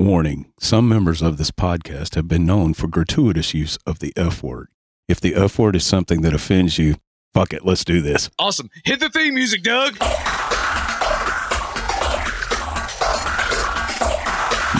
[0.00, 4.44] Warning Some members of this podcast have been known for gratuitous use of the F
[4.44, 4.68] word.
[5.08, 6.98] If the F word is something that offends you,
[7.34, 8.30] fuck it, let's do this.
[8.38, 8.70] Awesome.
[8.84, 9.98] Hit the theme music, Doug.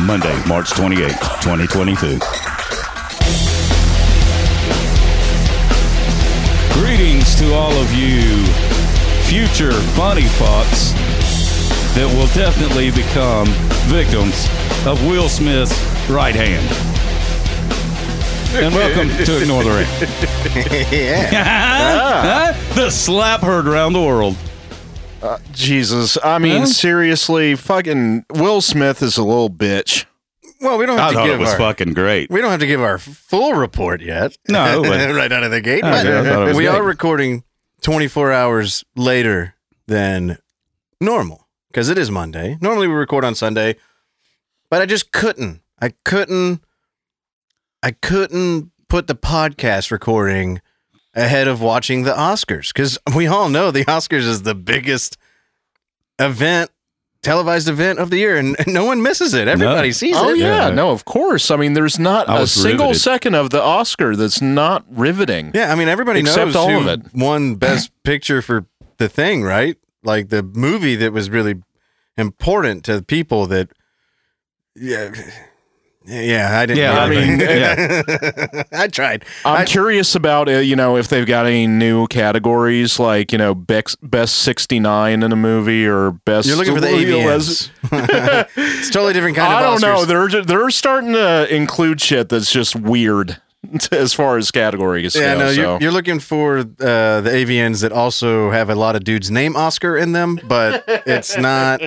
[0.06, 2.20] Monday, March 28th, 2022.
[6.80, 8.46] Greetings to all of you
[9.24, 10.94] future funny fucks
[11.96, 13.48] that will definitely become
[13.90, 14.46] victims
[14.86, 15.72] of Will Smith's
[16.08, 16.64] right hand.
[18.64, 20.92] And welcome to Ignore the Ring.
[20.92, 21.30] yeah.
[22.60, 22.72] Ah.
[22.74, 24.36] the slap heard around the world.
[25.22, 26.16] Uh, Jesus.
[26.24, 26.66] I mean, Huh?
[26.66, 30.06] seriously, fucking Will Smith is a little bitch.
[30.60, 32.30] Well, we don't I have to thought give it was our, fucking great.
[32.30, 34.36] we don't have to give our full report yet.
[34.48, 35.84] No, right out of the gate.
[35.84, 36.74] Okay, but I thought it was we good.
[36.74, 37.44] are recording
[37.82, 39.54] 24 hours later
[39.86, 40.38] than
[41.00, 42.56] normal because it is Monday.
[42.60, 43.76] Normally we record on Sunday,
[44.70, 45.60] but I just couldn't.
[45.80, 46.62] I couldn't.
[47.82, 50.60] I couldn't put the podcast recording
[51.14, 55.16] ahead of watching the Oscars because we all know the Oscars is the biggest
[56.18, 56.70] event,
[57.22, 59.46] televised event of the year, and, and no one misses it.
[59.48, 60.38] Everybody sees Oh it.
[60.38, 60.74] yeah, Yeah.
[60.74, 61.50] no, of course.
[61.50, 63.02] I mean, there's not I a single riveted.
[63.02, 65.52] second of the Oscar that's not riveting.
[65.54, 67.02] Yeah, I mean everybody Except knows all who of it.
[67.14, 68.66] won Best Picture for
[68.98, 69.76] the thing, right?
[70.02, 71.62] Like the movie that was really
[72.16, 73.46] important to people.
[73.46, 73.68] That
[74.80, 75.12] yeah,
[76.06, 76.78] yeah, I didn't.
[76.78, 79.24] Yeah, I mean, yeah, I tried.
[79.44, 83.38] I'm I- curious about uh, you know if they've got any new categories like you
[83.38, 86.48] know bex- best 69 in a movie or best.
[86.48, 87.70] You're looking for the AVNs.
[88.56, 89.80] it's totally different kind I of.
[89.80, 90.02] don't know.
[90.02, 90.06] Oscars.
[90.06, 93.40] They're ju- they're starting to include shit that's just weird
[93.92, 95.40] as far as categories Yeah, go.
[95.40, 95.60] no, so.
[95.60, 96.62] you're, you're looking for uh,
[97.20, 101.36] the AVNs that also have a lot of dudes name Oscar in them, but it's
[101.36, 101.82] not.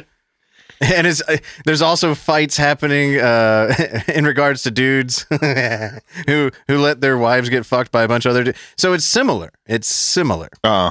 [0.95, 3.71] And it's uh, there's also fights happening uh,
[4.07, 8.31] in regards to dudes who who let their wives get fucked by a bunch of
[8.31, 8.45] other.
[8.45, 9.52] Du- so it's similar.
[9.67, 10.89] It's similar, uh,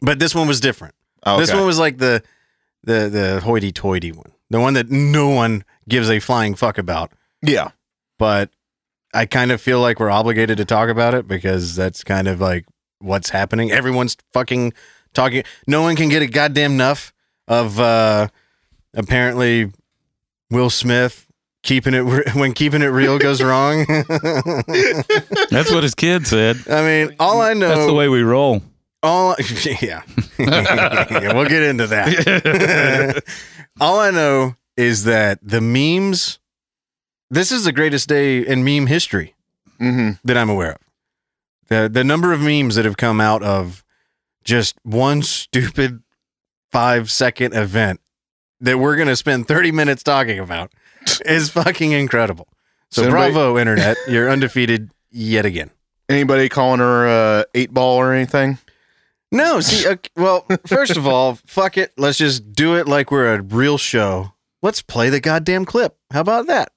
[0.00, 0.94] but this one was different.
[1.26, 1.38] okay.
[1.40, 2.22] This one was like the
[2.84, 7.12] the the hoity-toity one, the one that no one gives a flying fuck about.
[7.42, 7.72] yeah.
[8.18, 8.50] But
[9.12, 12.40] I kind of feel like we're obligated to talk about it because that's kind of
[12.40, 12.64] like
[12.98, 13.70] what's happening.
[13.72, 14.72] Everyone's fucking
[15.12, 15.42] talking.
[15.66, 17.12] No one can get a goddamn enough
[17.48, 18.28] of uh
[18.94, 19.72] apparently
[20.50, 21.26] Will Smith
[21.62, 23.84] keeping it re- when keeping it real goes wrong.
[25.50, 26.56] That's what his kid said.
[26.68, 28.62] I mean, all I know That's the way we roll.
[29.02, 29.36] all
[29.80, 30.02] yeah.
[30.38, 33.22] Yeah, we'll get into that.
[33.80, 36.38] all I know is that the memes
[37.30, 39.34] this is the greatest day in meme history
[39.78, 40.78] hmm that I'm aware of.
[41.68, 43.84] The the number of memes that have come out of
[44.44, 46.02] just one stupid
[46.72, 48.00] 5 second event
[48.62, 50.72] that we're going to spend 30 minutes talking about
[51.26, 52.48] is fucking incredible.
[52.90, 55.70] So So anybody- bravo internet, you're undefeated yet again.
[56.08, 58.58] Anybody calling her uh, eight ball or anything?
[59.30, 61.92] No, see, okay, well, first of all, fuck it.
[61.96, 64.32] Let's just do it like we're a real show.
[64.60, 65.96] Let's play the goddamn clip.
[66.10, 66.70] How about that?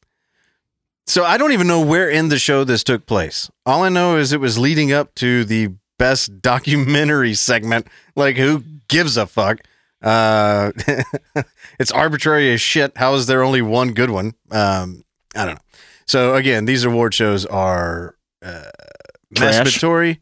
[1.05, 3.51] So I don't even know where in the show this took place.
[3.65, 7.87] All I know is it was leading up to the best documentary segment.
[8.15, 9.59] Like, who gives a fuck?
[10.01, 10.71] Uh,
[11.79, 12.95] it's arbitrary as shit.
[12.97, 14.33] How is there only one good one?
[14.51, 15.03] Um,
[15.35, 15.61] I don't know.
[16.05, 18.63] So again, these award shows are uh,
[19.33, 20.19] masturbatory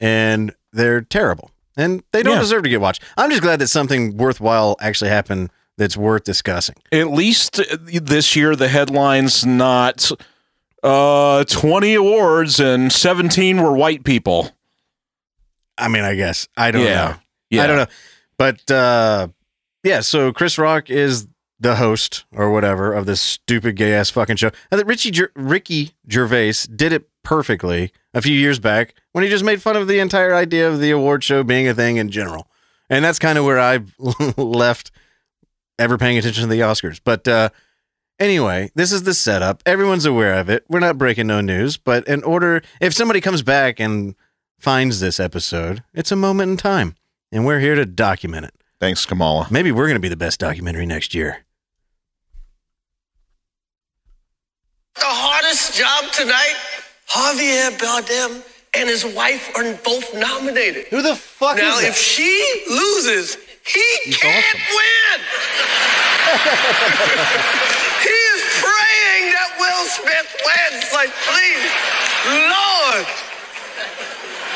[0.00, 2.40] and they're terrible and they don't Yeah.
[2.40, 3.02] deserve to get watched.
[3.16, 6.76] I'm just glad that something worthwhile actually happened that's worth discussing.
[6.90, 10.10] At least this year, the headline's not
[10.82, 14.50] uh, 20 awards and 17 were white people.
[15.76, 16.94] I mean, I guess I don't Yeah.
[16.94, 17.14] know.
[17.50, 17.64] Yeah.
[17.64, 17.86] I don't know,
[18.38, 19.28] but uh,
[19.82, 20.00] yeah.
[20.00, 21.26] So Chris Rock is
[21.58, 24.50] the host or whatever of this stupid gay ass fucking show.
[24.70, 29.30] And that Richie Ger- Ricky Gervais did it perfectly a few years back when he
[29.30, 32.10] just made fun of the entire idea of the award show being a thing in
[32.10, 32.48] general.
[32.90, 33.94] And that's kind of where I've
[34.36, 34.90] left
[35.78, 37.00] ever paying attention to the Oscars.
[37.02, 37.48] But uh,
[38.18, 39.62] anyway, this is the setup.
[39.66, 40.64] Everyone's aware of it.
[40.68, 44.14] We're not breaking no news, but in order, if somebody comes back and
[44.58, 46.94] finds this episode, it's a moment in time,
[47.32, 48.54] and we're here to document it.
[48.78, 49.46] Thanks, Kamala.
[49.50, 51.44] Maybe we're going to be the best documentary next year.
[54.96, 56.56] The hardest job tonight,
[57.08, 58.42] Javier Bardem
[58.76, 60.86] and his wife are both nominated.
[60.88, 63.36] Who the fuck Now, is Now, if she loses,
[63.66, 65.20] he can't win.
[68.02, 70.92] he is praying that Will Smith wins.
[70.92, 71.72] Like, please,
[72.28, 73.06] Lord.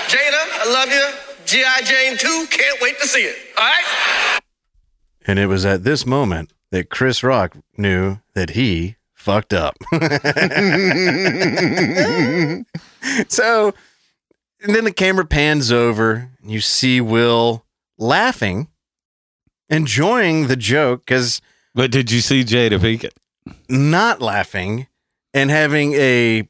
[0.08, 1.29] Jada, I love you.
[1.50, 1.82] G.I.
[1.82, 3.36] Jane 2, can't wait to see it.
[3.58, 4.40] All right?
[5.26, 9.76] And it was at this moment that Chris Rock knew that he fucked up.
[13.28, 13.74] so
[14.62, 16.30] and then the camera pans over.
[16.42, 17.64] And you see Will
[17.98, 18.68] laughing,
[19.68, 21.40] enjoying the joke because
[21.74, 23.12] But did you see Jada Pinkett?
[23.68, 24.86] not laughing
[25.34, 26.48] and having a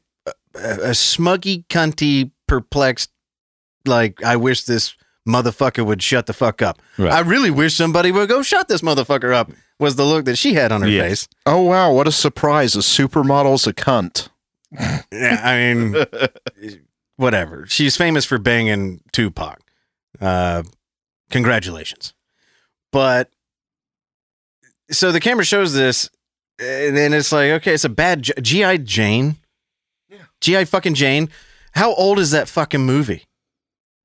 [0.53, 3.09] a, a smuggy, cunty, perplexed,
[3.85, 4.95] like I wish this
[5.27, 6.81] motherfucker would shut the fuck up.
[6.97, 7.11] Right.
[7.11, 9.51] I really wish somebody would go shut this motherfucker up.
[9.79, 11.07] Was the look that she had on her Yes.
[11.09, 11.27] face?
[11.45, 12.75] Oh wow, what a surprise!
[12.75, 14.29] A supermodel's a cunt.
[15.11, 16.79] Yeah, I mean,
[17.17, 17.65] whatever.
[17.67, 19.59] She's famous for banging Tupac.
[20.19, 20.63] Uh,
[21.29, 22.13] congratulations.
[22.91, 23.29] But
[24.91, 26.09] so the camera shows this,
[26.59, 29.37] and then it's like, okay, it's a bad G- GI Jane.
[30.09, 30.23] Yeah.
[30.41, 31.29] GI fucking Jane.
[31.73, 33.23] How old is that fucking movie?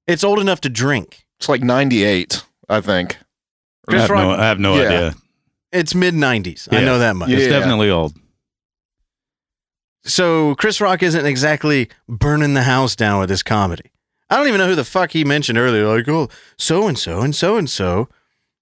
[0.07, 1.27] It's old enough to drink.
[1.39, 3.19] It's like '98, I think.
[3.89, 4.89] I have, no, I have no Yeah.
[4.89, 5.15] idea.
[5.73, 6.69] It's mid 90s.
[6.73, 7.29] I know that much.
[7.29, 7.39] Yeah.
[7.39, 8.15] It's definitely old.
[10.05, 13.91] So Chris Rock isn't exactly burning the house down with his comedy.
[14.31, 15.87] I don't even know who the fuck he mentioned earlier.
[15.87, 18.09] Like, oh, so and so and so and so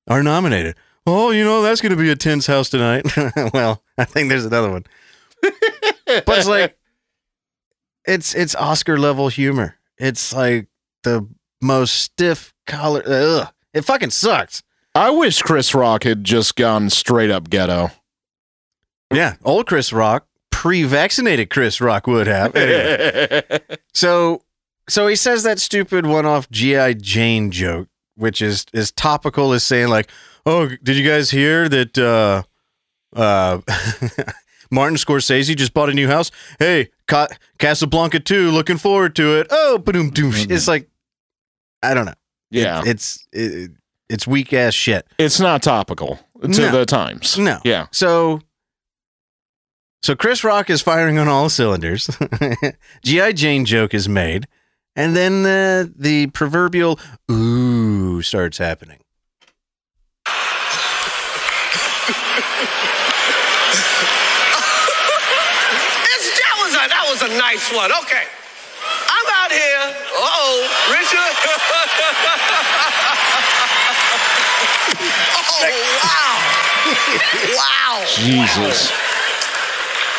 [0.08, 0.75] are nominated.
[1.06, 3.05] Oh, you know that's going to be a tense house tonight.
[3.55, 4.85] well, I think there's another one.
[5.43, 6.76] but it's like,
[8.06, 9.76] it's it's Oscar level humor.
[9.99, 10.67] It's like
[11.04, 11.26] the
[11.62, 13.02] most stiff collar.
[13.06, 14.62] Ugh, it fucking sucks.
[14.94, 17.90] I wish Chris Rock had just gone straight up ghetto.
[19.12, 22.54] Yeah, old Chris Rock, pre-vaccinated Chris Rock would have.
[22.56, 23.42] Anyway.
[23.96, 24.42] So,
[24.88, 27.86] so he says that stupid one-off GI Jane joke,
[28.16, 30.10] which is as topical as saying like,
[30.44, 32.42] "Oh, did you guys hear that uh
[33.16, 33.60] uh
[34.72, 36.32] Martin Scorsese just bought a new house?
[36.58, 37.28] Hey, Ca-
[37.58, 40.32] Casablanca 2, looking forward to it." Oh, boom doom.
[40.34, 40.88] It's like
[41.90, 42.14] I don't know.
[42.50, 43.70] yeah, It's it,
[44.08, 45.06] it's weak ass shit.
[45.19, 46.70] it's not topical to No.
[46.70, 47.38] the times.
[47.38, 47.58] No.
[47.64, 47.86] Yeah.
[47.92, 48.40] So
[50.02, 52.10] so Chris Rock is firing on all cylinders.
[53.04, 54.46] GI Jane joke is made,
[54.94, 56.98] and then the the proverbial
[57.31, 59.00] ooh starts happening.
[65.04, 67.90] It's, that was a that was a nice one.
[68.04, 68.25] Okay.
[69.08, 69.84] I'm out here.
[70.14, 70.54] Uh-oh,
[70.92, 71.32] Richard.
[75.62, 76.40] Oh, wow.
[77.56, 78.04] wow.
[78.06, 78.92] Jesus.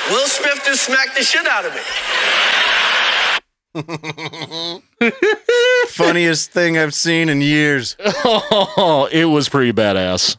[0.09, 1.81] Will Smith just smacked the shit out of me.
[5.87, 7.95] Funniest thing I've seen in years.
[7.99, 10.37] Oh, it was pretty badass.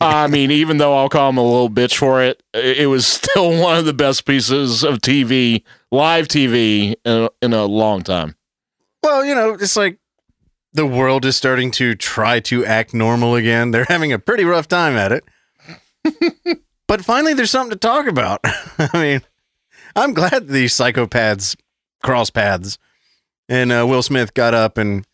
[0.00, 3.06] I mean, even though I'll call him a little bitch for it, it it was
[3.06, 8.02] still one of the best pieces of TV, live TV, in a, in a long
[8.02, 8.36] time.
[9.02, 9.98] well, you know, it's like
[10.76, 13.70] the world is starting to try to act normal again.
[13.70, 15.24] They're having a pretty rough time at it.
[16.86, 18.40] but finally, there's something to talk about.
[18.44, 19.22] I mean,
[19.96, 21.56] I'm glad these psychopaths
[22.02, 22.78] cross paths.
[23.48, 25.06] And uh, Will Smith got up and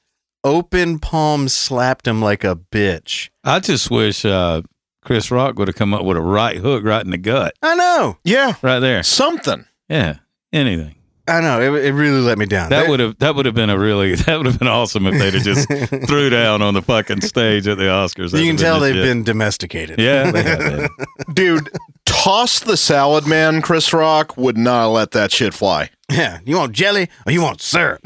[0.43, 3.31] open palm slapped him like a bitch.
[3.45, 4.63] I just wish uh,
[5.01, 7.77] Chris Rock would have come up with a right hook right in the gut, I
[7.77, 8.19] know.
[8.25, 9.03] Yeah, right there.
[9.05, 9.67] something.
[9.89, 10.17] Yeah,
[10.53, 10.97] anything.
[11.29, 11.61] I know.
[11.61, 12.71] It, it really let me down.
[12.71, 15.19] That would have that would have been a really that would have been awesome if
[15.19, 15.69] they'd have just
[16.09, 18.39] threw down on the fucking stage at the Oscars.
[18.39, 20.01] you can tell have they've just- been domesticated.
[20.01, 20.89] Yeah, they have been.
[21.35, 21.69] Dude,
[22.05, 25.91] toss the salad man, Chris Rock would not let that shit fly.
[26.11, 26.41] Yeah.
[26.45, 28.01] You want jelly or you want syrup?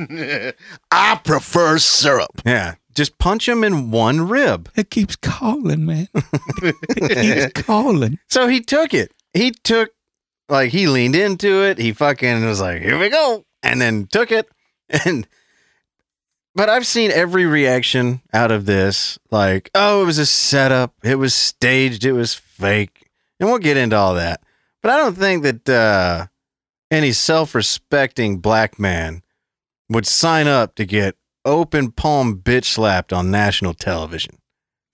[0.90, 2.42] I prefer syrup.
[2.44, 2.74] Yeah.
[2.94, 4.70] Just punch him in one rib.
[4.76, 6.08] It keeps calling, man.
[6.62, 8.18] it keeps calling.
[8.28, 9.12] So he took it.
[9.34, 9.90] He took,
[10.48, 11.78] like, he leaned into it.
[11.78, 13.44] He fucking was like, here we go.
[13.62, 14.48] And then took it.
[15.04, 15.26] And,
[16.54, 19.18] but I've seen every reaction out of this.
[19.32, 20.94] Like, oh, it was a setup.
[21.02, 22.04] It was staged.
[22.04, 23.10] It was fake.
[23.40, 24.42] And we'll get into all that.
[24.80, 26.26] But I don't think that uh,
[26.90, 29.22] any self respecting black man
[29.88, 34.38] would sign up to get open palm bitch slapped on national television.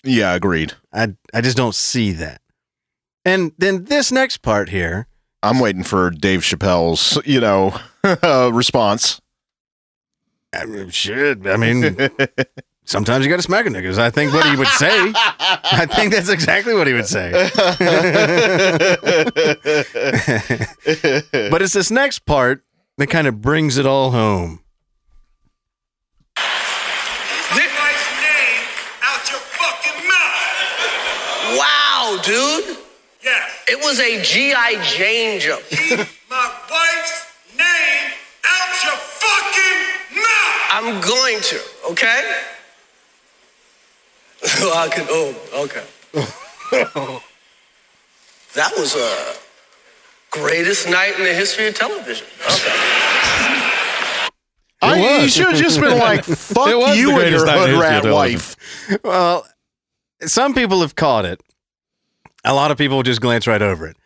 [0.05, 0.75] Yeah, agreed.
[0.93, 2.41] I I just don't see that.
[3.25, 5.07] And then this next part here,
[5.43, 9.21] I'm waiting for Dave Chappelle's, you know, uh, response.
[10.55, 11.47] I mean, shit.
[11.47, 11.97] I mean,
[12.85, 13.99] sometimes you got to smack a niggas.
[13.99, 15.13] I think what he would say.
[15.15, 17.33] I think that's exactly what he would say.
[21.51, 22.65] but it's this next part
[22.99, 24.61] that kind of brings it all home.
[26.37, 28.69] Get my name
[29.03, 31.59] out your fucking mouth.
[31.59, 32.77] Wow, dude.
[33.25, 33.52] Yes.
[33.69, 34.83] It was a G.I.
[34.85, 35.63] Jane joke.
[35.71, 35.99] Keep
[36.31, 37.27] my wife's
[37.57, 38.13] name
[38.45, 39.81] out your fucking
[40.17, 40.71] mouth.
[40.73, 42.43] I'm going to, okay?
[44.45, 45.85] I can, oh, okay.
[48.55, 49.35] that was a,
[50.33, 52.27] Greatest night in the history of television.
[52.41, 52.73] Okay.
[54.81, 58.57] I, you should have just been like, "Fuck you and your greatest hood rat wife."
[59.05, 59.47] Well,
[60.23, 61.43] some people have caught it.
[62.45, 63.97] A lot of people just glance right over it.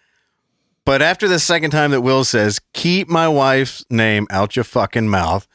[0.84, 5.08] But after the second time that Will says, "Keep my wife's name out your fucking
[5.08, 5.48] mouth,"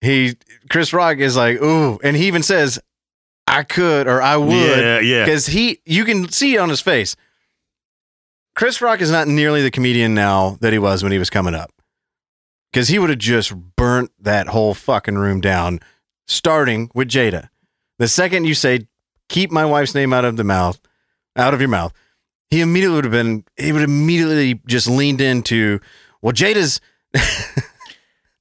[0.00, 0.36] he
[0.70, 2.78] Chris Rock is like, "Ooh," and he even says,
[3.46, 5.24] "I could" or "I would," Yeah, yeah.
[5.24, 7.14] because he you can see it on his face.
[8.54, 11.54] Chris Rock is not nearly the comedian now that he was when he was coming
[11.54, 11.70] up.
[12.72, 15.80] Because he would have just burnt that whole fucking room down,
[16.26, 17.48] starting with Jada.
[17.98, 18.88] The second you say,
[19.28, 20.78] keep my wife's name out of the mouth,
[21.38, 21.92] out of your mouth,
[22.50, 25.80] he immediately would have been, he would immediately just leaned into,
[26.20, 26.80] well, Jada's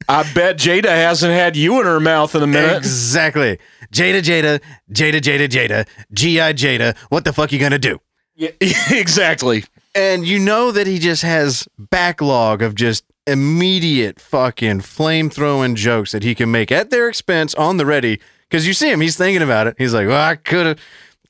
[0.09, 2.77] I bet Jada hasn't had you in her mouth in a minute.
[2.77, 3.59] exactly.
[3.91, 4.61] Jada, Jada,
[4.91, 6.53] Jada, Jada, Jada, G.I.
[6.53, 6.97] Jada.
[7.09, 7.99] What the fuck you gonna do?
[8.35, 9.65] Yeah, exactly.
[9.93, 16.13] And you know that he just has backlog of just immediate fucking flame throwing jokes
[16.13, 18.21] that he can make at their expense on the ready.
[18.49, 19.75] Because you see him, he's thinking about it.
[19.77, 20.79] He's like, well, I could have.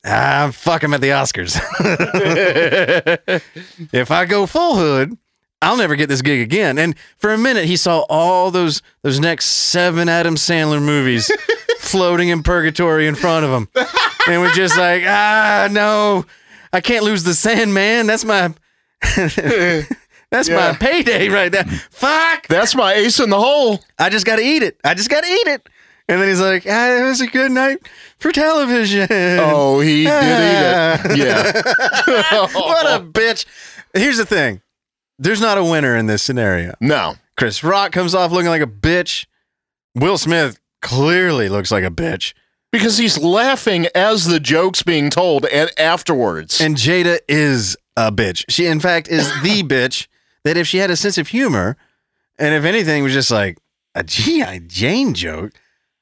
[0.04, 1.58] Ah, fuck him at the Oscars.
[3.92, 5.16] if I go full hood,
[5.60, 6.78] I'll never get this gig again.
[6.78, 11.30] And for a minute, he saw all those those next seven Adam Sandler movies
[11.78, 13.68] floating in purgatory in front of him,
[14.28, 16.24] and was just like, ah, no,
[16.72, 18.06] I can't lose the Sandman.
[18.06, 18.54] That's my
[20.30, 21.64] that's my payday right there.
[21.64, 23.80] Fuck, That's my ace in the hole.
[23.98, 24.78] I just got to eat it.
[24.84, 25.68] I just got to eat it.
[26.08, 27.78] And then he's like, ah, it was a good night
[28.18, 29.08] for television.
[29.10, 31.18] Oh, he did eat it.
[31.18, 31.52] Yeah.
[32.54, 33.44] what a bitch.
[33.94, 34.62] Here's the thing
[35.18, 36.74] there's not a winner in this scenario.
[36.80, 37.16] No.
[37.36, 39.26] Chris Rock comes off looking like a bitch.
[39.94, 42.34] Will Smith clearly looks like a bitch.
[42.70, 46.60] Because he's laughing as the joke's being told and afterwards.
[46.60, 48.44] And Jada is a bitch.
[48.48, 50.06] She, in fact, is the bitch
[50.44, 51.76] that if she had a sense of humor,
[52.38, 53.58] and if anything, was just like
[53.94, 54.60] a G.I.
[54.66, 55.52] Jane joke,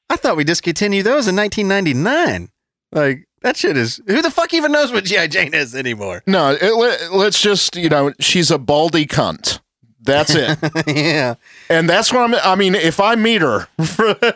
[0.09, 2.49] I thought we discontinued those in 1999.
[2.91, 4.01] Like, that shit is.
[4.07, 5.27] Who the fuck even knows what G.I.
[5.27, 6.23] Jane is anymore?
[6.25, 9.59] no, it, let, let's just, you know, she's a baldy cunt.
[9.99, 10.57] That's it.
[10.87, 11.35] yeah.
[11.69, 13.67] and that's what I'm, I mean, if I meet her,
[13.99, 14.31] uh,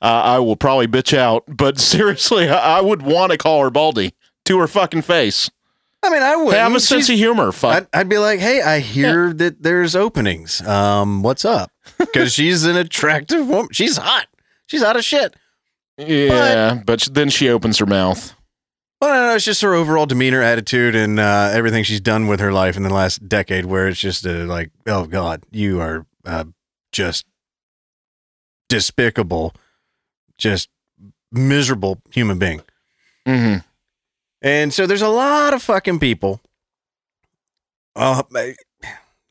[0.00, 1.44] I will probably bitch out.
[1.48, 4.12] But seriously, I I would want to call her baldy
[4.44, 5.50] to her fucking face.
[6.02, 7.50] I mean, I would Have a sense of humor.
[7.52, 7.74] Fuck.
[7.94, 10.60] I'd, I'd be like, hey, I hear that there's openings.
[10.60, 11.70] Um, what's up?
[11.98, 13.68] Because she's an attractive woman.
[13.72, 14.26] She's hot.
[14.66, 15.34] She's out of shit.
[15.96, 18.34] yeah, but, then she opens her mouth.
[19.00, 22.40] Well, no, no, it's just her overall demeanor, attitude, and uh, everything she's done with
[22.40, 26.06] her life in the last decade, where it's just uh, like, oh God, you are
[26.24, 26.44] uh,
[26.90, 27.26] just
[28.68, 29.54] despicable,
[30.38, 30.68] just
[31.30, 32.62] miserable human being.
[33.26, 33.56] hmm
[34.40, 36.40] And so there's a lot of fucking people,
[37.94, 38.22] uh,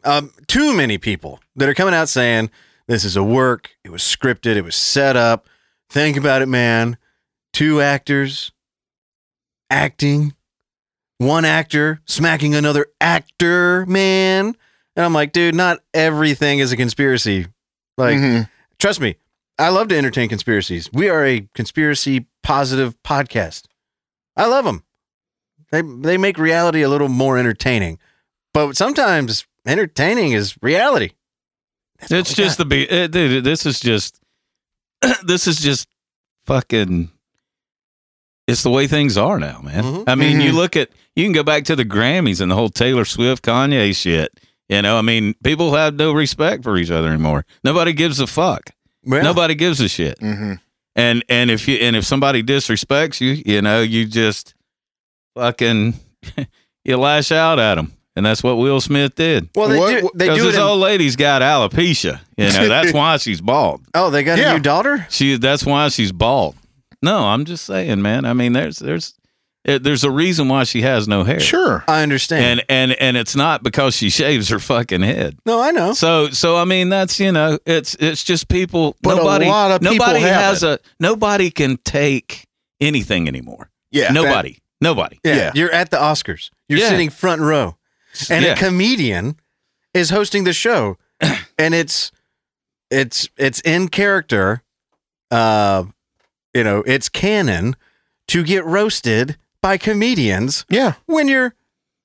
[0.03, 2.51] um, too many people that are coming out saying
[2.87, 3.71] this is a work.
[3.83, 4.55] It was scripted.
[4.55, 5.47] It was set up.
[5.89, 6.97] Think about it, man.
[7.53, 8.51] Two actors
[9.69, 10.33] acting,
[11.17, 14.55] one actor smacking another actor, man.
[14.95, 17.47] And I'm like, dude, not everything is a conspiracy.
[17.97, 18.49] Like, Mhm.
[18.79, 19.15] trust me,
[19.57, 20.89] I love to entertain conspiracies.
[20.93, 23.63] We are a conspiracy positive podcast.
[24.35, 24.83] I love them.
[25.71, 27.99] They they make reality a little more entertaining.
[28.53, 31.11] But sometimes entertaining is reality.
[32.09, 33.43] It's just the be it, dude.
[33.43, 34.19] This is just
[35.23, 35.87] this is just
[36.45, 37.09] fucking.
[38.47, 39.83] It's the way things are now, man.
[39.83, 40.03] Mhm.
[40.07, 42.69] I mean, you look at you can go back to the Grammys and the whole
[42.69, 44.37] Taylor Swift Kanye shit.
[44.69, 47.45] You know, I mean, people have no respect for each other anymore.
[47.63, 48.71] Nobody gives a fuck.
[49.05, 50.19] Well, Nobody gives a shit.
[50.19, 50.59] Mhm.
[50.95, 54.53] And and if you and if somebody disrespects you, you know, you just
[55.35, 55.93] fucking
[56.85, 59.49] you lash out at them, and that's what Will Smith did.
[59.55, 60.09] Well, they What- do.
[60.15, 60.51] They Because do it.
[60.51, 62.19] this in- old lady's got alopecia.
[62.37, 63.81] You know, that's why she's bald.
[63.93, 64.51] oh, they got Yeah.
[64.51, 65.07] a new daughter.
[65.09, 66.55] She that's why she's bald.
[67.01, 68.25] No, I'm just saying, man.
[68.25, 69.13] I mean, there's there's
[69.65, 71.39] it, there's a reason why she has no hair.
[71.39, 71.85] Sure.
[71.87, 72.63] I understand.
[72.67, 75.37] And and and it's not because she shaves her fucking head.
[75.45, 75.93] no, I know.
[75.93, 79.71] So so I mean that's you know it's it's just people But a nobody lot
[79.71, 82.43] of people nobody have has a nobody can take
[82.81, 83.69] anything anymore.
[83.91, 84.11] Yeah.
[84.11, 84.57] nobody.
[84.81, 85.17] nobody.
[85.23, 85.51] Yeah, Yeah.
[85.55, 86.49] you're at the Oscars.
[86.67, 86.89] You're Yeah.
[86.89, 87.77] sitting front row,
[88.29, 88.51] and Yeah.
[88.53, 89.35] a comedian
[89.93, 90.97] is hosting the show,
[91.57, 92.11] and it's
[92.89, 94.61] it's it's in character.
[95.31, 95.85] Uh,
[96.53, 97.75] you know, it's canon
[98.27, 100.93] to get roasted by comedians Yeah.
[101.07, 101.55] when you're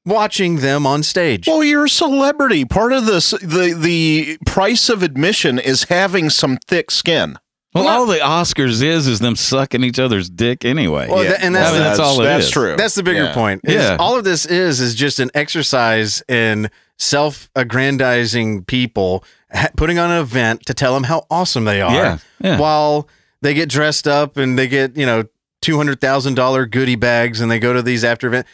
[0.07, 1.47] watching them on stage.
[1.47, 2.65] Well, you're a celebrity.
[2.65, 7.37] Part of this, the the price of admission is having some thick skin.
[7.75, 11.07] Well, all the Oscars is is them sucking each other's dick anyway.
[11.09, 11.31] Well, Yeah.
[11.31, 12.51] th- and that's I mean, the- that's all it that's is.
[12.51, 12.75] true.
[12.77, 13.35] That's the bigger Yeah.
[13.35, 13.61] point.
[13.65, 13.97] is Yeah.
[14.01, 20.21] All of this is is just an exercise in self-aggrandizing people ha- putting on an
[20.21, 22.59] event to tell them how awesome they are, Yeah, yeah.
[22.59, 23.09] while
[23.43, 25.25] they get dressed up and they get you know
[25.61, 28.47] two hundred thousand dollar goodie bags and they go to these after event.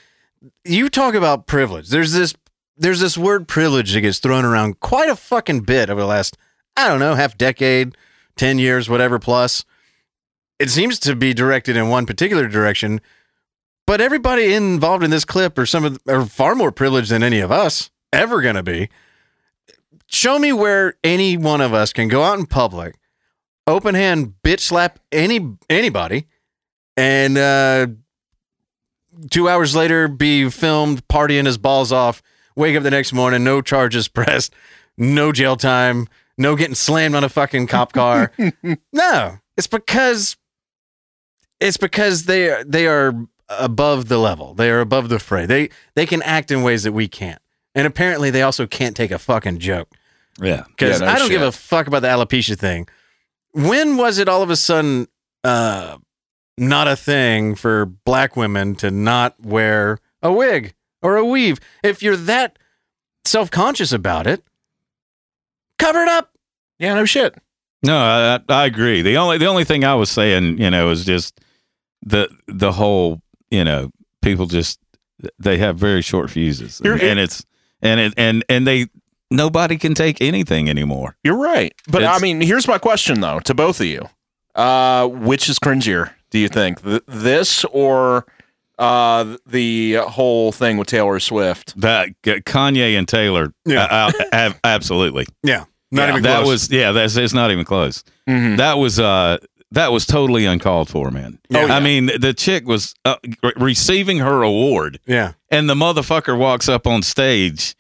[0.65, 1.89] You talk about privilege.
[1.89, 2.35] There's this
[2.77, 6.37] there's this word privilege that gets thrown around quite a fucking bit over the last
[6.77, 7.97] I don't know half decade,
[8.37, 9.65] ten years, whatever plus.
[10.59, 13.01] It seems to be directed in one particular direction,
[13.87, 17.41] but everybody involved in this clip are some of are far more privileged than any
[17.41, 18.89] of us ever going to be.
[20.07, 22.95] Show me where any one of us can go out in public,
[23.67, 26.27] open hand bitch slap any anybody,
[26.97, 27.87] and uh,
[29.31, 32.23] two hours later be filmed partying his balls off.
[32.57, 34.55] Wake up the next morning, no charges pressed,
[34.97, 36.07] no jail time,
[36.39, 38.33] no getting slammed on a fucking cop car.
[38.93, 40.37] no, it's because
[41.61, 43.15] it's because they are they are
[43.49, 44.55] above the level.
[44.55, 45.47] They are above the fray.
[45.47, 47.41] They they can act in ways that we can't.
[47.75, 49.89] And apparently they also can't take a fucking joke.
[50.41, 50.65] Yeah.
[50.69, 52.89] Because Yeah, no I don't give a fuck about the alopecia thing.
[53.53, 55.09] When was it all of a sudden
[55.43, 55.99] uh
[56.57, 61.59] not a thing for black women to not wear a wig or a weave?
[61.83, 62.59] If you're that
[63.25, 64.45] self-conscious about it,
[65.79, 66.31] cover it up.
[66.79, 67.35] Yeah, no shit.
[67.83, 69.03] No, I, I agree.
[69.03, 71.41] The only the only thing I was saying, you know, is just
[72.03, 73.91] the the whole, you know,
[74.23, 74.81] people just
[75.39, 77.45] they have very short fuses, You're- and it's
[77.83, 78.87] and it and and they
[79.31, 81.17] nobody can take anything anymore.
[81.25, 81.75] You're right.
[81.89, 84.09] But I mean, here's my question though to both of you.
[84.55, 86.81] Uh, which is cringier, do you think?
[86.83, 88.25] Th- this or
[88.79, 91.79] uh, the whole thing with Taylor Swift?
[91.81, 93.85] That Kanye and Taylor, Yeah.
[93.85, 95.27] uh, uh, ab- absolutely.
[95.43, 95.65] Yeah.
[95.91, 96.49] Not Yeah, even that close.
[96.49, 96.93] was yeah.
[96.93, 98.03] That's it's not even close.
[98.29, 98.57] Mhm.
[98.57, 99.39] That was uh
[99.71, 101.39] that was totally uncalled for, man.
[101.51, 101.67] Yeah.
[101.67, 105.33] I mean, the chick was uh, re- receiving her award, yeah.
[105.51, 107.75] and the motherfucker walks up on stage,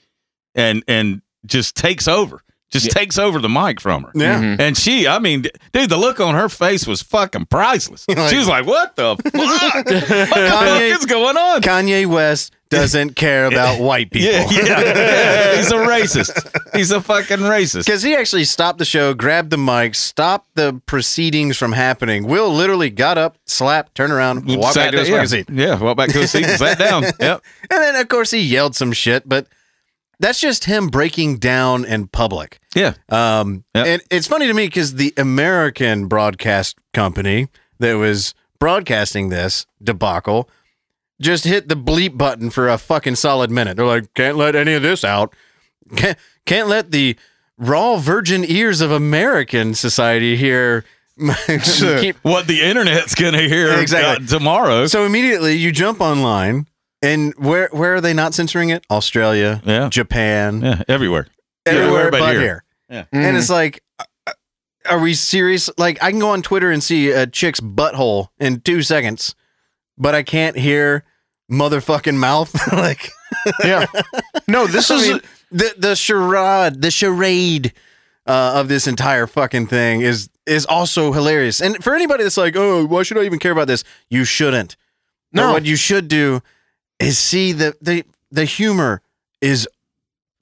[0.55, 2.41] and and just takes over,
[2.75, 4.11] just takes over the mic from her.
[4.14, 4.40] Yeah.
[4.40, 4.61] Mhm.
[4.61, 8.04] And she, I mean, dude, the look on her face was fucking priceless.
[8.15, 9.32] Like- she was like, "What the fuck?
[9.34, 14.28] what the fuck is going on?" Kanye West doesn't care about white people.
[14.32, 16.75] Yeah, yeah, he's a racist.
[16.75, 17.84] He's a fucking racist.
[17.87, 22.26] Because he actually stopped the show, grabbed the mic, stopped the proceedings from happening.
[22.26, 25.47] Will literally got up, slapped, turned around, walked back to his down- fucking seat.
[25.50, 27.02] yeah, yeah, walked back to his seat and sat down.
[27.21, 27.43] Yep.
[27.71, 29.47] And then, of course, he yelled some shit, but
[30.21, 32.59] that's just him breaking down in public.
[32.75, 32.95] Yeah.
[33.09, 33.87] Um, Yep.
[33.87, 37.49] And it's funny to me because the American broadcast company
[37.79, 40.49] that was broadcasting this debacle
[41.21, 43.77] just hit the bleep button for a fucking solid minute.
[43.77, 45.35] They're like, can't let any of this out.
[45.97, 47.17] Can't, can't let the
[47.59, 50.85] raw virgin ears of American society hear.
[51.19, 54.27] keep What the internet's gonna hear Exactly.
[54.27, 54.87] tomorrow.
[54.87, 56.67] So immediately you jump online,
[57.04, 58.84] and where where are they not censoring it?
[58.90, 59.88] Australia, Yeah.
[59.90, 61.26] Japan, yeah, everywhere.
[61.67, 62.40] everywhere everywhere but but here.
[62.40, 62.64] here.
[62.90, 63.04] Yeah.
[63.12, 64.32] And it's like, uh,
[64.86, 65.71] are we serious?
[65.78, 69.34] Like, I can go on Twitter and see a chick's butthole in two seconds,
[69.97, 71.04] but I can't hear
[71.50, 72.54] motherfucking mouth.
[72.73, 73.10] like,
[73.64, 73.86] yeah.
[74.49, 77.73] No, this I is mean, the the charade, the charade
[78.26, 81.60] uh, of this entire fucking thing is is also hilarious.
[81.60, 83.82] And for anybody that's like, oh, why should I even care about this?
[84.10, 84.76] You shouldn't.
[85.32, 85.52] No, No.
[85.54, 86.43] what you should do
[87.00, 89.00] is see the the the humor
[89.41, 89.69] is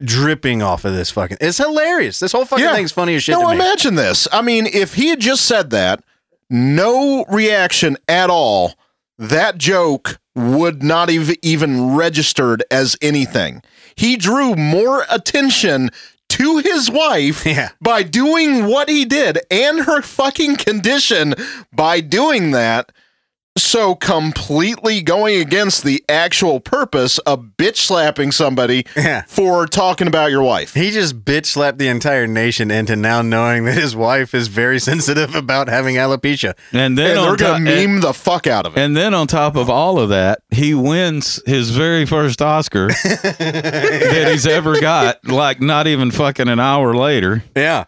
[0.02, 1.38] dripping off of this fucking.
[1.40, 2.18] It's hilarious.
[2.18, 2.74] This whole fucking Yeah.
[2.74, 3.50] thing's funny as shit no.
[3.50, 4.26] Imagine this.
[4.32, 6.02] I mean, if he had just said that,
[6.50, 8.74] no reaction at all.
[9.18, 13.62] That joke would not have even registered as anything.
[13.94, 15.90] He drew more attention
[16.30, 17.68] to his wife Yeah.
[17.80, 21.34] by doing what he did and her fucking condition
[21.72, 22.90] by doing that.
[23.58, 29.24] So completely going against the actual purpose of bitch slapping somebody Yeah.
[29.28, 30.72] for talking about your wife.
[30.72, 34.78] He just bitch slapped the entire nation into now knowing that his wife is very
[34.90, 36.54] sensitive about having alopecia.
[36.72, 38.80] And then And they're top, gonna meme and, the fuck out of it.
[38.80, 44.28] and then on top of all of that, he wins his very first Oscar that
[44.30, 45.22] he's ever got.
[45.26, 47.44] Like not even fucking an hour later.
[47.54, 47.84] Yeah.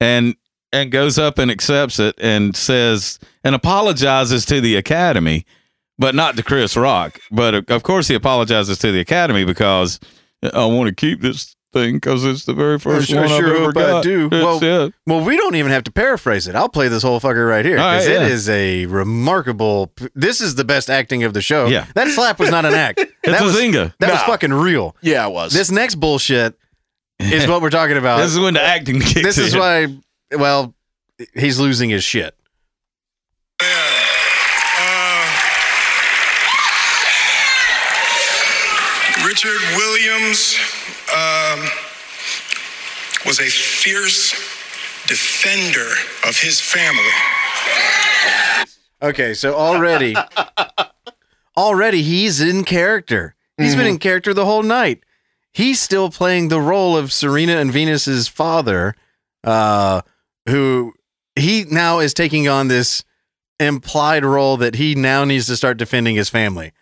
[0.00, 0.34] and
[0.74, 5.46] and goes up and accepts it and says and apologizes to the academy
[5.98, 10.00] but not to chris rock but of- of course he apologizes to the academy because
[10.52, 13.44] i want to keep this thing because it's the very first I one sure i've
[13.44, 14.26] ever hope I got do.
[14.26, 14.32] It's
[14.62, 14.94] Well, it.
[15.08, 16.54] Well, we don't even have to paraphrase it.
[16.54, 18.26] I'll play this whole fucker right here All right, because it yeah.
[18.28, 19.90] is a remarkable.
[20.14, 21.66] This is the best acting of the show.
[21.66, 21.86] Yeah.
[21.96, 23.00] that slap was not an act.
[23.00, 24.94] it's that a was zinga that was fucking real.
[25.02, 25.52] yeah, it was.
[25.52, 26.56] This next bullshit
[27.18, 28.18] is what we're talking about.
[28.22, 29.58] this is when the acting kicks this is in.
[29.58, 29.86] why.
[30.32, 30.74] Well,
[31.34, 32.34] he's losing his shit.
[39.24, 40.56] Richard Williams,
[41.14, 41.60] um,
[43.26, 44.32] was a fierce
[45.06, 45.88] defender
[46.28, 47.02] of his family.
[49.02, 50.14] Okay, so already,
[51.56, 53.34] already he's in character.
[53.56, 55.04] He's been in character the whole night.
[55.52, 58.96] He's still playing the role of Serena and Venus's father,
[59.44, 60.02] uh,
[60.46, 60.94] who
[61.36, 63.04] he now is taking on this
[63.60, 66.72] implied role that he now needs to start defending his family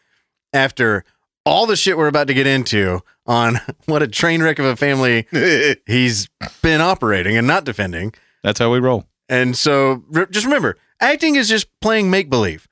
[0.52, 1.04] after
[1.44, 4.76] all the shit we're about to get into on what a train wreck of a
[4.76, 5.26] family
[5.86, 6.28] he's
[6.62, 8.12] been operating and not defending.
[8.42, 9.06] That's how we roll.
[9.28, 12.68] And so re- just remember, acting is just playing make believe.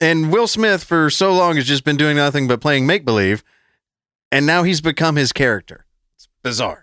[0.00, 3.44] And Will Smith for so long has just been doing nothing but playing make believe.
[4.32, 5.84] And now he's become his character.
[6.16, 6.81] It's bizarre.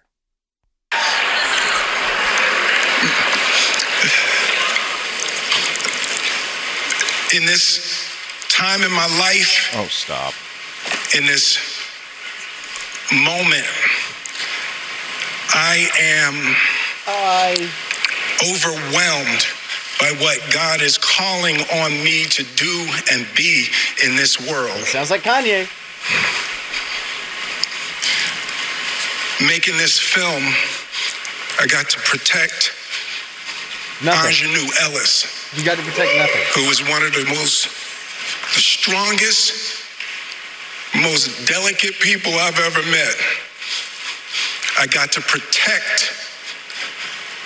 [7.33, 8.09] In this
[8.49, 10.33] time in my life, Oh, stop.
[11.15, 11.59] in this
[13.13, 13.65] moment,
[15.53, 16.55] I am
[18.49, 19.45] overwhelmed
[19.99, 23.67] by what God is calling on me to do and be
[24.03, 24.79] in this world.
[24.85, 25.67] Sounds like Kanye.
[29.45, 30.43] Making this film,
[31.59, 32.71] I got to protect
[34.03, 34.31] Nothing.
[34.47, 36.41] Aunjanue Ellis, You got to protect nothing.
[36.53, 37.65] who is one of the most,
[38.53, 39.83] the strongest,
[41.01, 43.15] most delicate people I've ever met.
[44.77, 46.13] I got to protect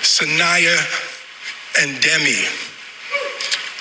[0.03, 0.75] Saniyya
[1.81, 2.43] and Demi,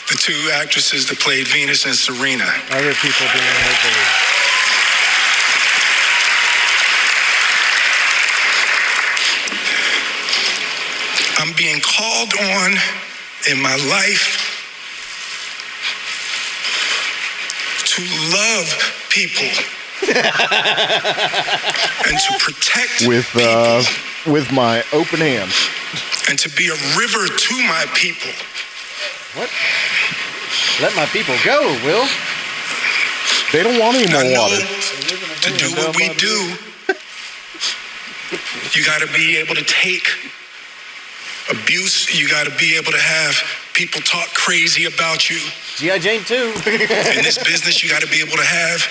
[0.09, 2.47] the two actresses that played Venus and Serena.
[2.71, 3.83] Other people doing make.
[11.39, 12.79] I'm being called on
[13.51, 14.51] in my life
[17.87, 18.03] to
[18.33, 18.67] love
[19.11, 19.49] people
[22.09, 23.85] and to protect With people uh,
[24.27, 25.53] with my open hand.
[26.29, 28.31] and to be a river to my people.
[29.35, 29.51] What?
[30.81, 32.07] Let my people go, Will.
[33.53, 34.57] They don't want any more water.
[34.57, 36.57] to do what we do,
[38.73, 40.09] you got to be able to take
[41.51, 42.13] abuse.
[42.19, 43.35] You got to be able to have
[43.75, 45.39] people talk crazy about you.
[45.77, 45.99] G.I.
[45.99, 46.53] Jane too.
[46.67, 48.85] In this business, you got to be able to have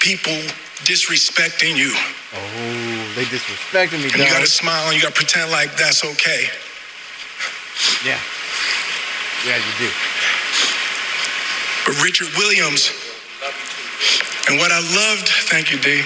[0.00, 0.36] people
[0.84, 1.92] disrespecting you.
[2.34, 5.76] oh, they disrespecting me, And you got to smile and you got to pretend like
[5.76, 6.48] that's okay.
[8.04, 8.18] Yeah.
[9.46, 9.90] Yeah, you do.
[11.86, 12.90] But Richard Williams,
[14.48, 16.02] and what I loved, thank you, D.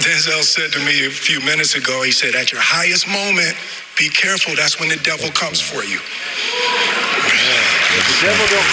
[0.00, 3.56] Denzel said to me a few minutes ago, he said, at your highest moment,
[4.00, 4.56] be careful.
[4.56, 5.98] That's when the devil comes for you.
[7.96, 8.66] The devil don't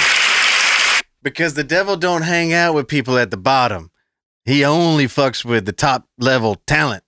[1.22, 3.92] because the devil don't hang out with people at the bottom.
[4.46, 7.04] He only fucks with the top level talent,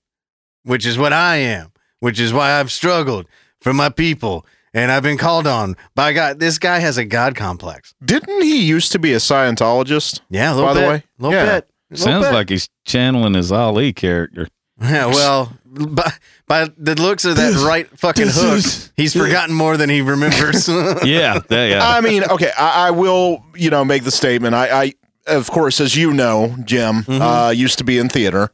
[0.64, 3.28] which is what I am, which is why I've struggled
[3.62, 6.40] for my people and I've been called on by God.
[6.40, 7.96] This guy has a God complex.
[8.04, 10.20] Didn't he used to be a Scientologist?
[10.30, 11.46] Yeah, a little By the way, a little yeah.
[11.60, 11.70] bit.
[11.92, 12.34] little Sounds bit.
[12.34, 14.50] like he's channeling his Ali character.
[14.90, 16.12] Yeah, well, by,
[16.48, 20.02] by the looks of that right fucking this hook, is- he's forgotten more than he
[20.02, 20.68] remembers.
[21.04, 21.80] Yeah, yeah, yeah.
[21.88, 24.56] I mean, okay, I, I will, you know, make the statement.
[24.56, 24.94] I, I,
[25.28, 27.22] of course, as you know, Jim, Mm-hmm.
[27.22, 28.52] uh, used to be in theater,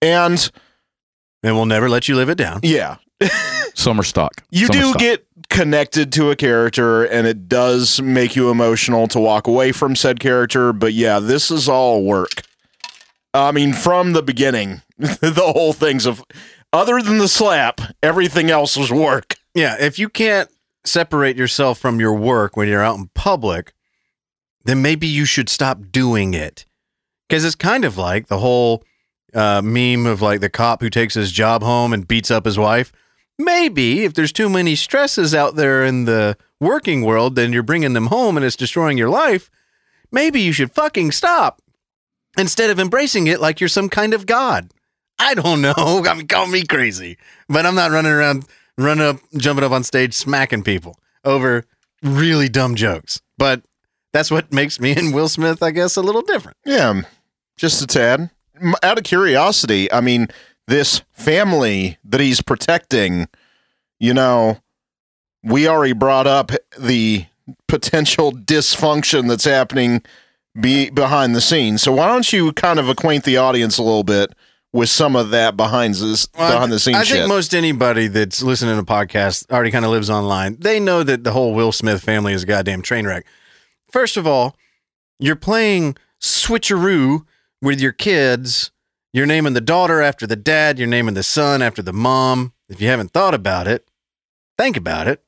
[0.00, 0.50] and
[1.42, 2.60] and we'll never let you live it down.
[2.62, 2.96] yeah,
[3.74, 4.42] Summer stock.
[4.50, 5.00] you Summer do stock.
[5.00, 9.96] get connected to a character, and it does make you emotional to walk away from
[9.96, 10.72] said character.
[10.72, 12.42] But yeah, this is all work.
[13.34, 16.22] I mean, from the beginning, the whole thing's of.
[16.72, 19.36] Other than the slap, everything else was work.
[19.54, 20.50] Yeah, if you can't
[20.84, 23.74] separate yourself from your work when you're out in public,
[24.64, 26.64] then maybe you should stop doing it.
[27.28, 28.84] Because it's kind of like the whole
[29.34, 32.58] uh, meme of like the cop who takes his job home and beats up his
[32.58, 32.90] wife.
[33.38, 37.92] Maybe if there's too many stresses out there in the working world, then you're bringing
[37.92, 39.50] them home and it's destroying your life.
[40.10, 41.62] Maybe you should fucking stop
[42.38, 44.72] instead of embracing it like you're some kind of god.
[45.18, 45.74] I don't know.
[45.76, 47.18] I mean, call me crazy,
[47.48, 48.44] but I'm not running around,
[48.76, 51.64] running up, jumping up on stage, smacking people over
[52.02, 53.20] really dumb jokes.
[53.38, 53.62] But
[54.12, 56.56] that's what makes me and Will Smith, I guess, a little different.
[56.64, 57.02] Yeah,
[57.56, 58.30] just a tad.
[58.82, 60.28] Out of curiosity, I mean,
[60.68, 63.28] this family that he's protecting,
[63.98, 64.58] you know,
[65.42, 67.26] we already brought up the
[67.66, 70.02] potential dysfunction that's happening
[70.60, 71.82] be behind the scenes.
[71.82, 74.32] So why don't you kind of acquaint the audience a little bit
[74.72, 77.16] with some of that behind this behind the scenes I shit?
[77.18, 80.56] think most anybody that's listening to podcasts already kind of lives online.
[80.58, 83.24] They know that the whole Will Smith family is a goddamn train wreck.
[83.90, 84.56] First of all,
[85.18, 87.24] you're playing switcheroo
[87.60, 88.70] with your kids
[89.12, 90.78] You're naming the daughter after the dad.
[90.78, 92.52] You're naming the son after the mom.
[92.68, 93.86] If you haven't thought about it,
[94.56, 95.22] think about it.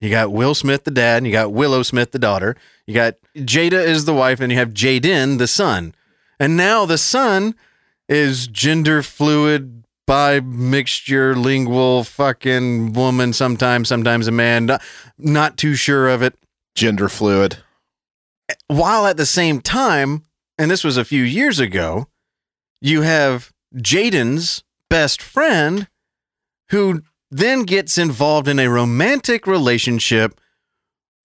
[0.00, 2.56] You got Will Smith, the dad, and you got Willow Smith, the daughter.
[2.86, 5.94] You got Jada is the wife, and you have Jaden, the son.
[6.38, 7.54] And now the son
[8.08, 14.66] is gender fluid, bi mixture, lingual, fucking woman, sometimes, sometimes a man.
[14.66, 14.82] Not,
[15.18, 16.34] not too sure of it.
[16.74, 17.58] Gender fluid.
[18.68, 20.24] While at the same time,
[20.56, 22.06] and this was a few years ago,
[22.80, 25.88] you have Jaden's best friend
[26.70, 30.40] who then gets involved in a romantic relationship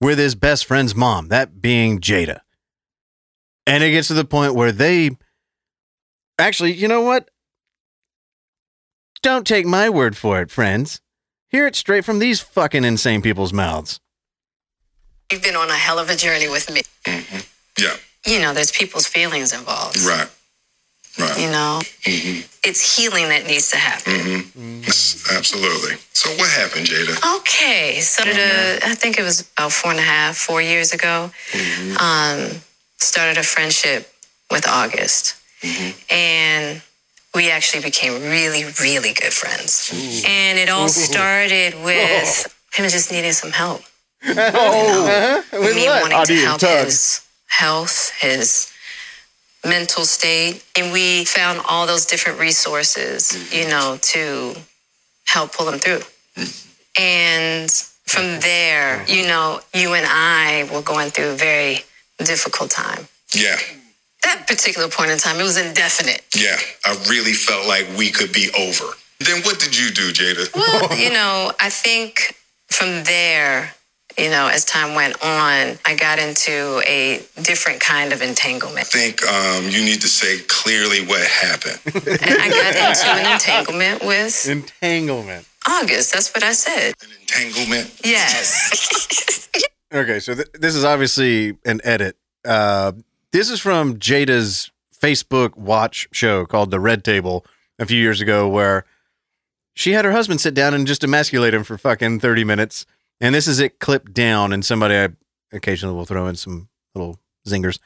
[0.00, 2.40] with his best friend's mom, that being Jada.
[3.66, 5.16] And it gets to the point where they
[6.38, 7.30] actually, you know what?
[9.22, 11.00] Don't take my word for it, friends.
[11.48, 14.00] Hear it straight from these fucking insane people's mouths.
[15.32, 16.82] You've been on a hell of a journey with me.
[17.06, 17.38] Mm-hmm.
[17.82, 19.98] Yeah, You know, there's people's feelings involved.
[20.02, 20.28] right.
[21.18, 21.40] Right.
[21.40, 22.40] You know, mm-hmm.
[22.64, 24.50] it's healing that needs to happen.
[24.82, 25.96] Yes, Absolutely.
[26.12, 27.38] So what happened, Jada?
[27.38, 30.92] Okay, so oh, the, I think it was about four and a half, four years
[30.92, 31.30] ago.
[31.52, 31.96] Mm-hmm.
[31.98, 32.60] Um,
[32.98, 34.12] started a friendship
[34.50, 35.36] with August,
[36.10, 36.82] and
[37.34, 39.90] we actually became really, really good friends.
[40.26, 43.82] And it all started with him just needing some help.
[44.26, 46.86] Oh, me wanting I to help tug.
[46.86, 48.72] his health, his
[49.64, 50.64] mental state.
[50.78, 53.70] And we found all those different resources, you mm-hmm.
[53.70, 54.54] know, to
[55.26, 56.02] help pull them through.
[56.98, 57.70] And
[58.06, 58.40] from mm-hmm.
[58.40, 59.12] there, mm-hmm.
[59.12, 61.78] you know, you and I were going through a very
[62.18, 63.08] difficult time.
[63.32, 63.56] Yeah,
[64.22, 66.22] That particular point in time, it was indefinite.
[66.36, 66.56] yeah.
[66.84, 68.94] I really felt like we could be over.
[69.18, 70.54] Then what did you do, Jada?
[70.54, 72.36] Well, you know, I think
[72.70, 73.74] from there,
[74.18, 78.80] you know, as time went on, I got into a different kind of entanglement.
[78.80, 81.80] I think um, you need to say clearly what happened.
[81.94, 85.46] And I got into an entanglement with entanglement.
[85.66, 86.12] August.
[86.12, 86.94] That's what I said.
[87.02, 88.00] An entanglement.
[88.04, 89.48] Yes.
[89.94, 92.16] Okay, so th- this is obviously an edit.
[92.44, 92.90] Uh,
[93.30, 97.46] this is from Jada's Facebook watch show called The Red Table
[97.78, 98.84] a few years ago, where
[99.74, 102.86] she had her husband sit down and just emasculate him for fucking 30 minutes.
[103.20, 105.08] And this is it clipped down, and somebody I
[105.52, 107.78] occasionally will throw in some little zingers.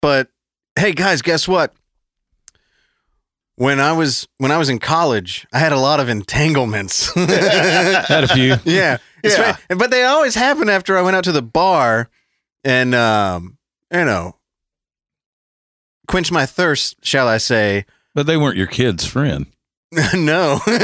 [0.00, 0.28] But
[0.76, 1.74] hey, guys, guess what?
[3.56, 7.14] When I was when I was in college, I had a lot of entanglements.
[7.14, 8.56] Had a few.
[8.64, 8.98] yeah.
[9.22, 9.56] Yeah.
[9.68, 12.10] But they always happen after I went out to the bar
[12.64, 13.56] and, um,
[13.92, 14.36] you know,
[16.08, 17.86] quench my thirst, shall I say.
[18.14, 19.46] But they weren't your kid's friend.
[20.14, 20.58] no.
[20.66, 20.82] but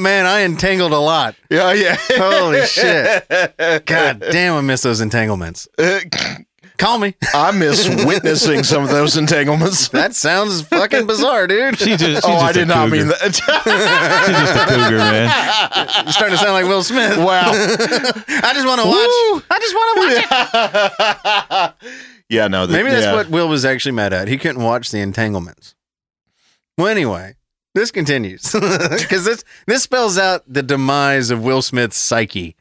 [0.00, 1.34] man, I entangled a lot.
[1.48, 1.96] Yeah, oh, yeah.
[2.10, 3.26] Holy shit.
[3.86, 5.66] God damn, I miss those entanglements.
[6.76, 7.14] Call me.
[7.34, 9.88] I miss witnessing some of those entanglements.
[9.88, 11.78] That sounds fucking bizarre, dude.
[11.78, 12.96] She just, she's oh, just I a did not cougar.
[12.96, 13.34] mean that.
[13.34, 15.30] She's just a cougar, man.
[16.04, 17.16] You're starting to sound like Will Smith.
[17.18, 17.50] wow.
[17.52, 19.44] I just want to watch.
[19.50, 20.00] I just want to
[21.68, 21.90] watch it.
[22.30, 22.66] yeah, no.
[22.66, 23.14] The, Maybe that's yeah.
[23.14, 24.28] what Will was actually mad at.
[24.28, 25.74] He couldn't watch the entanglements.
[26.80, 27.34] Well, anyway,
[27.74, 32.56] this continues because this this spells out the demise of Will Smith's psyche.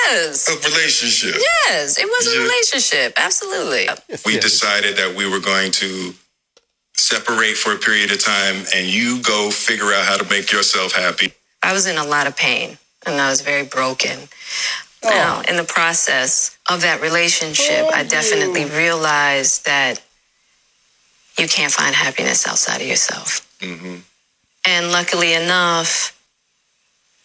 [0.00, 0.48] yes.
[0.48, 1.40] A relationship.
[1.40, 2.00] Yes.
[2.00, 3.12] It was a relationship.
[3.16, 3.86] Absolutely.
[4.26, 6.14] We decided that we were going to
[6.94, 10.92] separate for a period of time and you go figure out how to make yourself
[10.92, 11.32] happy.
[11.62, 14.18] I was in a lot of pain and I was very broken.
[15.04, 15.48] Now, oh.
[15.48, 18.08] in the process of that relationship, I oh.
[18.08, 20.02] definitely realized that
[21.38, 23.46] you can't find happiness outside of yourself.
[23.60, 23.96] Mm-hmm.
[24.68, 26.12] And luckily enough,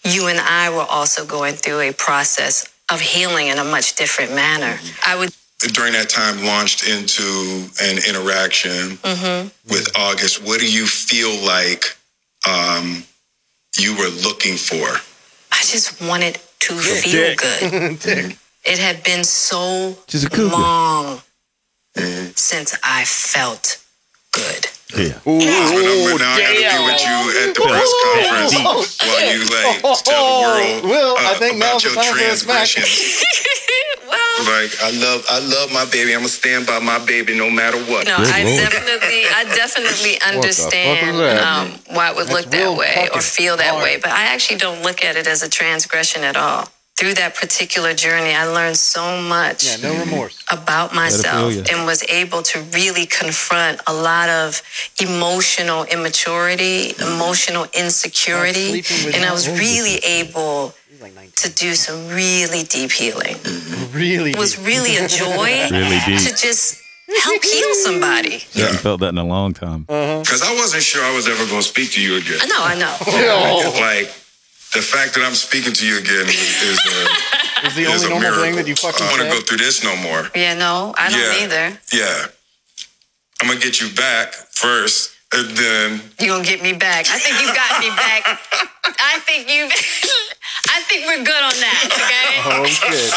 [0.03, 4.33] you and I were also going through a process of healing in a much different
[4.33, 4.73] manner.
[4.75, 5.09] Mm-hmm.
[5.09, 5.35] I would
[5.73, 9.47] During that time, launched into an interaction mm-hmm.
[9.69, 10.43] with August.
[10.43, 11.97] What do you feel like
[12.47, 13.03] um,
[13.77, 14.87] you were looking for?
[15.51, 18.37] I just wanted to feel good.
[18.65, 20.55] it had been so She's a cougar.
[20.55, 21.21] long
[22.35, 23.80] since I felt
[24.31, 24.67] good.
[24.91, 25.15] Yeah.
[25.23, 29.23] But, I'm- but now I got to be with you at the press conference while
[29.31, 32.19] you like tell the world Will, I uh, think about now's the your time for
[32.19, 32.91] transgressions.
[34.09, 36.11] well, Like I love, I love my baby.
[36.13, 38.05] I'm gonna stand by my baby no matter what.
[38.05, 43.55] no, I definitely, I definitely understand um, why it would look that way or feel
[43.57, 43.83] that hard.
[43.83, 46.67] way, but I actually don't look at it as a transgression at all.
[46.97, 49.65] Through that particular journey, I learned so much.
[49.65, 50.43] Yeah, no remorse.
[50.51, 54.61] about myself and was able to really confront a lot of
[55.01, 62.07] emotional immaturity, emotional insecurity, sleeping and I was my really able like to do some
[62.09, 63.35] really deep healing.
[63.91, 64.31] Really?
[64.31, 66.19] It was really a joy Really deep.
[66.19, 66.77] to just
[67.23, 68.43] help heal somebody.
[68.55, 69.81] I haven't felt that in a long time.
[69.85, 72.37] Because I wasn't sure I was ever going to speak to you again.
[72.41, 73.71] I know, I know.
[73.81, 74.13] Like,
[74.73, 77.07] the fact that I'm speaking to you again is, uh,
[77.67, 78.43] Is the is only a normal miracle.
[78.43, 80.27] thing that you fucking I don't want to go through this no more.
[80.33, 81.43] Yeah, no, I don't Yeah.
[81.45, 81.77] either.
[81.93, 82.25] Yeah.
[83.39, 87.05] I'm going to get you back first, and then You gonna get me back?
[87.09, 88.25] I think you got me back.
[88.99, 89.65] I think you.
[90.73, 91.79] I think we're good on that.
[91.85, 92.27] Okay.
[92.45, 93.13] Oh shit!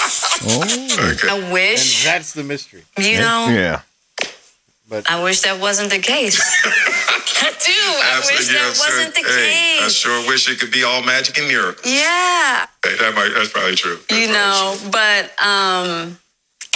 [0.46, 1.28] Oh, Okay.
[1.28, 1.44] I wish.
[1.44, 2.84] And wish that's the mystery.
[2.98, 3.48] you know.
[3.48, 3.80] Yeah.
[4.90, 6.38] I wish that wasn't the case.
[6.66, 7.72] I do.
[7.72, 8.86] I wish Absolutely, that sure.
[8.86, 11.86] wasn't the hey, I sure wish it could be all magic and miracles.
[11.86, 13.96] Yeah, Hey, that might, that's probably true.
[14.08, 14.90] That's you probably know, true.
[14.90, 16.18] but um,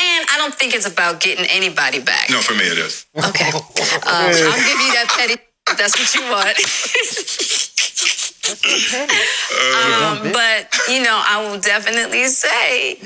[0.00, 2.30] and I don't think it's about getting anybody back.
[2.30, 3.06] No, for me it is.
[3.16, 3.62] Okay, um,
[4.04, 5.34] I'll give you that petty.
[5.70, 6.56] if That's what you want.
[10.24, 12.96] um, but you know, I will definitely say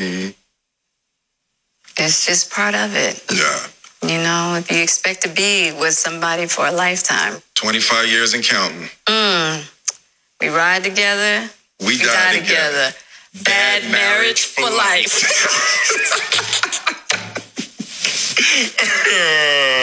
[1.99, 3.23] it's just part of it.
[3.33, 3.67] Yeah.
[4.03, 8.43] You know, if you expect to be with somebody for a lifetime, 25 years and
[8.43, 8.89] counting.
[9.07, 9.65] mm,
[10.41, 11.49] we ride together,
[11.81, 12.93] We, we die together.
[13.45, 15.23] Bad marriage for life.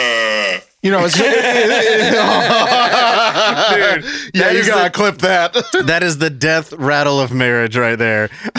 [0.82, 1.24] You know, it's, dude,
[4.34, 5.54] yeah, you gotta the- clip that.
[5.90, 8.28] That is the death rattle of marriage right there.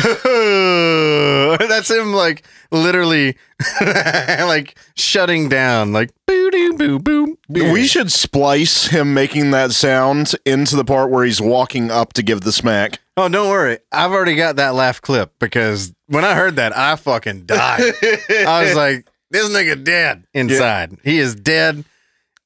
[1.57, 3.37] That's him like literally
[3.81, 7.37] like shutting down like boo doo boo boom.
[7.49, 12.23] we should splice him making that sound into the part where he's walking up to
[12.23, 12.99] give the smack.
[13.17, 13.79] Oh, don't worry.
[13.91, 17.81] I've already got that laugh clip because when I heard that, I fucking died.
[18.29, 20.97] I was like, this nigga dead inside.
[21.03, 21.83] He is dead.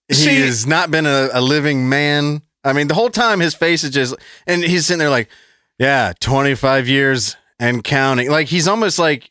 [0.08, 2.42] He See- has not been a, a living man.
[2.64, 4.16] I mean, the whole time his face is just,
[4.48, 5.30] and he's sitting there like,
[5.78, 8.30] yeah, 25 years and counting.
[8.32, 9.30] Like, he's almost like,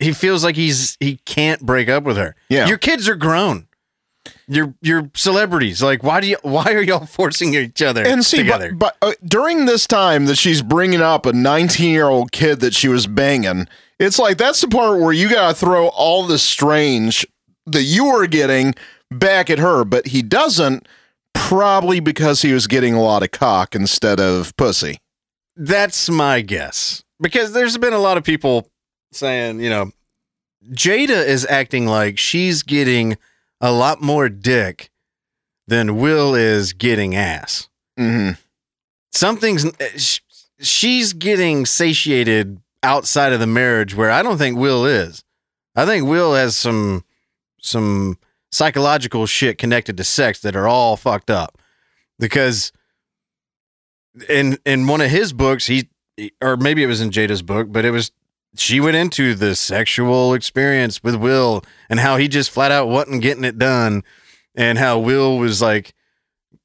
[0.00, 2.34] he feels like he's, he can't break up with her.
[2.48, 2.66] Yeah.
[2.66, 3.68] Your kids are grown.
[4.48, 5.82] You're, you're celebrities.
[5.82, 8.72] Like, why do you, why are y'all forcing each other And see, together?
[8.72, 12.60] but, but uh, during this time that she's bringing up a 19 year old kid
[12.60, 13.68] that she was banging,
[14.00, 17.26] it's like that's the part where you gotta throw all the strange
[17.66, 18.74] that you were getting
[19.10, 20.86] back at her, but he doesn't.
[21.34, 24.98] Probably because he was getting a lot of cock instead of pussy.
[25.56, 27.02] That's my guess.
[27.20, 28.70] Because there's been a lot of people
[29.12, 29.90] saying, you know,
[30.70, 33.18] Jada is acting like she's getting
[33.60, 34.90] a lot more dick
[35.66, 37.68] than Will is getting ass.
[37.98, 38.30] hmm
[39.12, 39.66] Something's
[40.60, 45.24] she's getting satiated outside of the marriage where I don't think Will is.
[45.76, 47.04] I think Will has some
[47.60, 48.18] some
[48.54, 51.58] psychological shit connected to sex that are all fucked up.
[52.18, 52.72] Because
[54.28, 55.88] in in one of his books, he
[56.40, 58.12] or maybe it was in Jada's book, but it was
[58.56, 63.22] she went into the sexual experience with Will and how he just flat out wasn't
[63.22, 64.04] getting it done
[64.54, 65.92] and how Will was like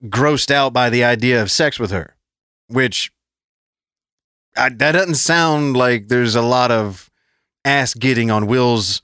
[0.05, 2.15] grossed out by the idea of sex with her,
[2.67, 3.11] which
[4.55, 7.09] I, that doesn't sound like there's a lot of
[7.65, 9.01] ass getting on Will's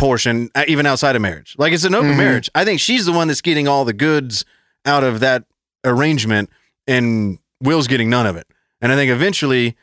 [0.00, 1.54] portion, uh, even outside of marriage.
[1.58, 2.16] Like it's an open Mhm.
[2.16, 2.50] marriage.
[2.54, 4.44] I think she's the one that's getting all the goods
[4.84, 5.44] out of that
[5.84, 6.50] arrangement,
[6.86, 8.46] and Will's getting none of it.
[8.80, 9.76] And I think eventually,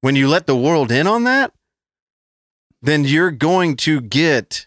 [0.00, 1.52] when you let the world in on that,
[2.80, 4.66] then you're going to get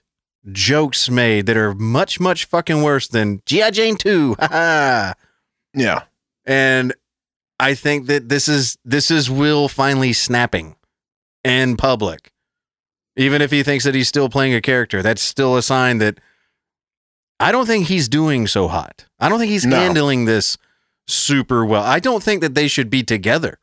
[0.51, 3.71] jokes made that are much, much fucking worse than G.I.
[3.71, 4.35] Jane 2.
[4.39, 5.13] Ha ha.
[5.73, 6.03] Yeah.
[6.45, 6.93] And
[7.59, 10.75] I think that this is this is Will finally snapping
[11.43, 12.31] in public.
[13.17, 16.19] Even if he thinks that he's still playing a character, that's still a sign that
[17.39, 19.05] I don't think he's doing so hot.
[19.19, 19.75] I don't think he's No.
[19.77, 20.57] handling this
[21.07, 21.83] super well.
[21.83, 23.59] I don't think that they should be together.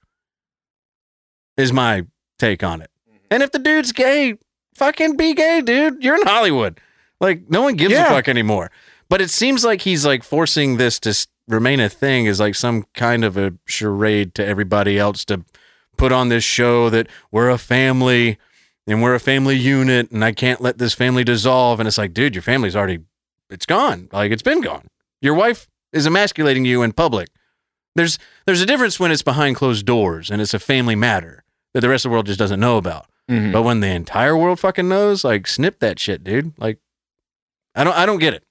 [1.57, 2.07] Is my
[2.39, 2.91] take on it.
[3.09, 3.19] Mm-hmm.
[3.31, 4.35] And if the dude's gay,
[4.75, 6.03] fucking be gay, dude.
[6.03, 6.81] You're in Hollywood.
[7.21, 8.07] Like no one gives Yeah.
[8.07, 8.71] a fuck anymore.
[9.09, 11.15] But it seems like he's like forcing this to
[11.47, 15.45] remain a thing is like some kind of a charade to everybody else to
[15.97, 18.39] put on this show that we're a family
[18.87, 21.81] and we're a family unit and I can't let this family dissolve.
[21.81, 23.01] And it's like, dude, your family's already,
[23.51, 24.09] it's gone.
[24.13, 24.87] Like it's been gone.
[25.23, 27.29] Your wife is emasculating you in public.
[27.97, 31.81] There's there's a difference when it's behind closed doors and it's a family matter that
[31.81, 33.07] the rest of the world just doesn't know about.
[33.31, 33.53] Mhm.
[33.53, 36.53] But when the entire world fucking knows, like snip that shit, dude.
[36.59, 36.79] Like
[37.75, 38.43] I don't I don't get it.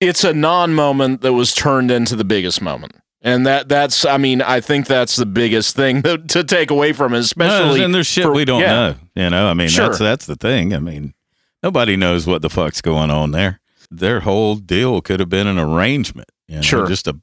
[0.00, 2.92] it's a non moment that was turned into the biggest moment.
[3.24, 6.92] And that that's I mean, I think that's the biggest thing to, to take away
[6.92, 8.72] from it, especially No, and there's shit for- we don't yeah.
[8.72, 8.94] know.
[9.14, 9.86] You know, I mean, Sure.
[9.88, 10.74] that's that's the thing.
[10.74, 11.14] I mean,
[11.62, 13.60] nobody knows what the fuck's going on there.
[13.90, 16.30] Their whole deal could have been an arrangement.
[16.48, 16.86] You know, Sure.
[16.88, 17.16] just a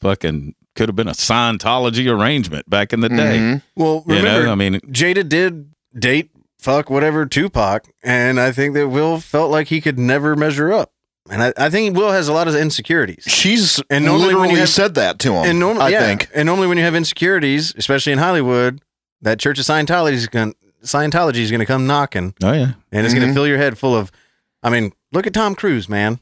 [0.00, 3.38] fucking could have been a Scientology arrangement back in the day.
[3.38, 3.62] Mhm.
[3.74, 6.30] Well, You remember know, I mean, Jada did date
[6.60, 10.92] fuck whatever Tupac, and I think that Will felt like he could never measure up.
[11.30, 13.24] And I, I think Will has a lot of insecurities.
[13.26, 15.44] She's And normally when you have- said that to him.
[15.48, 16.28] And normally, I yeah, think.
[16.34, 18.80] and normally when you have insecurities, especially in Hollywood,
[19.22, 22.72] that Church of Scientology is going Scientology is going to come knocking, Oh yeah.
[22.90, 23.34] and it's going to mm-hmm.
[23.34, 24.10] fill your head full of.
[24.62, 26.20] I mean, look at Tom Cruise, man.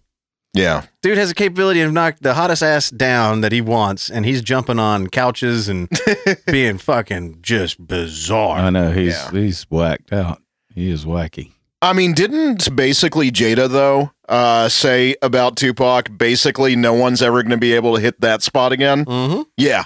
[0.53, 0.83] Yeah.
[1.03, 4.43] Dude has a capability of knock the hottest ass down that he wants, and he's
[4.43, 5.89] jumping on couches and
[6.47, 8.59] being fucking just bizarre.
[8.59, 9.31] I know he's Yeah.
[9.31, 10.43] he's whacked out.
[10.75, 11.53] He is wacky.
[11.81, 16.17] I mean, didn't basically Jada though uh, say about Tupac?
[16.17, 19.05] Basically, no one's ever going to be able to hit that spot again.
[19.05, 19.43] Mm-hmm.
[19.57, 19.85] Yeah.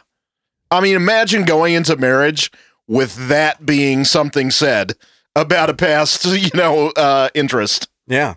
[0.70, 2.50] I mean, imagine going into marriage
[2.88, 4.94] with that being something said
[5.36, 7.88] about a past, you know, uh, interest.
[8.06, 8.34] Yeah.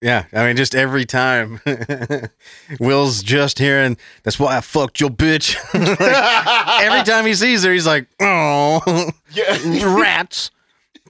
[0.00, 0.26] Yeah.
[0.32, 1.60] I mean, just every time
[2.80, 5.56] Will's just hearing, that's why I fucked your bitch.
[5.98, 9.56] Like, every time he sees her, he's like, oh, Yeah.
[10.00, 10.50] rats.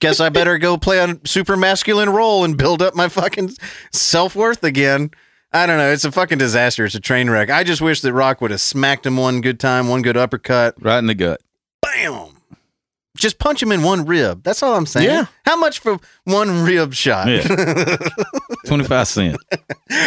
[0.01, 3.53] Guess I better go play a super masculine role and build up my fucking
[3.93, 5.11] self worth again.
[5.53, 5.91] I don't know.
[5.91, 6.85] It's a fucking disaster.
[6.85, 7.51] It's a train wreck.
[7.51, 10.75] I just wish that Rock would have smacked him one good time, one good uppercut.
[10.81, 11.41] Right in the gut.
[11.81, 12.35] Bam.
[13.17, 14.43] Just punch him in one rib.
[14.45, 15.07] That's all I'm saying.
[15.09, 15.27] Yeah.
[15.45, 17.27] How much for one rib shot?
[17.29, 17.43] Yeah.
[18.67, 19.39] Twenty five cent.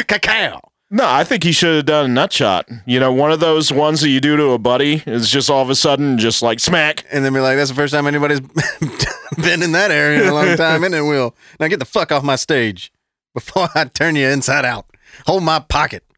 [0.07, 0.61] Cacao.
[0.93, 2.69] No, I think he should have done a nut shot.
[2.85, 5.61] You know, one of those ones that you do to a buddy is just all
[5.61, 7.05] of a sudden just like smack.
[7.11, 8.41] And then be like, that's the first time anybody's
[9.41, 11.35] been in that area in a long time, isn't it, Will?
[11.59, 12.91] Now get the fuck off my stage
[13.33, 14.85] before I turn you inside out.
[15.25, 16.03] Hold my pocket.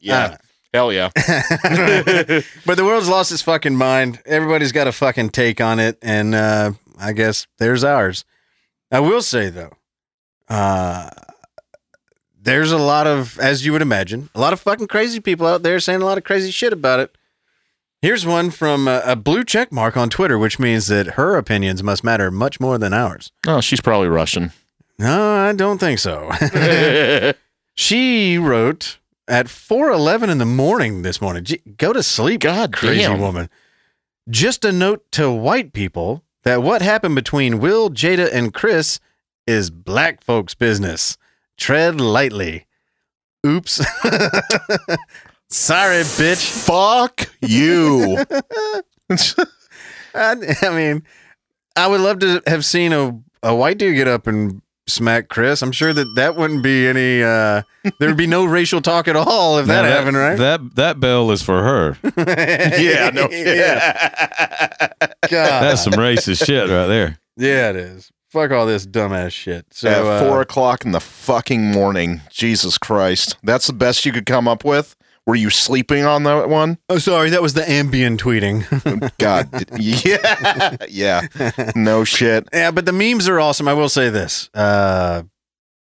[0.00, 0.36] Yeah.
[0.72, 1.10] Hell yeah.
[2.66, 4.20] But the world's lost its fucking mind.
[4.26, 8.24] Everybody's got a fucking take on it, and uh, I guess there's ours.
[8.90, 9.72] I will say though,
[10.48, 11.10] uh,
[12.40, 15.62] there's a lot of, as you would imagine, a lot of fucking crazy people out
[15.62, 17.16] there saying a lot of crazy shit about it.
[18.00, 21.82] Here's one from a, a blue check mark on Twitter, which means that her opinions
[21.82, 23.32] must matter much more than ours.
[23.46, 24.52] oh, she's probably Russian.
[24.98, 26.30] No, I don't think so.
[27.74, 31.44] she wrote at 4:11 in the morning this morning.
[31.76, 33.20] Go to sleep, God crazy damn.
[33.20, 33.48] woman.
[34.30, 39.00] Just a note to white people that what happened between Will, Jada, and Chris
[39.46, 41.16] is black folks' business.
[41.56, 42.66] Tread lightly.
[43.46, 43.84] Oops.
[45.50, 46.50] Sorry, bitch.
[46.64, 48.18] Fuck you.
[50.14, 51.02] I, I mean,
[51.76, 55.62] I would love to have seen a, a white dude get up and smack Chris.
[55.62, 57.22] I'm sure that that wouldn't be any.
[57.22, 57.62] Uh,
[57.98, 60.36] there would be no racial talk at all if that, Now, happened, right?
[60.36, 61.96] That that bell is for her.
[62.16, 63.28] yeah, no.
[63.30, 64.88] yeah.
[65.28, 65.62] God.
[65.62, 67.18] That's some racist shit right there.
[67.36, 68.10] yeah, it is.
[68.30, 69.64] Fuck all this dumbass shit.
[69.70, 72.20] So At uh, four o'clock in the fucking morning.
[72.30, 73.38] Jesus Christ.
[73.42, 74.94] That's the best you could come up with?
[75.28, 76.78] Were you sleeping on that one?
[76.88, 78.64] oh, sorry, that was the ambient tweeting.
[79.18, 79.50] God.
[79.78, 80.76] yeah.
[80.88, 81.70] Yeah.
[81.76, 82.48] No shit.
[82.50, 83.68] Yeah, but the memes are awesome.
[83.68, 84.48] I will say this.
[84.54, 85.24] Uh,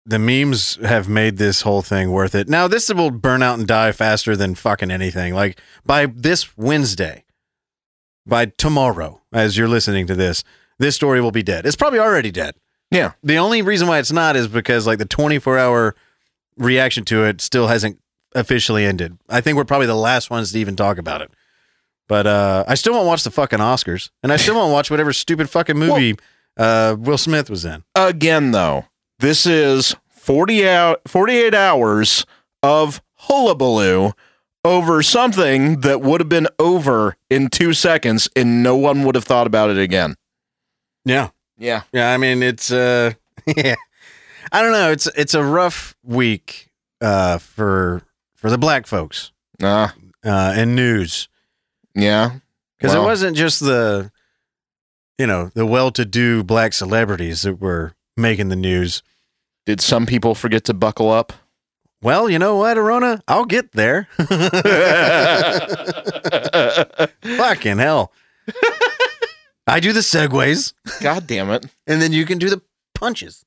[0.05, 2.49] the memes have made this whole thing worth it.
[2.49, 5.32] Now, this will burn out and die faster than fucking anything.
[5.32, 7.22] Like by this Wednesday,
[8.26, 10.42] by tomorrow, as you're listening to this,
[10.80, 11.66] this story will be dead.
[11.66, 12.57] It's probably already dead.
[12.90, 13.12] Yeah.
[13.22, 15.94] The only reason why it's not is because like the 24 hour
[16.57, 18.01] reaction to it still hasn't
[18.37, 19.18] officially ended.
[19.28, 21.30] I think we're probably the last ones to even talk about it.
[22.09, 25.12] But uh, I still won't watch the fucking Oscars, and I still won't watch whatever
[25.12, 26.16] stupid fucking movie
[26.57, 27.82] uh, Will Smith was in.
[27.97, 28.84] Again, though,
[29.18, 32.24] this is 40 out, 48 hours
[32.62, 34.12] of hullabaloo
[34.64, 39.24] over something that would have been over in two seconds and no one would have
[39.24, 40.14] thought about it again.
[41.05, 41.82] Yeah, Yeah.
[41.93, 42.12] yeah.
[42.12, 43.12] I mean, it's uh,
[43.47, 43.74] yeah.
[44.53, 44.91] I don't know.
[44.93, 46.70] It's it's a rough week
[47.01, 48.03] uh, for
[48.47, 49.88] for the black folks Uh,
[50.24, 51.28] uh, in news
[51.97, 52.36] yeah.
[52.78, 53.03] because Well.
[53.03, 54.12] it wasn't just the
[55.18, 59.03] you know the well-to-do black celebrities that were making the news.
[59.64, 61.32] Did some people forget to buckle up?
[62.03, 63.20] Well, you know what, Arona?
[63.26, 64.07] I'll get there.
[67.38, 68.12] Fucking hell.
[69.66, 71.66] I do the segues, God damn it.
[71.88, 72.62] and then you can do the
[72.94, 73.44] punches.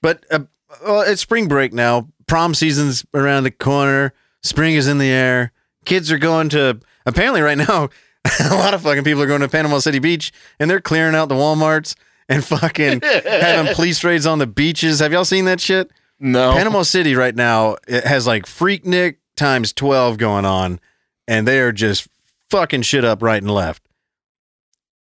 [0.00, 0.40] But uh,
[0.82, 2.08] well, it's spring break now.
[2.30, 4.12] Prom season's around the corner.
[4.44, 5.50] Spring is in the air.
[5.84, 7.88] Kids are going to, apparently, right now,
[8.48, 11.28] a lot of fucking people are going to Panama City Beach and they're clearing out
[11.28, 11.96] the Walmarts
[12.28, 15.00] and fucking having police raids on the beaches.
[15.00, 15.90] Have y'all seen that shit?
[16.20, 16.52] No.
[16.52, 20.78] Panama City right now it has like Freaknik times 12 going on,
[21.26, 22.06] and they are just
[22.48, 23.82] fucking shit up right and left.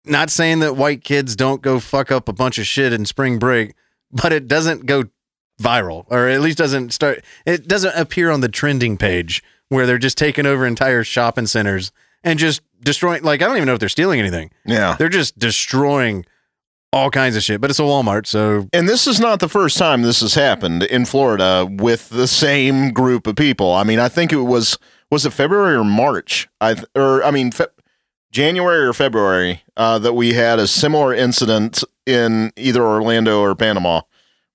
[0.03, 3.37] Not saying that white kids don't go fuck up a bunch of shit in spring
[3.37, 3.75] break,
[4.11, 5.03] but it doesn't go
[5.61, 9.97] viral, or at least doesn't start, it doesn't appear on the trending page where they're
[9.97, 11.91] just taking over entire shopping centers
[12.23, 14.51] and just destroying, like, I don't even know if they're stealing anything.
[14.65, 14.95] yeah.
[14.97, 16.25] They're just destroying
[16.91, 17.61] all kinds of shit.
[17.61, 20.83] But it's a Walmart, so And this is not the first time this has happened
[20.83, 23.73] in Florida with the same group of people.
[23.73, 24.77] I mean, I think it was
[25.11, 26.47] was it February or March?
[26.61, 27.67] I or I mean, fe-
[28.31, 34.01] January or February uh, that we had a similar incident in either Orlando or Panama,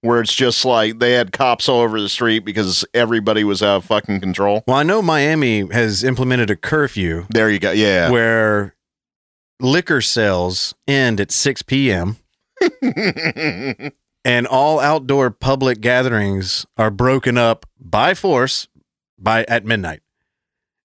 [0.04, 3.76] where it's just like they had cops all over the street because everybody was out
[3.76, 4.62] of fucking control.
[4.66, 7.70] well, I know Miami has implemented a curfew There you go.
[7.72, 8.10] Yeah.
[8.10, 8.74] where
[9.60, 12.18] liquor sales end at 6 p.m.
[14.24, 18.68] and all outdoor public gatherings are broken up by force
[19.18, 20.00] by at midnight.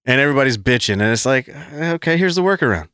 [0.06, 2.88] And everybody's bitching and it's like, uh, okay, here's the workaround.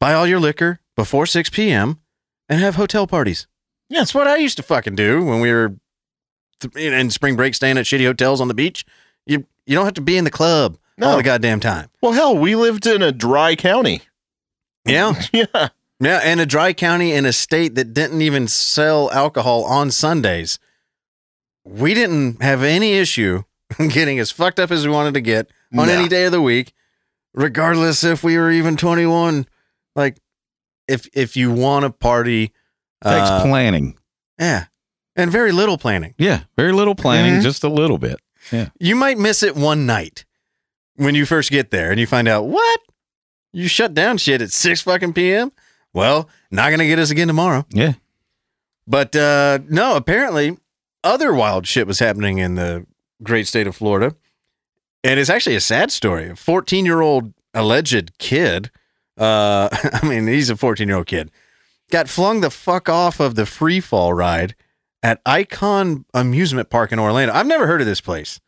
[0.00, 2.00] Buy all your liquor before 6 p.m.
[2.48, 3.46] and have hotel parties.
[3.88, 5.76] Yeah, that's what I used to fucking do when we were
[6.60, 8.84] th- in spring break staying at shitty hotels on the beach.
[9.26, 11.88] You you don't have to be in the club all the goddamn time.
[12.02, 14.00] well, hell, we lived in a dry county.
[14.86, 15.14] Yeah.
[15.32, 15.68] Yeah.
[16.00, 20.58] Yeah, and a dry county in a state that didn't even sell alcohol on Sundays.
[21.64, 23.44] We didn't have any issue
[23.78, 25.92] getting as fucked up as we wanted to get on No.
[25.92, 26.74] any day of the week,
[27.32, 29.46] regardless if we were even 21.
[29.96, 30.18] Like
[30.88, 32.52] if if you want to party
[33.02, 33.98] Takes uh, planning.
[34.38, 34.66] yeah.
[35.16, 36.14] And very little planning.
[36.18, 37.42] Yeah, very little planning, Mhm.
[37.42, 38.20] just a little bit.
[38.50, 38.70] Yeah.
[38.80, 40.24] You might miss it one night
[40.96, 42.80] when you first get there and you find out what?
[43.52, 45.52] You shut down shit at 6 fucking PM?
[45.92, 47.64] Well, not going to get us again tomorrow.
[47.70, 47.92] Yeah.
[48.88, 50.58] But uh, no, apparently
[51.04, 52.84] other wild shit was happening in the
[53.22, 54.16] great state of Florida.
[55.04, 56.30] And it's actually a sad story.
[56.30, 58.70] A 14 year old alleged kid,
[59.16, 59.68] uh,
[60.02, 61.30] I mean, he's a 14 year old kid,
[61.90, 64.54] got flung the fuck off of the free fall ride
[65.02, 67.34] at Icon Amusement Park in Orlando.
[67.34, 68.40] I've never heard of this place.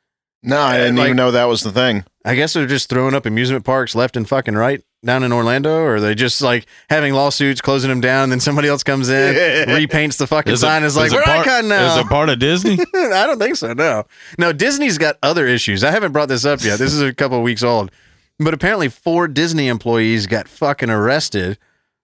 [0.43, 2.05] No, I uh, didn't Like- even know that was the thing.
[2.25, 5.77] I guess they're just throwing up amusement parks left and fucking right down in Orlando,
[5.79, 9.09] or are they just like having lawsuits, closing them down, and then somebody else comes
[9.09, 9.35] in,
[9.69, 11.95] repaints the fucking Is it- sign, and is like, is we're part, Icon now.
[11.95, 12.73] Is it part of Disney?
[12.95, 13.73] I don't think so.
[13.75, 14.05] No,
[14.39, 14.53] no.
[14.53, 15.85] Disney's got other issues.
[15.85, 16.79] I haven't brought this up yet.
[16.81, 17.93] This is a couple of weeks old,
[18.41, 21.59] but apparently four Disney employees got fucking arrested.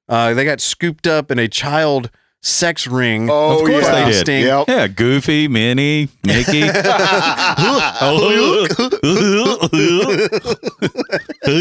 [0.08, 2.10] Uh, they got scooped up in a child
[2.42, 3.30] sex ring.
[3.30, 4.04] Oh, of course yeah.
[4.04, 4.20] they did.
[4.20, 4.44] Sting.
[4.44, 4.68] Yep.
[4.68, 6.60] Yeah, Goofy, Minnie, Mickey.
[6.60, 6.70] hey,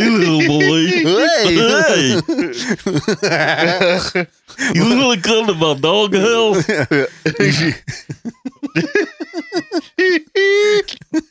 [0.09, 0.87] little boy.
[0.87, 2.21] Hey.
[4.73, 6.65] you want to come to my dog house?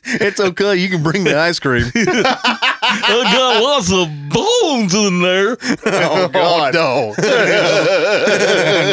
[0.05, 0.75] it's okay.
[0.75, 1.91] You can bring the ice cream.
[2.93, 5.57] I got lots of bones in there.
[5.85, 7.13] oh God, no.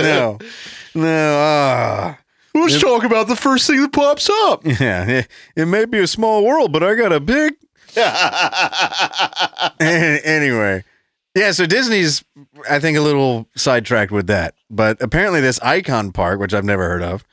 [0.03, 0.39] no,
[0.95, 1.39] no.
[1.41, 2.19] Ah.
[2.55, 4.65] Let's talk about the first thing that pops up.
[4.81, 7.55] Yeah, it, it may be a small world, but I got a big.
[9.81, 10.85] anyway,
[11.35, 11.53] yeah.
[11.53, 12.25] So Disney's,
[12.69, 16.89] I think, a little sidetracked with that, but apparently this Icon Park, which I've never
[16.89, 17.25] heard of,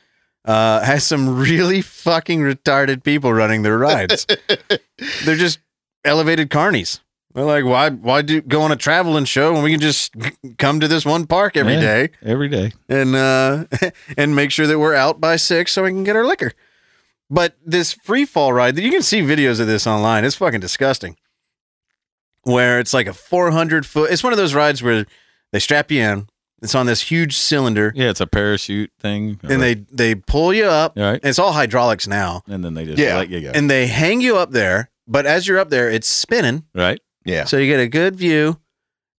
[0.46, 4.26] uh, has some really fucking retarded people running their rides.
[5.26, 5.60] They're just
[6.06, 7.00] elevated carnies.
[7.34, 10.14] They're like, why, why do go on a traveling show when we can just
[10.58, 11.82] come to this one park every Yeah.
[11.82, 12.10] day?
[12.24, 12.72] Every day.
[12.88, 13.66] and uh
[14.18, 16.54] and make sure that we're out by six so we can get our liquor.
[17.30, 20.24] But this free fall ride, you can see videos of this online.
[20.24, 21.18] It's fucking disgusting.
[22.44, 24.12] Where it's like a 400 foot.
[24.12, 25.06] It's one of those rides where
[25.52, 26.28] they strap you in.
[26.62, 29.40] It's on this huge cylinder, Yeah, it's a parachute thing.
[29.44, 30.94] and they they pull you up.
[30.98, 33.18] right, It's all hydraulics now, and then they just Yeah.
[33.18, 33.52] let you go.
[33.54, 34.90] and they hang you up there.
[35.08, 37.00] But as you're up there, it's spinning, right?
[37.26, 37.46] Yeah.
[37.46, 38.60] so you get a good view,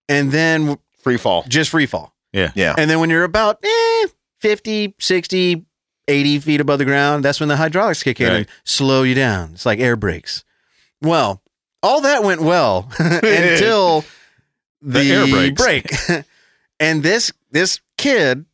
[0.08, 1.44] and then Free fall.
[1.48, 2.14] just free fall.
[2.32, 2.52] Yeah.
[2.54, 2.74] Yeah.
[2.76, 4.06] And then when you're about eh,
[4.40, 5.64] 50, 60,
[6.08, 8.48] 80 feet above the ground, that's when the hydraulics kick in and Right.
[8.64, 9.50] slow you down.
[9.54, 10.44] It's like air brakes.
[11.02, 11.42] Well,
[11.82, 14.04] all that went well until
[14.82, 15.62] the, The air brakes.
[15.62, 16.24] brake.
[16.80, 18.44] and this this kid,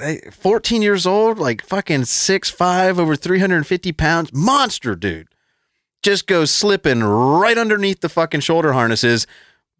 [0.00, 5.28] eh, 14 years old, like fucking 6'5, over 350 pounds, monster dude,
[6.06, 9.26] just goes slipping right underneath the fucking shoulder harnesses,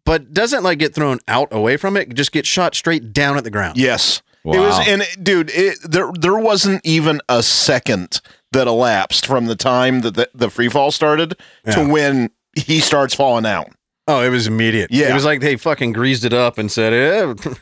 [0.05, 3.43] but doesn't like get thrown out away from it, just get shot straight down at
[3.43, 3.77] the ground.
[3.77, 4.21] Yes.
[4.43, 4.53] Wow.
[4.53, 8.21] It was, and it- dude, it, there there wasn't even a second
[8.51, 11.33] that elapsed from the time that the, the free fall started
[11.65, 11.75] Yeah.
[11.75, 13.67] to when he starts falling out.
[14.07, 14.89] Oh, it was immediate.
[14.91, 15.09] Yeah.
[15.09, 17.33] It was like they fucking greased it up and said, eh.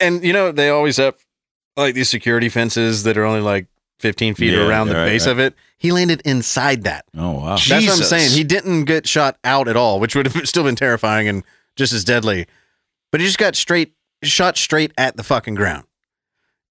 [0.00, 1.14] And you know, they always have
[1.76, 3.66] like these security fences that are only like
[3.98, 5.32] 15 feet Yeah, around the right, base right.
[5.32, 5.54] of it.
[5.78, 7.04] He landed inside that.
[7.16, 7.56] oh wow.
[7.56, 8.30] That's what I'm saying.
[8.32, 11.44] He didn't get shot out at all, which would have still been terrifying and
[11.76, 12.46] just as deadly.
[13.12, 13.92] But he just got straight
[14.22, 15.84] shot straight at the fucking ground.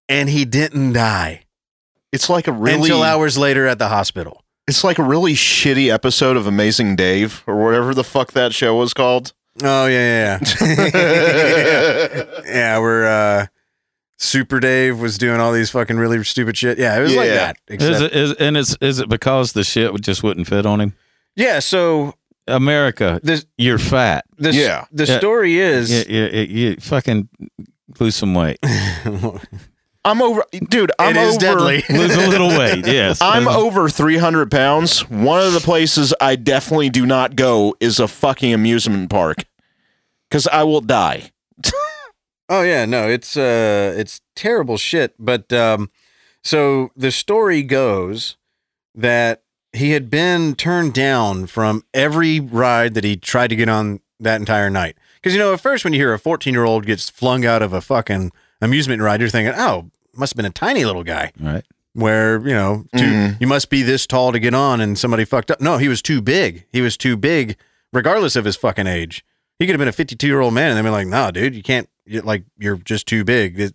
[0.10, 1.46] And he didn't die
[2.12, 4.44] It's like a really until hours later at the hospital.
[4.68, 8.76] it's like a really shitty episode of Amazing Dave or whatever the fuck that show
[8.76, 9.34] was called.
[9.64, 12.24] Oh yeah, yeah, yeah.
[12.46, 13.46] yeah, we're uh
[14.18, 16.78] Super Dave was doing all these fucking really stupid shit.
[16.80, 17.58] Yeah, it was like that.
[17.70, 17.78] Yeah.
[17.78, 17.84] that.
[17.84, 20.66] Is Except, it, is, and it's is it because the shit would- just wouldn't fit
[20.66, 20.94] on him?
[21.36, 22.14] yeah, so
[22.48, 24.24] America, the you're fat.
[24.38, 24.86] the Yeah.
[24.92, 25.18] the Yeah.
[25.18, 27.28] story is You, you, you, you fucking
[28.00, 28.60] lose some weight.
[30.06, 30.92] I'm over, dude.
[31.00, 31.40] I'm it is over.
[31.40, 31.84] deadly.
[31.90, 32.86] lose a little weight.
[32.86, 35.00] Yes, I'm over 300 pounds.
[35.10, 39.38] One of the places I definitely do not go is a fucking amusement park
[40.30, 41.32] because I will die.
[42.50, 45.16] Oh yeah, no, it's uh it's terrible shit.
[45.20, 45.90] But um
[46.44, 48.38] so the story goes
[48.94, 49.42] that
[49.74, 54.40] he had been turned down from every ride that he tried to get on that
[54.40, 54.96] entire night.
[55.16, 57.62] Because you know, at first when you hear a 14 year old gets flung out
[57.62, 58.32] of a fucking
[58.62, 61.32] amusement ride, you're thinking, oh, must have been a tiny little guy.
[61.40, 61.66] right.
[61.94, 63.42] Where you know, too, Mhm.
[63.42, 65.62] you must be this tall to get on, and somebody fucked up.
[65.62, 66.66] No, he was too big.
[66.74, 67.56] He was too big,
[67.94, 69.24] regardless of his fucking age.
[69.60, 71.56] He could have been a 52 year old man, and they'd be like, "No, dude,
[71.56, 71.88] you can't.
[72.06, 73.56] You, like, you're just too big.
[73.58, 73.74] This,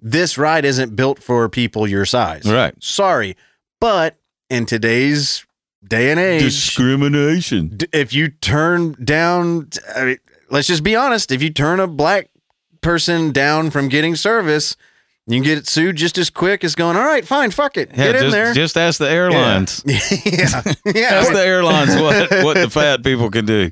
[0.00, 2.50] this ride isn't built for people your size.
[2.50, 2.74] Right.
[2.82, 3.36] Sorry,
[3.80, 4.16] but
[4.50, 5.44] in today's
[5.86, 7.68] day and age, Discrimination.
[7.76, 10.18] d- if you turn down, I mean,
[10.50, 11.30] let's just be honest.
[11.32, 12.30] If you turn a black
[12.80, 14.76] person down from getting service,
[15.26, 16.96] you can get it sued just as quick as going.
[16.96, 18.54] All right, fine, fuck it, Yeah, get in just, there.
[18.54, 19.82] just ask the airlines.
[19.86, 20.62] yeah,
[20.94, 21.08] yeah.
[21.16, 23.70] Ask the airlines what what the fat people can do.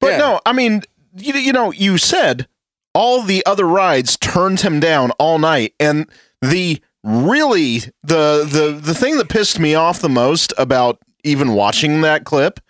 [0.00, 0.18] But Yeah.
[0.18, 0.82] no, I mean,
[1.16, 2.46] you, you know, you said
[2.94, 6.08] all the other rides turned him down all night, and
[6.40, 12.00] the really the the the thing that pissed me off the most about even watching
[12.02, 12.60] that clip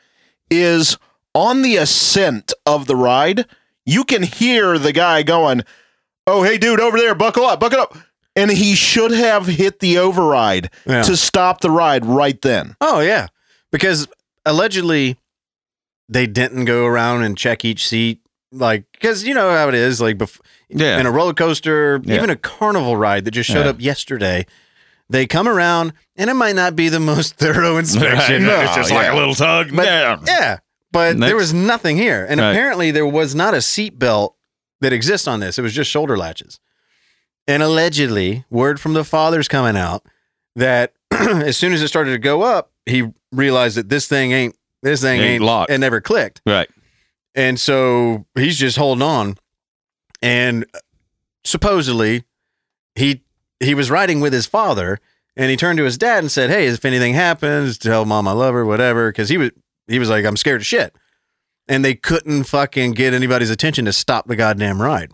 [0.50, 0.96] is
[1.34, 3.46] on the ascent of the ride,
[3.86, 5.62] you can hear the guy going,
[6.26, 7.96] "Oh, hey, dude, over there, buckle up, buckle up."
[8.36, 11.02] And he should have hit the override Yeah.
[11.02, 12.76] to stop the ride right then.
[12.80, 13.26] Oh yeah,
[13.70, 14.08] because
[14.46, 15.18] allegedly
[16.08, 18.20] they didn't go around and check each seat,
[18.52, 20.98] like because you know how it is, like bef- Yeah.
[21.00, 22.16] in a roller coaster, Yeah.
[22.16, 23.70] even a carnival ride that just showed Yeah.
[23.70, 24.46] up yesterday.
[25.10, 28.42] They come around and it might not be the most thorough inspection.
[28.46, 29.74] No, it's just like a little tug.
[29.74, 30.18] But- yeah.
[30.26, 30.58] yeah,
[30.92, 32.50] but there was nothing here, and Right.
[32.50, 34.36] apparently there was not a seat belt
[34.80, 35.58] that exists on this.
[35.58, 36.58] It was just shoulder latches,
[37.46, 40.04] and allegedly, word from the father's coming out
[40.56, 44.56] that as soon as it started to go up, he realized that this thing ain't
[44.82, 45.70] this thing Ain't ain't, locked.
[45.70, 46.68] It never clicked, Right.
[47.34, 49.36] And so he's just holding on,
[50.20, 50.66] and
[51.44, 52.24] supposedly
[52.94, 53.22] he
[53.60, 54.98] he was riding with his father.
[55.34, 58.32] And he turned to his dad and said, "Hey, if anything happens, tell mom I
[58.32, 59.50] love her, whatever." Because he was
[59.86, 60.94] he was like, "I'm scared of shit,"
[61.66, 65.10] and they couldn't fucking get anybody's attention to stop the goddamn ride.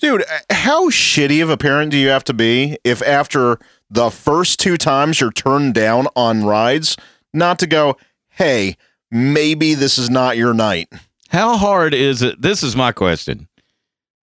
[0.00, 3.58] Dude, uh, how shitty of a parent do you have to be if after
[3.90, 6.96] the first two times you're turned down on rides,
[7.32, 7.96] not to go,
[8.30, 8.76] hey,
[9.12, 10.88] maybe this is not your night?
[11.28, 12.42] How hard is it?
[12.42, 13.46] This is my question.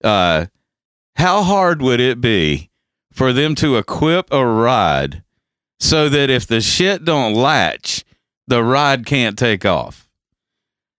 [0.03, 0.47] Uh,
[1.17, 2.71] how hard would it be
[3.13, 5.23] for them to equip a ride
[5.81, 8.05] so that if the shit don't latch,
[8.47, 10.09] the ride can't take off?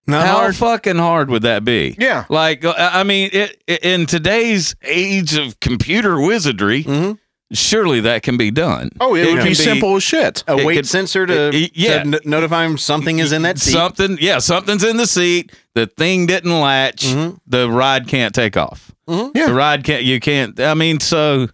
[0.06, 0.56] Not how hard.
[0.56, 1.94] fucking hard would that be?
[1.98, 2.24] Yeah.
[2.28, 7.18] Like, I mean, it, it- in today's age of computer wizardry, Mhm.
[7.52, 8.90] Surely that can be done.
[9.00, 10.44] Oh, it, would can be simple as shit.
[10.46, 12.02] A It weight could- sensor to, it- it- yeah.
[12.02, 13.72] to n- notify him something is in that seat.
[13.72, 15.52] Something, yeah, something's in the seat.
[15.74, 17.06] The thing didn't latch.
[17.06, 17.38] Mhm.
[17.46, 18.92] The ride can't take off.
[19.08, 19.32] Mhm.
[19.34, 19.46] Yeah.
[19.46, 20.02] The ride can't.
[20.04, 20.58] You can't.
[20.60, 21.48] I mean, so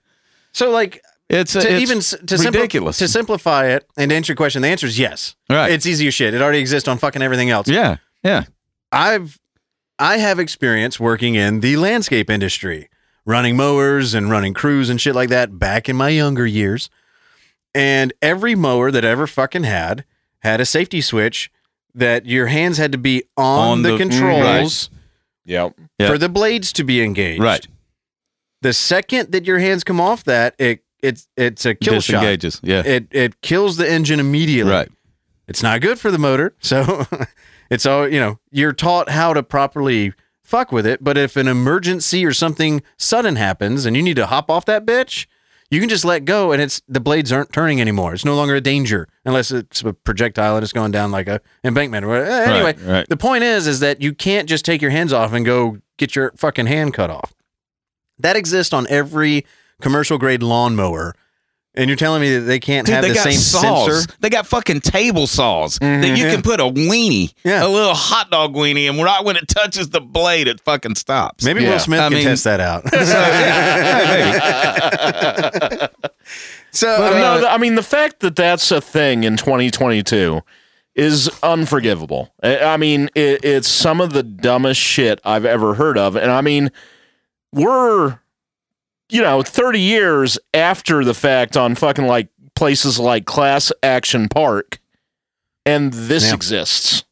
[0.53, 2.99] So, like, it's to it's even s- to simpli- ridiculous.
[2.99, 5.35] to simplify it and to answer your question, the answer is yes.
[5.51, 5.71] right.
[5.73, 6.35] It's easy as shit.
[6.35, 7.69] It already exists on fucking everything else.
[7.69, 8.45] yeah, yeah.
[8.93, 9.39] I've
[9.99, 12.89] I have experience working in the landscape industry,
[13.27, 16.89] running mowers and running crews and shit like that back in my younger years.
[17.75, 20.05] And every mower that I ever fucking had
[20.41, 21.51] had a safety switch
[21.95, 24.91] that your hands had to be on, On the, the- mm, controls
[25.45, 25.75] Yep.
[25.99, 26.09] Yeah.
[26.09, 27.43] for the blades to be engaged.
[27.43, 27.67] Right.
[28.63, 32.21] The second that your hands come off that, it it's it's a kill shot.
[32.23, 32.61] Disengages.
[32.65, 32.83] Yeah.
[32.85, 34.73] It it kills the engine immediately.
[34.73, 34.89] right.
[35.47, 36.55] It's not good for the motor.
[36.59, 37.07] So
[37.71, 40.15] it's all, you know, you're taught how to properly
[40.47, 41.03] fuck with it.
[41.03, 44.87] But if an emergency or something sudden happens and you need to hop off that
[44.87, 45.27] bitch,
[45.71, 48.15] you can just let go and it's the blades aren't turning anymore.
[48.15, 51.41] It's no longer a danger unless it's a projectile and it's going down like a
[51.65, 52.31] embankment or whatever.
[52.31, 52.93] Anyway, Right.
[52.99, 53.09] right.
[53.09, 56.15] the point is, is that you can't just take your hands off and go get
[56.15, 57.35] your fucking hand cut off.
[58.19, 59.45] That exists on every
[59.81, 61.15] commercial grade lawnmower.
[61.79, 64.05] And you're telling me that they can't Dude, have they the got same saws.
[64.07, 64.17] sensor?
[64.21, 66.31] They got fucking table saws that you Yeah.
[66.33, 67.67] can put a weenie, Yeah.
[67.67, 71.45] a little hot dog weenie, and right when it touches the blade, it fucking stops.
[71.45, 71.73] Maybe Yeah.
[71.73, 72.85] Will Smith I can mean- test that out.
[76.71, 79.37] so, But I mean, no, th- I mean, the fact that that's a thing in
[79.37, 80.41] 2022
[80.95, 82.33] is unforgivable.
[82.43, 86.17] I I mean, it, it's some of the dumbest shit I've ever heard of.
[86.17, 86.71] And I mean,
[87.53, 88.19] we're
[89.09, 94.79] you know, 30 years after the fact on fucking like places like Class Action Park,
[95.65, 96.35] and this Yeah.
[96.35, 97.05] exists.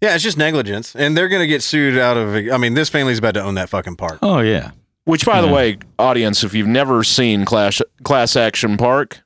[0.00, 2.34] Yeah, it's just negligence, and they're gonna get sued out of.
[2.34, 4.18] I mean, this family's about to own that fucking park.
[4.22, 4.70] Oh yeah.
[5.04, 9.20] Which, by the way, audience, if you've never seen Class Class Action Park,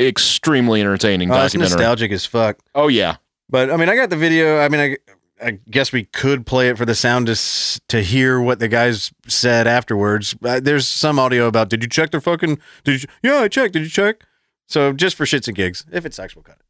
[0.00, 1.76] extremely entertaining Oh, it's documentary.
[1.78, 2.58] nostalgic as fuck.
[2.74, 3.16] Oh yeah,
[3.48, 4.58] But I mean, I got the video.
[4.60, 4.96] I mean, I,
[5.42, 9.12] I guess we could play it for the sound to to hear what the guys
[9.26, 10.34] said afterwards.
[10.42, 11.68] Uh, there's some audio about.
[11.68, 12.58] Did you check their fucking?
[12.84, 13.08] Did you?
[13.22, 13.74] Yeah, I checked.
[13.74, 14.24] Did you check?
[14.66, 16.58] So just for shits and gigs, if it's actual cut.
[16.58, 16.62] And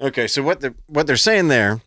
[0.00, 1.80] Okay, so what they what they're saying there,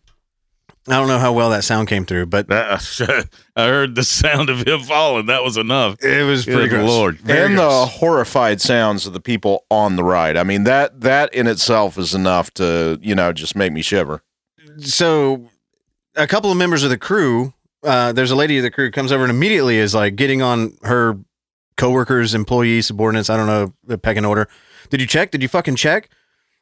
[0.88, 4.50] I don't know how well that sound came through, but That, I heard the sound
[4.50, 5.26] of him falling.
[5.26, 6.02] That was enough.
[6.02, 6.88] it was pretty Good gross.
[6.88, 7.16] lord.
[7.18, 10.36] Very and the horrified sounds of the people on the ride.
[10.36, 14.22] I mean that that in itself is enough to you know just make me shiver.
[14.78, 15.48] so
[16.16, 19.10] a couple of members of the crew uh, there's a lady of the crew comes
[19.12, 21.16] over and immediately is like getting on her
[21.78, 24.46] coworkers employees subordinates i don't know the pecking order
[24.90, 26.10] did you check did you fucking check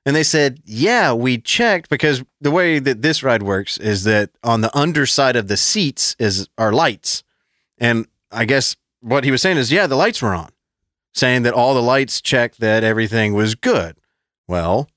[0.09, 4.31] and they said yeah we checked because the way that this ride works is that
[4.43, 7.23] on the underside of the seats is are lights
[7.77, 10.51] and i guess what he was saying is yeah the lights were on
[11.13, 13.97] saying that all the lights checked that everything was good
[14.47, 14.89] well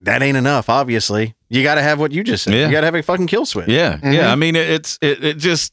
[0.00, 2.66] that ain't enough obviously you got to have what you just said Yeah.
[2.66, 4.14] you got to have a fucking kill switch Yeah, Mhm.
[4.14, 4.30] yeah.
[4.32, 5.72] I mean, it's it, it just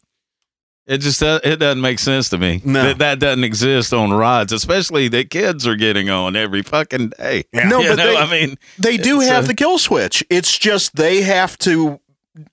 [0.87, 2.83] it just do- it doesn't make sense to me No.
[2.83, 7.43] that that doesn't exist on rides, especially that kids are getting on every fucking day.
[7.53, 10.23] No, You but know, they, I mean, they do have a- the kill switch.
[10.29, 11.99] It's just they have to,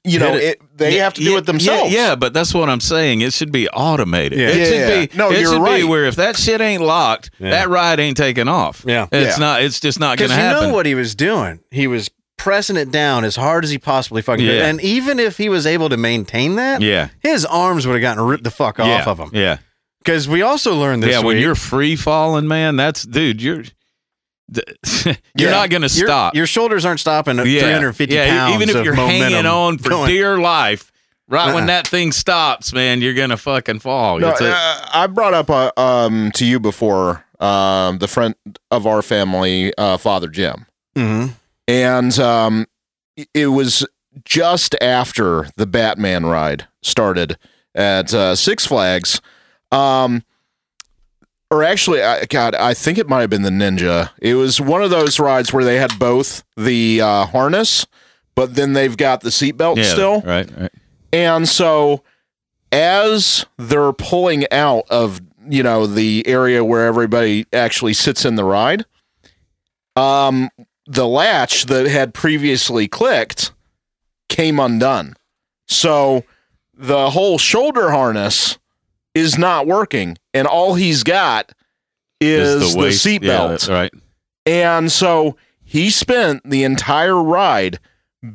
[0.05, 1.93] you know, Hit it, they yeah, have to do yeah, it themselves.
[1.93, 3.21] Yeah, yeah, but that's what I'm saying.
[3.21, 4.39] It should be automated.
[4.39, 4.49] Yeah.
[4.49, 4.65] It Yeah.
[5.01, 5.17] should be.
[5.17, 5.79] No, it you're should right.
[5.83, 7.51] be where if that shit ain't locked, Yeah.
[7.51, 8.85] that ride ain't taking off.
[8.87, 9.07] Yeah.
[9.11, 9.45] it's Yeah.
[9.45, 9.63] not.
[9.63, 12.77] It's just not going because to you know what he was doing he was pressing
[12.77, 15.89] it down as hard as he possibly fucking could and even if he was able
[15.91, 19.19] to maintain that yeah, his arms would have gotten ripped the fuck yeah, off of
[19.19, 19.59] him Yeah,
[19.99, 21.21] because we also learned this yeah.
[21.23, 23.43] When you're free falling, man, that's dude.
[23.43, 23.65] You're
[24.55, 25.51] you're Yeah.
[25.51, 26.35] not going to stop.
[26.35, 27.61] your shoulders aren't stopping at yeah.
[27.61, 30.91] 350 yeah, pounds even if of you're hanging on for going- dear life.
[31.31, 31.55] Right Uh-uh.
[31.57, 34.19] when that thing stops, man, you're gonna fucking fall.
[34.19, 38.35] No, That's uh, I brought up uh, um, to you before um, the friend
[38.71, 40.65] of our family, uh, Father Jim,
[40.97, 41.33] Mhm.
[41.69, 42.67] And um,
[43.35, 43.87] it was
[44.25, 47.39] just after the Batman ride started
[47.75, 49.21] at uh, Six Flags.
[49.71, 50.25] Um,
[51.51, 54.11] or actually, I, God, I think it might have been the Ninja.
[54.21, 57.87] It was one of those rides where they had both the uh, harness,
[58.35, 60.21] but then they've got the seatbelt yeah, still.
[60.23, 60.73] right, right.
[61.13, 62.03] And so
[62.73, 68.45] as they're pulling out of, you know, the area where everybody actually sits in the
[68.45, 68.85] ride,
[69.97, 70.51] um
[70.89, 73.53] the latch that had previously clicked
[74.29, 75.15] came undone.
[75.67, 76.25] So
[76.75, 78.59] the whole shoulder harness
[79.15, 81.53] is not working and all he's got
[82.21, 83.69] is the, waist- seatbelt.
[83.69, 83.93] Yeah, right.
[84.47, 87.79] And so he spent the entire ride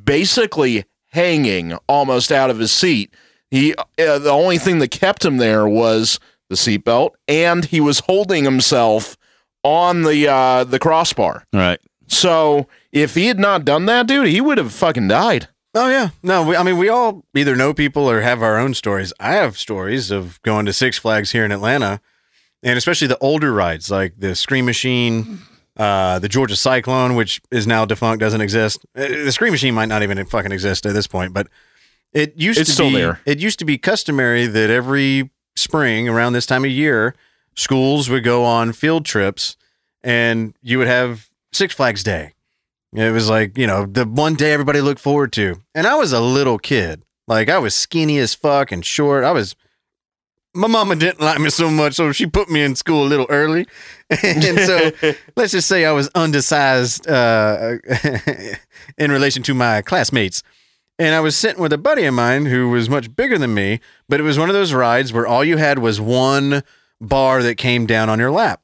[0.04, 3.14] basically hanging almost out of his seat.
[3.50, 8.00] He uh, the only thing that kept him there was the seatbelt, and he was
[8.02, 9.18] holding himself
[9.64, 11.46] on the uh, the crossbar.
[11.54, 11.80] Right.
[12.08, 15.48] So if he had not done that, dude, he would have fucking died.
[15.76, 16.44] Oh yeah, no.
[16.46, 19.12] We, I mean, we all either know people or have our own stories.
[19.20, 22.00] I have stories of going to Six Flags here in Atlanta,
[22.62, 25.40] and especially the older rides like the Scream Machine,
[25.76, 28.86] uh, the Georgia Cyclone, which is now defunct, doesn't exist.
[28.96, 31.48] Uh, The Scream Machine might not even fucking exist at this point, but
[32.12, 32.98] it used It's to still be.
[32.98, 33.20] there.
[33.26, 37.16] It used to be customary that every spring around this time of year,
[37.56, 39.58] schools would go on field trips,
[40.04, 42.34] and you would have Six Flags Day.
[42.94, 45.62] It was like, you know, the one day everybody looked forward to.
[45.74, 47.04] And I was a little kid.
[47.28, 49.24] Like I was skinny as fuck and short.
[49.24, 49.56] I was
[50.56, 53.26] my mama didn't like me so much, so she put me in school a little
[53.30, 53.66] early.
[54.24, 54.92] and so
[55.36, 57.78] let's just say I was undersized uh,
[58.98, 60.44] in relation to my classmates.
[61.00, 63.80] and I was sitting with a buddy of mine who was much bigger than me,
[64.08, 66.64] but it was one of those rides where all you had was one
[67.02, 68.62] bar that came down on your lap.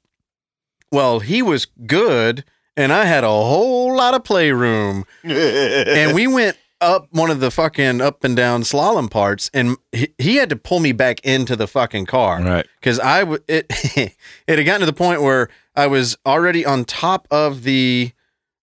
[0.92, 2.46] Well, he was good,
[2.80, 7.52] and I had a whole lot of playroom and we went up one of the
[7.52, 11.56] fucking up and down slalom parts, and he, he had to pull me back into
[11.58, 12.66] the fucking car Right.
[12.80, 13.66] because I w- it
[13.98, 14.16] it
[14.48, 18.12] had gotten to the point where I was already on top of the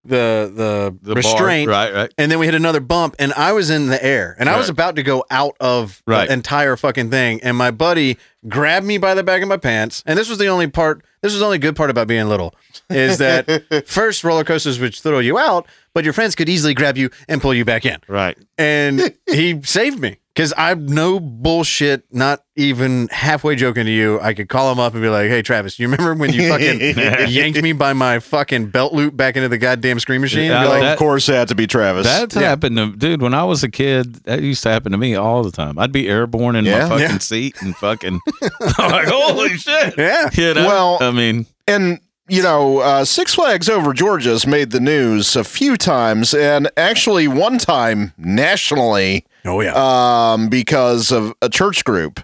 [0.06, 2.14] the the, The bar, restraint, right, right.
[2.18, 4.68] and then we hit another bump, and I was in the air, and I was
[4.68, 6.26] about to go out of Right.
[6.28, 8.16] the entire fucking thing, and my buddy
[8.48, 11.02] grabbed me by the back of my pants, and this was the only part.
[11.22, 12.54] This was the only good part about being little,
[12.88, 16.96] is that first roller coasters would throw you out, but your friends could easily grab
[16.96, 18.38] you and pull you back in, Right.
[18.58, 20.18] and he saved me.
[20.36, 24.20] Because I'm no bullshit, not even halfway joking to you.
[24.20, 26.78] I could call him up and be like, "Hey, Travis, you remember when you fucking
[27.30, 30.82] yanked me by my fucking belt loop back into the goddamn Scream Machine?" Yeah, like,
[30.82, 32.04] that- of course, it had to be Travis.
[32.04, 32.42] That's Yeah.
[32.50, 34.12] happened to dude when I was a kid.
[34.24, 35.78] That used to happen to me all the time.
[35.78, 36.80] I'd be airborne in Yeah.
[36.82, 37.18] my fucking Yeah.
[37.18, 38.20] seat and fucking
[38.78, 39.94] I'm like holy shit.
[39.96, 40.28] Yeah.
[40.34, 40.66] You know?
[40.66, 41.98] Well- I mean, and
[42.28, 47.28] you know, uh, Six Flags Over Georgia's made the news a few times, and actually
[47.28, 52.20] one time nationally "Oh yeah, um, because of a church group.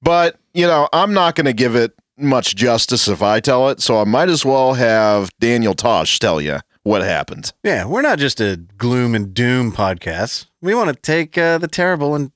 [0.00, 3.80] But you know, I'm not going to give it much justice if I tell it,
[3.80, 7.52] so I might as well have Daniel Tosh tell you what happened.
[7.62, 10.46] yeah." We're not just a gloom and doom podcast.
[10.60, 12.32] We want to take uh, the terrible and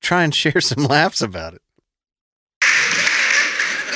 [0.00, 1.61] try and share some laughs about it.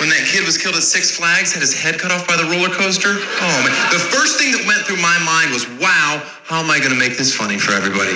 [0.00, 2.44] When that kid was killed at Six Flags, had his head cut off by the
[2.44, 3.16] roller coaster.
[3.16, 6.78] Oh man, the first thing that went through my mind was, wow, how am I
[6.78, 8.14] going to make this funny for everybody?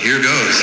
[0.00, 0.56] Here goes.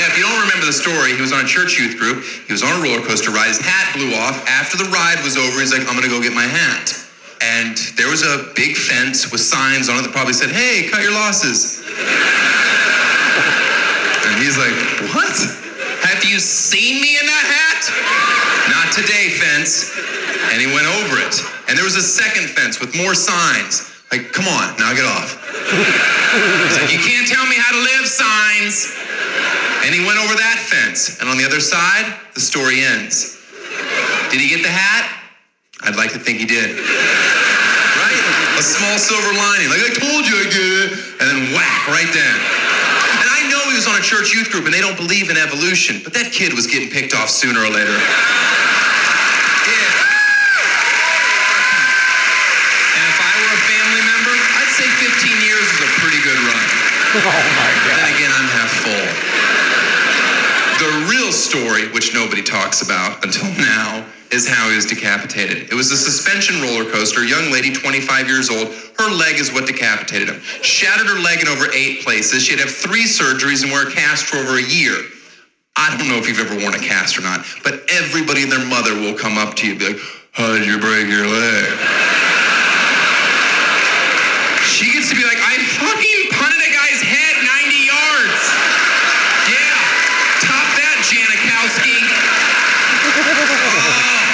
[0.00, 2.24] Yeah, if you don't remember the story, he was on a church youth group.
[2.24, 3.52] He was on a roller coaster ride.
[3.52, 4.40] His hat blew off.
[4.48, 6.96] After the ride was over, he's like, I'm going to go get my hat.
[7.42, 11.02] And there was a big fence with signs on it that probably said, hey, cut
[11.02, 11.82] your losses.
[14.24, 14.72] And he's like,
[15.12, 15.36] What?
[16.02, 17.82] Have you seen me in that hat?
[18.74, 19.94] Not today, fence.
[20.50, 21.34] And he went over it.
[21.68, 23.88] And there was a second fence with more signs.
[24.12, 25.40] Like, come on, knock it off.
[25.56, 28.92] He's like, You can't tell me how to live, signs.
[29.86, 31.18] And he went over that fence.
[31.18, 33.40] And on the other side, the story ends.
[34.28, 35.08] Did he get the hat?
[35.82, 36.76] I'd like to think he did.
[36.76, 38.18] Right?
[38.58, 39.72] A small silver lining.
[39.72, 40.90] Like, I told you I did it.
[41.18, 42.36] And then whack, right then.
[42.36, 45.34] And I know he was on a church youth group and they don't believe in
[45.34, 47.90] evolution, but that kid was getting picked off sooner or later.
[47.90, 48.06] Yeah.
[52.94, 56.38] And if I were a family member, I'd say 15 years is a pretty good
[56.46, 56.62] run.
[57.26, 57.26] Oh
[57.58, 57.98] my God.
[57.98, 59.08] Then again, I'm half full.
[60.78, 65.68] The real story, which nobody talks about until now, is how he was decapitated.
[65.70, 67.24] It was a suspension roller coaster.
[67.24, 68.68] Young lady, 25 years old.
[68.98, 70.40] Her leg is what decapitated him.
[70.64, 72.42] Shattered her leg in over eight places.
[72.44, 74.96] She'd have three surgeries and wear a cast for over a year.
[75.76, 78.64] I don't know if you've ever worn a cast or not, but everybody and their
[78.64, 81.68] mother will come up to you and be like, How did you break your leg?
[84.64, 88.42] She gets to be like, I fucking punted a guy's head 90 yards.
[89.52, 89.78] Yeah.
[90.48, 92.00] Top that, Janikowski.
[93.04, 94.24] Oh,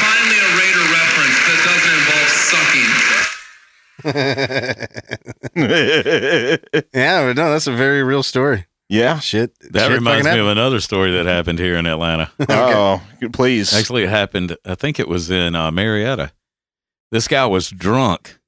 [0.00, 2.92] finally a Raider reference that doesn't involve sucking.
[6.92, 8.66] Yeah, but no, that's a very real story.
[8.88, 9.18] yeah.
[9.18, 9.54] Shit.
[9.72, 12.30] that shit reminds fucking me of another story that happened here in Atlanta.
[12.48, 13.72] Oh, please.
[13.74, 14.56] Actually, it happened.
[14.64, 16.32] I think it was in uh, Marietta.
[17.10, 18.38] This guy was drunk,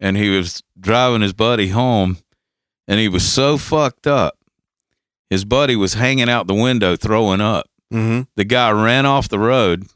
[0.00, 2.18] and he was driving his buddy home,
[2.86, 4.36] and he was so fucked up.
[5.30, 7.68] His buddy was hanging out the window throwing up.
[7.92, 8.22] Mm-hmm.
[8.36, 9.86] The guy ran off the road.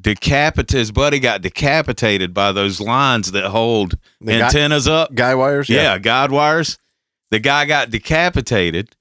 [0.00, 0.78] Decapitated.
[0.78, 5.14] His buddy got decapitated by those lines that hold The guy- antennas up.
[5.14, 5.68] Guy wires.
[5.68, 6.78] Yeah, guide wires.
[7.30, 8.96] The guy got decapitated.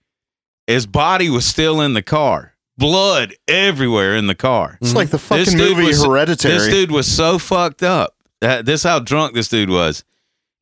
[0.67, 2.53] His body was still in the car.
[2.77, 4.77] Blood everywhere in the car.
[4.81, 6.53] It's like the fucking movie was- Hereditary.
[6.55, 8.15] This dude was so fucked up.
[8.41, 10.03] That this how drunk this dude was.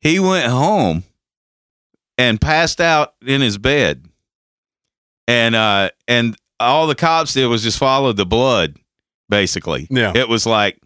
[0.00, 1.04] He went home
[2.16, 4.04] and passed out in his bed.
[5.28, 8.76] And uh and all the cops did was just follow the blood,
[9.28, 9.86] basically.
[9.90, 10.12] Yeah.
[10.14, 10.78] It was like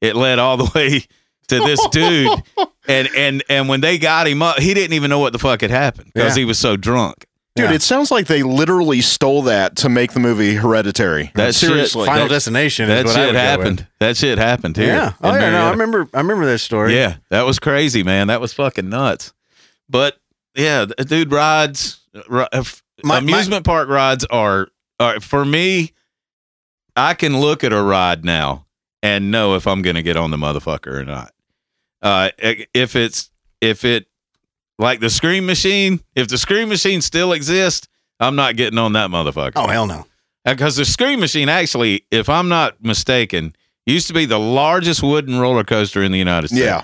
[0.00, 1.04] it led all the way
[1.48, 2.42] to this dude.
[2.88, 5.60] And and and when they got him up, he didn't even know what the fuck
[5.62, 6.40] had happened because Yeah.
[6.42, 7.26] he was so drunk.
[7.56, 7.76] Dude, Yeah.
[7.76, 11.30] it sounds like they literally stole that to make the movie Hereditary.
[11.36, 12.04] That shit- Seriously.
[12.06, 12.88] Final That- Destination.
[12.88, 13.86] That is what shit would happened.
[14.00, 14.88] That shit happened here.
[14.88, 15.12] Yeah.
[15.22, 15.50] Oh in yeah.
[15.50, 16.08] No, I remember.
[16.12, 16.94] I remember this story.
[16.96, 18.26] Yeah, that was crazy, man.
[18.26, 19.32] That was fucking nuts.
[19.88, 20.16] But
[20.56, 22.64] yeah, dude rides ri- uh,
[23.04, 24.68] My- amusement park rides are
[24.98, 25.92] are for me.
[26.96, 28.66] I can look at a ride now
[29.02, 31.32] and know if I'm going to get on the motherfucker or not.
[32.02, 33.30] Uh, if it's
[33.60, 34.06] if it
[34.78, 36.00] like the Scream Machine.
[36.14, 37.88] If the Scream Machine still exists,
[38.20, 39.52] I'm not getting on that motherfucker.
[39.56, 40.06] Oh hell no.
[40.44, 43.54] Because the Scream Machine, actually, if I'm not mistaken,
[43.86, 46.60] used to be the largest wooden roller coaster in the United States.
[46.62, 46.82] Yeah.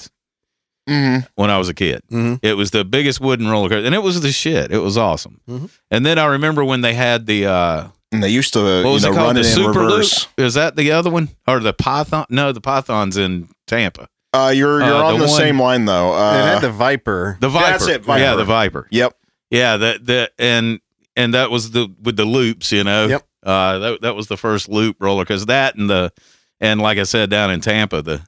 [0.95, 1.27] Mm-hmm.
[1.35, 2.39] When I was a kid, Mhm.
[2.43, 4.73] it was the biggest wooden roller coaster, and it was the shit.
[4.73, 5.41] It was awesome.
[5.49, 5.71] Mhm.
[5.91, 8.93] And then I remember when they had the uh, And they used to, what you
[8.95, 9.27] was know, it called?
[9.29, 10.27] run The it in Super reverse.
[10.37, 10.47] Loop?
[10.47, 12.27] Is that the other one or the Python?
[12.29, 14.09] No, the Python's in Tampa.
[14.33, 16.13] Uh, you're you're Uh, on the the, one- same line though.
[16.15, 17.37] it Uh, had the Viper.
[17.41, 17.67] The Viper.
[17.71, 18.21] That's it, Viper.
[18.21, 18.87] Yeah, the Viper.
[18.91, 19.17] yep.
[19.51, 20.81] Yeah, that that and
[21.17, 23.07] and that was the with the loops, you know.
[23.09, 23.27] Yep.
[23.45, 26.13] Uh, that that was the first loop roller because that and the
[26.61, 28.23] and like I said down in Tampa the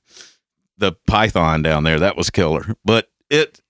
[0.79, 2.75] the Python down there that was killer.
[2.85, 3.61] But it,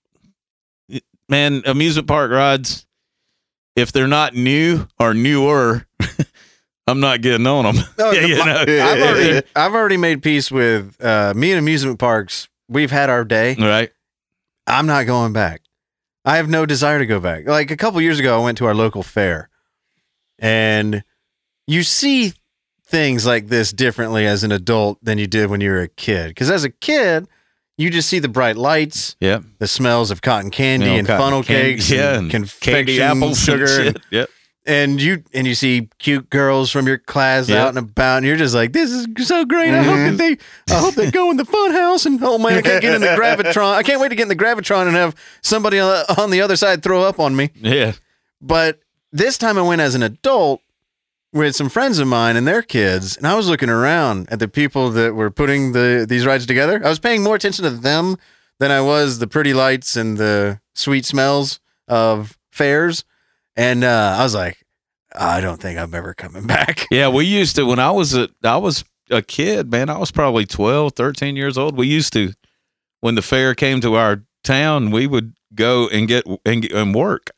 [0.89, 2.87] it man, amusement park rides,
[3.75, 5.85] if they're not new or newer,
[6.87, 7.85] I'm not getting on them.
[7.97, 8.59] No, yeah, you my- know.
[8.61, 12.47] I've already I've already made peace with uh, me and amusement parks.
[12.67, 13.55] We've had our day.
[13.59, 13.89] right.
[14.67, 15.61] I'm not going back.
[16.25, 17.47] I have no desire to go back.
[17.47, 19.49] Like a couple years ago, I went to our local fair,
[20.39, 21.03] and
[21.67, 22.33] you see
[22.85, 26.29] things like this differently as an adult than you did when you were a kid.
[26.29, 27.27] Because as a kid,
[27.77, 29.39] you just see the bright lights, Yeah.
[29.59, 32.31] the smells of cotton candy You know, and cotton funnel candy- cakes, yeah, and and
[32.31, 34.01] confection candy apples, sugar, and and.
[34.11, 34.29] Yep.
[34.65, 37.63] And you and you see cute girls from your class Yeah.
[37.63, 39.73] out and about, and you're just like, "This is so great!
[39.73, 40.17] I hope Mm-hmm.
[40.17, 40.37] that
[40.67, 42.93] they, I hope they go in the fun house." And oh man, I can't get
[42.95, 43.73] in the gravitron.
[43.73, 46.55] I can't wait to get in the gravitron and have somebody on on the other
[46.55, 47.49] side throw up on me.
[47.55, 47.93] Yeah.
[48.41, 48.79] But
[49.11, 50.61] this time I went as an adult
[51.33, 54.47] with some friends of mine and their kids, and I was looking around at the
[54.47, 56.81] people that were putting the these rides together.
[56.85, 58.17] I was paying more attention to them
[58.59, 63.03] than I was the pretty lights and the sweet smells of fairs.
[63.55, 64.57] And uh, I was like,
[65.15, 66.87] I don't think I'm ever coming back.
[66.91, 69.89] Yeah, we used to when I was a I was a kid, man.
[69.89, 71.77] I was probably 12, 13 years old.
[71.77, 72.33] We used to
[73.01, 77.29] when the fair came to our town, we would go and get and, and work.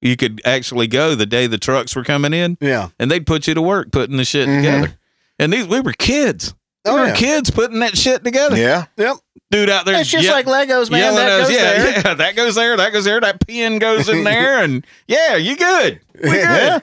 [0.00, 2.90] You could actually go the day the trucks were coming in, Yeah.
[3.00, 4.56] and they'd put you to work putting the shit Mhm.
[4.58, 4.98] together.
[5.40, 6.54] And these we were kids.
[6.84, 7.14] We Oh, were yeah.
[7.16, 8.56] kids putting that shit together.
[8.56, 8.86] Yeah.
[8.96, 9.16] Yep.
[9.50, 11.00] Dude out there, It's just ye- like Legos, man.
[11.00, 11.92] yelling That at us, goes yeah, there.
[12.06, 15.56] yeah, that goes there, that goes there, that pin goes in there, and yeah, you
[15.56, 16.00] good.
[16.14, 16.34] We good.
[16.42, 16.80] Yeah.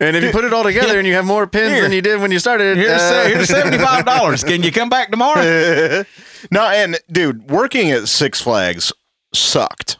[0.00, 1.82] And if you put it all together and you have more pins Here.
[1.82, 4.42] than you did when you started, Here's, uh, here's seventy five dollars.
[4.44, 5.40] Can you come back tomorrow?
[6.50, 8.92] no, and dude, working at Six Flags
[9.32, 9.96] sucked,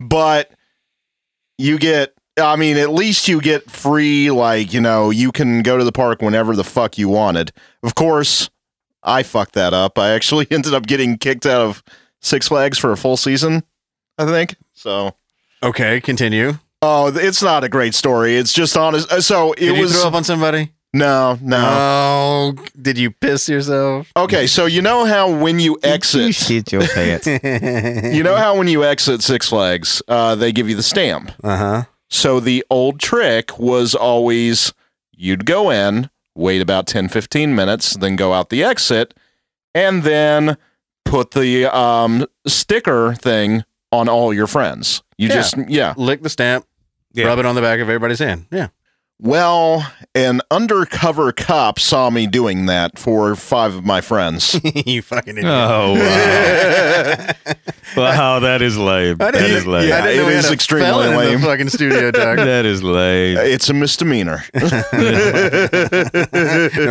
[0.00, 0.50] but
[1.58, 2.14] you get.
[2.40, 4.30] I mean, at least you get free.
[4.30, 7.52] Like you know, you can go to the park whenever the fuck you wanted.
[7.82, 8.48] Of course,
[9.02, 9.98] I fucked that up.
[9.98, 11.82] I actually ended up getting kicked out of
[12.20, 13.62] Six Flags for a full season.
[14.18, 15.16] I think so.
[15.62, 16.54] okay, continue.
[16.82, 18.36] Oh, it's not a great story.
[18.36, 19.10] It's just honest.
[19.12, 20.72] uh, So it Did you was throw up on somebody?
[20.92, 21.56] no, no.
[21.58, 24.12] Oh, did you piss yourself?
[24.16, 27.26] Okay, so you know how when you exit, you shit your pants.
[28.14, 31.32] you know how when you exit Six Flags, uh, they give you the stamp.
[31.42, 31.82] Uh huh.
[32.10, 34.74] So the old trick was always
[35.16, 39.14] you'd go in, wait about 10, 15 minutes, then go out the exit,
[39.74, 40.56] and then
[41.04, 45.02] put the um, sticker thing on all your friends.
[45.18, 45.34] You Yeah.
[45.34, 45.94] just, yeah.
[45.96, 46.66] Lick the stamp,
[47.12, 47.26] Yeah.
[47.26, 48.46] rub it on the back of everybody's hand.
[48.50, 48.68] Yeah.
[49.24, 54.58] Well, an undercover cop saw me doing that for five of my friends.
[54.86, 55.46] you fucking idiot.
[55.46, 57.54] Oh wow!
[57.96, 59.18] wow, that is lame.
[59.20, 59.88] I That didn't, lame.
[59.88, 61.38] yeah, I it we is had a extremely lame.
[61.38, 62.38] fucking studio, Doug.
[62.42, 63.38] That is lame.
[63.38, 64.42] it's a misdemeanor.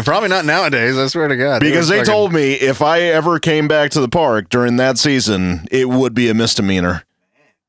[0.06, 0.98] Probably not nowadays.
[0.98, 1.60] I swear to God.
[1.60, 4.98] Because they fucking- told me if I ever came back to the park during that
[4.98, 7.04] season, it would be a misdemeanor.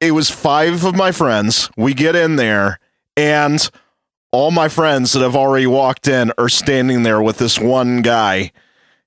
[0.01, 1.69] It was five of my friends.
[1.77, 2.79] We get in there,
[3.17, 3.69] and
[4.33, 8.51] all my friends that have already walked in are standing there with this one guy.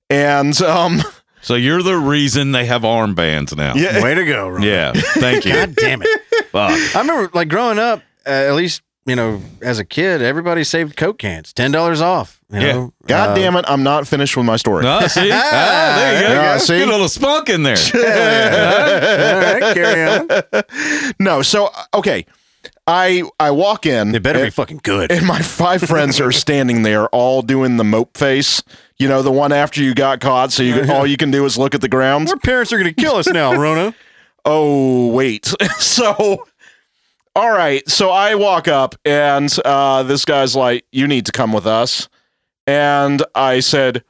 [0.09, 1.01] And um,
[1.41, 3.73] So you're the reason they have armbands now.
[3.76, 4.61] yeah, Way to go, Ron.
[4.63, 4.93] Yeah.
[4.93, 5.53] Thank you.
[5.53, 6.21] God damn it.
[6.51, 6.95] Fuck.
[6.95, 10.95] I remember like growing up, uh, at least, you know, as a kid, everybody saved
[10.95, 12.39] Coke cans, $10 off.
[12.51, 12.71] You Yeah.
[12.73, 12.93] know?
[13.07, 14.86] God Uh, damn it, I'm not finished with my story.
[14.88, 15.30] Oh, see?
[15.34, 16.34] Ah, there you go.
[16.34, 16.78] Yeah, see?
[16.80, 17.78] Good little spunk in there.
[17.95, 20.63] All right, carry on.
[21.19, 22.26] No, so okay,
[22.88, 24.13] I I walk in.
[24.13, 25.11] It better be and- fucking good.
[25.11, 28.61] and my five friends are standing there all doing the mope face
[28.97, 31.57] you know the one after you got caught so you all you can do is
[31.57, 33.93] look at the ground Our parents are going to kill us now, Rona.
[34.45, 36.45] oh wait so
[37.36, 41.51] all right so i walk up and uh, this guy's like you need to come
[41.51, 42.07] with us
[42.67, 44.03] and i said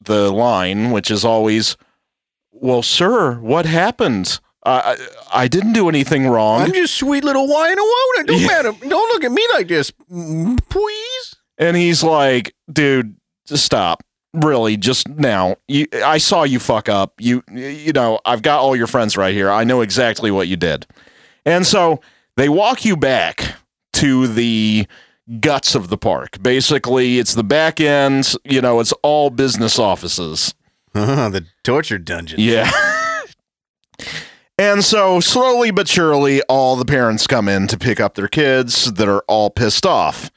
[0.00, 1.76] the line which is always
[2.52, 4.96] well sir what happened i
[5.32, 8.72] i, I didn't do anything wrong I'm just sweet little wine It don't matter.
[8.88, 11.36] Don't look at me like this, Mm, please.
[11.58, 14.02] And he's like, dude, just stop.
[14.32, 15.56] Really, just now.
[15.68, 17.14] You, I saw you fuck up.
[17.20, 19.50] You, you know, I've got all your friends right here.
[19.50, 20.86] I know exactly what you did.
[21.44, 22.00] And so
[22.36, 23.56] they walk you back
[23.94, 24.86] to the
[25.40, 26.42] guts of the park.
[26.42, 30.54] Basically, it's the back end, you know, it's all business offices.
[30.94, 32.40] the torture dungeon.
[32.40, 32.70] Yeah.
[34.60, 38.92] and so slowly but surely, all the parents come in to pick up their kids
[38.92, 40.30] that are all pissed off.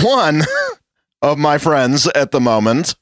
[0.00, 0.42] One
[1.22, 2.94] of my friends at the moment,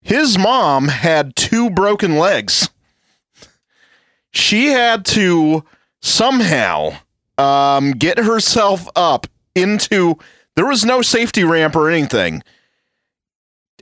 [0.00, 2.70] his mom had two broken legs.
[4.30, 5.64] She had to
[6.00, 6.92] somehow
[7.36, 9.26] um, get herself up
[9.56, 10.18] into.
[10.54, 12.44] There was no safety ramp or anything.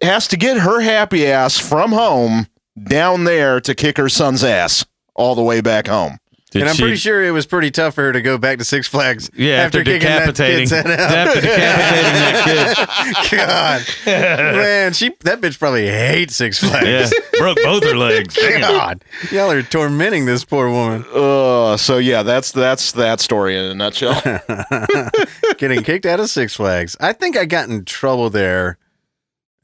[0.01, 2.47] Has to get her happy ass from home
[2.83, 6.19] down there to kick her son's ass all the way back home.
[6.51, 8.59] Did and I'm she- pretty sure it was pretty tough for her to go back
[8.59, 9.31] to Six Flags.
[9.35, 11.11] Yeah, after, decapitating that decapitating, kid's head out.
[11.29, 16.71] after decapitating that God, man, she that bitch probably hates Six kid.
[16.85, 17.15] Yeah, Flags.
[17.39, 18.37] broke both her legs.
[18.61, 21.07] God, y'all are tormenting this poor woman.
[21.15, 24.21] Uh, so yeah, that's that's that story in a nutshell.
[25.57, 26.97] Getting kicked out of Six Flags.
[27.01, 28.77] I think I got in trouble there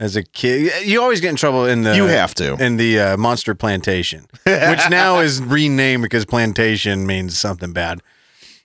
[0.00, 0.86] as a kid.
[0.86, 2.54] You always get in trouble in the you have to.
[2.54, 8.00] in the uh, Monster Plantation, which now is renamed because plantation means something bad.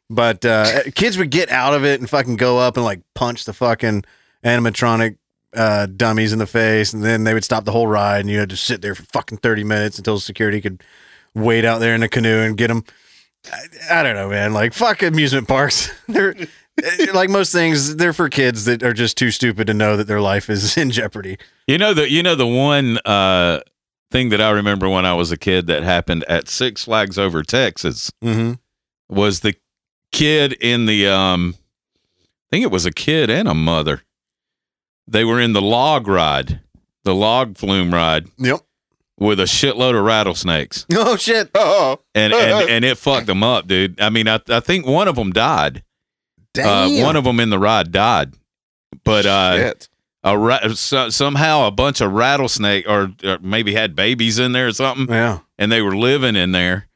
[0.10, 3.46] But uh, kids would get out of it and fucking go up and like punch
[3.46, 4.04] the fucking
[4.44, 5.18] animatronic
[5.56, 8.40] uh, dummies in the face, and then they would stop the whole ride, and you
[8.40, 10.84] had to sit there for fucking thirty minutes until security could
[11.34, 12.84] wait out there in a canoe and get them.
[13.52, 14.54] I, I don't know, man.
[14.54, 15.92] Like fuck amusement parks.
[16.08, 16.36] They're
[17.14, 17.96] like most things.
[17.96, 20.92] They're for kids that are just too stupid to know that their life is in
[20.92, 21.38] jeopardy.
[21.68, 23.60] You know the you know the one uh,
[24.12, 27.44] thing that I remember when I was a kid that happened at Six Flags over
[27.44, 28.54] Texas Mm-hmm.
[29.16, 29.56] was the
[30.12, 34.02] kid in the um, I think it was a kid and a mother.
[35.08, 36.62] They were in the log ride,
[37.04, 38.62] the log flume ride Yep.
[39.20, 41.50] with a shitload of rattlesnakes, Oh shit.
[41.56, 44.00] Oh, and and, and it fucked them up, dude.
[44.02, 45.84] I mean, I I think one of them died.
[46.58, 48.34] Uh, one of them in the ride died,
[49.04, 49.74] but uh,
[50.24, 54.68] a ra- so, somehow a bunch of rattlesnake or, or maybe had babies in there
[54.68, 55.39] or something, yeah.
[55.58, 56.88] and they were living in there,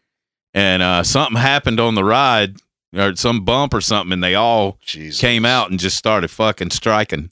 [0.53, 2.57] and uh, something happened on the ride
[2.95, 5.19] or some bump or something, and they all Jesus.
[5.19, 7.31] came out and just started fucking striking,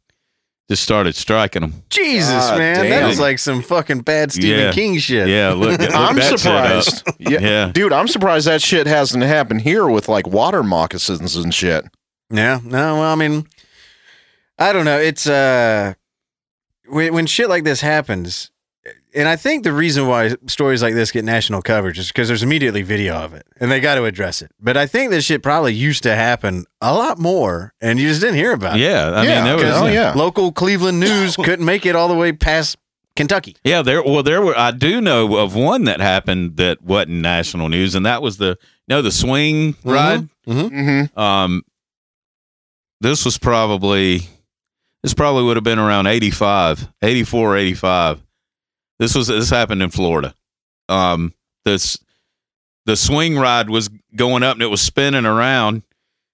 [0.70, 1.84] just started striking them.
[1.90, 3.08] Jesus, God man, that damn.
[3.08, 4.72] was like some fucking bad Stephen Yeah.
[4.72, 5.28] King shit.
[5.30, 6.40] Yeah, look, look I'm that shit up.
[6.84, 7.08] surprised.
[7.20, 7.40] Yeah.
[7.40, 7.72] Yeah.
[7.72, 11.86] Dude, I'm surprised that shit hasn't happened here with like water moccasins and shit.
[12.30, 12.60] Yeah.
[12.64, 13.46] No, well, I mean,
[14.58, 15.00] I don't know.
[15.00, 15.94] It's uh,
[16.88, 18.52] when when shit like this happens,
[19.14, 22.44] and I think the reason why stories like this get national coverage is because there's
[22.44, 24.52] immediately video of it, and they got to address it.
[24.60, 28.22] But I think this shit probably used to happen a lot more, and you just
[28.22, 28.82] didn't hear about it.
[28.82, 30.14] Yeah, I Yeah, mean, there was, 'cause- oh, yeah.
[30.16, 32.78] Local Cleveland news couldn't make it all the way past
[33.16, 33.56] Kentucky.
[33.64, 34.02] Yeah, there.
[34.04, 34.58] Well, there were.
[34.58, 38.58] I do know of one that happened that wasn't national news, and that was the
[38.88, 40.28] no the swing ride.
[40.48, 41.18] Mm-hmm.
[41.20, 41.64] Um,
[43.02, 44.22] this was probably
[45.04, 48.24] this probably would have been around 85, 84, 85.
[49.00, 50.34] This was this happened in Florida.
[50.90, 51.34] Um,
[51.64, 51.98] this
[52.86, 55.84] the swing ride was going up and it was spinning around,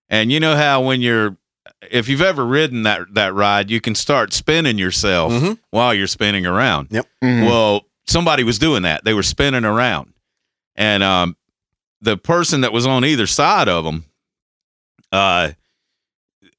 [0.09, 1.37] and you know how when you're
[1.89, 5.57] if you've ever ridden that that ride, you can start spinning yourself Mhm.
[5.71, 6.89] while you're spinning around.
[6.89, 7.45] Mhm.
[7.45, 9.03] Well, somebody was doing that.
[9.03, 10.13] They were spinning around,
[10.75, 11.35] and um,
[12.01, 14.05] the person that was on either side of them,
[15.11, 15.51] uh,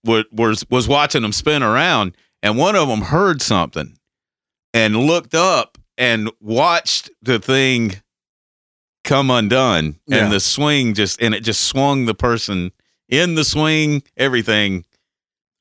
[0.05, 3.97] was was was watching them spin around, and one of them heard something,
[4.75, 7.97] and looked up and watched the thing
[9.05, 10.19] come undone, Yeah.
[10.25, 12.73] and the swing just and it just swung the person
[13.09, 14.85] in the swing, everything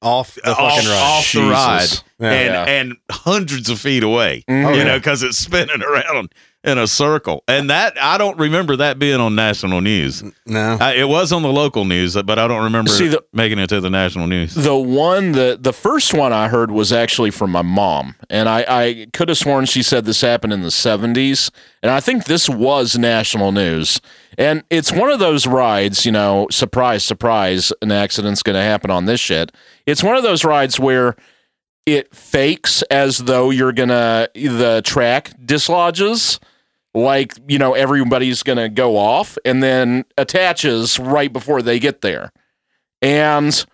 [0.04, 1.02] Off the off, fucking ride.
[1.02, 1.90] off the ride,
[2.20, 2.32] Yeah.
[2.32, 2.66] and Yeah.
[2.66, 4.76] and hundreds of feet away you mm-hmm.
[4.76, 4.84] yeah.
[4.84, 7.44] know, because it's spinning around in a circle.
[7.48, 10.24] And that I don't remember that being on national news.
[10.46, 10.78] No.
[10.80, 13.68] I, it was on the local news, but I don't remember See, the- making it
[13.70, 14.54] to the national news.
[14.54, 18.66] The one that the first one I heard was actually from my mom, and I,
[18.68, 21.50] I could have sworn she said this happened in the seventies,
[21.82, 24.00] and I think this was national news.
[24.38, 28.90] And it's one of those rides, you know, surprise, surprise, an accident's going to happen
[28.90, 29.52] on this shit.
[29.86, 31.16] It's one of those rides where
[31.86, 36.40] it fakes as though you're gonna the track dislodges
[36.94, 42.32] like you know everybody's gonna go off and then attaches right before they get there
[43.02, 43.66] and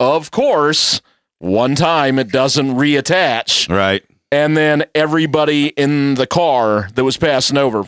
[0.00, 1.00] of course
[1.38, 4.02] one time it doesn't reattach Right.
[4.32, 7.84] and then everybody in the car that was passing over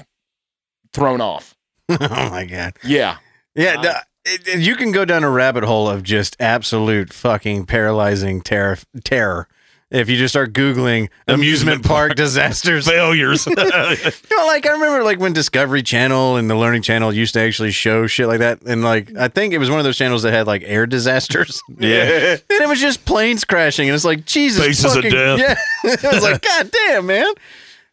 [0.92, 1.56] thrown off
[1.88, 1.96] oh
[2.30, 2.74] my god.
[2.84, 3.16] yeah
[3.54, 8.76] Yeah, it- you can go down a rabbit hole of just absolute fucking paralyzing terror.
[9.02, 9.48] Terror.
[9.90, 13.46] If you just start googling amusement, park, disasters, Failures.
[13.46, 17.40] you know, like I remember like when Discovery Channel and the Learning Channel used to
[17.40, 20.24] actually show shit like that, and like I think it was one of those channels
[20.24, 21.62] that had like air disasters.
[21.78, 22.32] yeah.
[22.32, 25.38] and it was just planes crashing, and it's like Jesus, Faces of fucking, death.
[25.38, 27.32] Yeah, it was like God damn, man.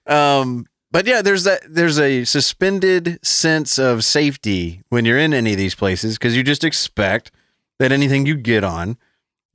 [0.05, 1.61] Um, but yeah, there's that.
[1.69, 6.43] There's a suspended sense of safety when you're in any of these places because you
[6.43, 7.31] just expect
[7.79, 8.97] that anything you get on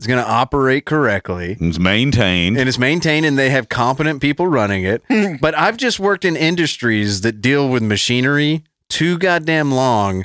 [0.00, 2.56] is going to operate correctly It's maintained.
[2.58, 5.02] and it's maintained and they have competent people running it.
[5.08, 5.36] Hmm.
[5.40, 10.24] but I've just worked in industries that deal with machinery too goddamn long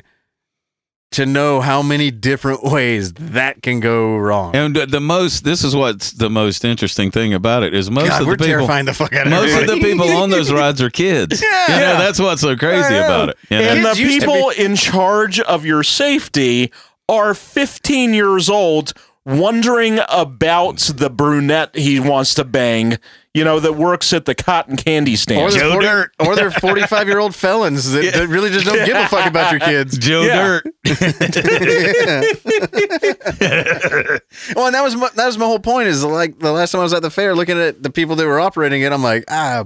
[1.12, 4.54] to know how many different ways that can go wrong.
[4.56, 8.08] And the, the most, this is what's the most interesting thing about it is most
[8.08, 10.30] God, of we're the people, terrifying the fuck out of most of the people on
[10.30, 11.42] those rides are kids.
[11.68, 11.74] Yeah.
[11.74, 13.36] You know, that's what's so crazy about it.
[13.50, 13.62] you know?
[13.64, 16.72] and the Kids used to people in charge of your safety
[17.08, 18.92] are 15 years old
[19.26, 22.96] wondering about the brunette he wants to bang
[23.34, 26.12] you know that works at the cotton candy stand they're, Joe 40, Dirt.
[26.20, 29.50] or they're 45 year old felons that, that really just don't give a fuck about
[29.50, 29.98] your kids.
[29.98, 30.46] Joe Yeah.
[30.46, 30.66] Dirt.
[34.54, 35.88] Well, and that was my, that was my whole point.
[35.88, 38.26] Is like the last time I was at the fair, looking at the people that
[38.26, 39.64] were operating it, I'm like, ah,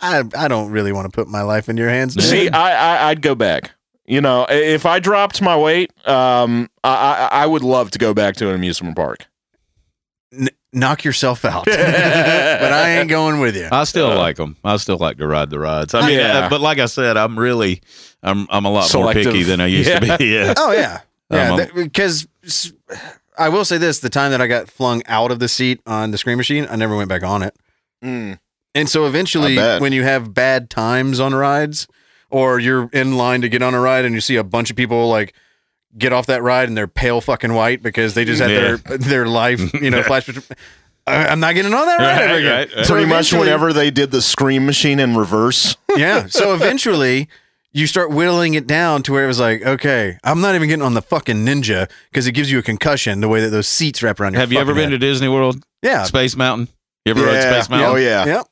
[0.00, 2.14] I I don't really want to put my life in your hands.
[2.14, 2.24] dude.
[2.24, 3.72] see I, I i'd go back
[4.10, 8.12] you know if i dropped my weight um i i, I would love to go
[8.14, 9.26] back to an amusement park
[10.32, 11.64] N- knock yourself out.
[11.66, 11.74] but
[12.72, 13.68] I ain't going with you.
[13.72, 14.56] I still like them.
[14.62, 15.92] I still like to ride the rides.
[15.92, 16.46] I mean, Yeah.
[16.46, 17.80] uh, but like I said, I'm really,
[18.22, 19.24] I'm, I'm a lot Selective.
[19.24, 19.98] more picky than I used Yeah.
[19.98, 20.24] to be.
[20.32, 20.54] Yeah.
[20.56, 21.00] Oh yeah,
[21.32, 21.50] yeah.
[21.50, 22.72] Um, th- because s-
[23.36, 26.12] I will say this: the time that I got flung out of the seat on
[26.12, 27.56] the Scream Machine, I never went back on it.
[28.04, 28.38] Mm.
[28.76, 31.88] And so eventually, when you have bad times on rides,
[32.30, 34.76] or you're in line to get on a ride and you see a bunch of
[34.76, 35.34] people like
[35.98, 38.76] get off that ride and they're pale fucking white because they just had Yeah.
[38.76, 40.28] their their life, you know, flash.
[41.06, 42.50] I- I'm not getting on that ride ever Right, again.
[42.52, 42.86] right, right.
[42.86, 45.76] So Pretty much whenever they did the scream machine in reverse.
[45.96, 46.26] Yeah.
[46.28, 47.28] So eventually
[47.72, 50.84] you start whittling it down to where it was like, okay, I'm not even getting
[50.84, 54.02] on the fucking ninja because it gives you a concussion the way that those seats
[54.02, 54.90] wrap around your Have you ever been head.
[54.90, 55.64] to Disney World?
[55.82, 56.04] Yeah.
[56.04, 56.68] Space Mountain?
[57.04, 57.90] You ever rode Space Mountain?
[57.90, 58.24] Oh yeah.
[58.24, 58.46] Yep.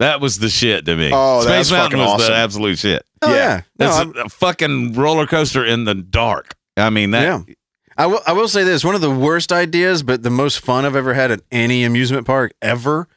[0.00, 1.10] That was the shit to me.
[1.12, 3.04] Oh, Space that's Mountain fucking was the absolute shit.
[3.22, 3.36] Oh, Yeah.
[3.36, 3.60] yeah.
[3.76, 6.56] That's I'm- a, a fucking roller coaster in the dark.
[6.76, 7.22] I mean that.
[7.22, 7.54] yeah.
[7.98, 10.84] I will, I will say this one of the worst ideas, but the most fun
[10.86, 13.08] I've ever had at any amusement park ever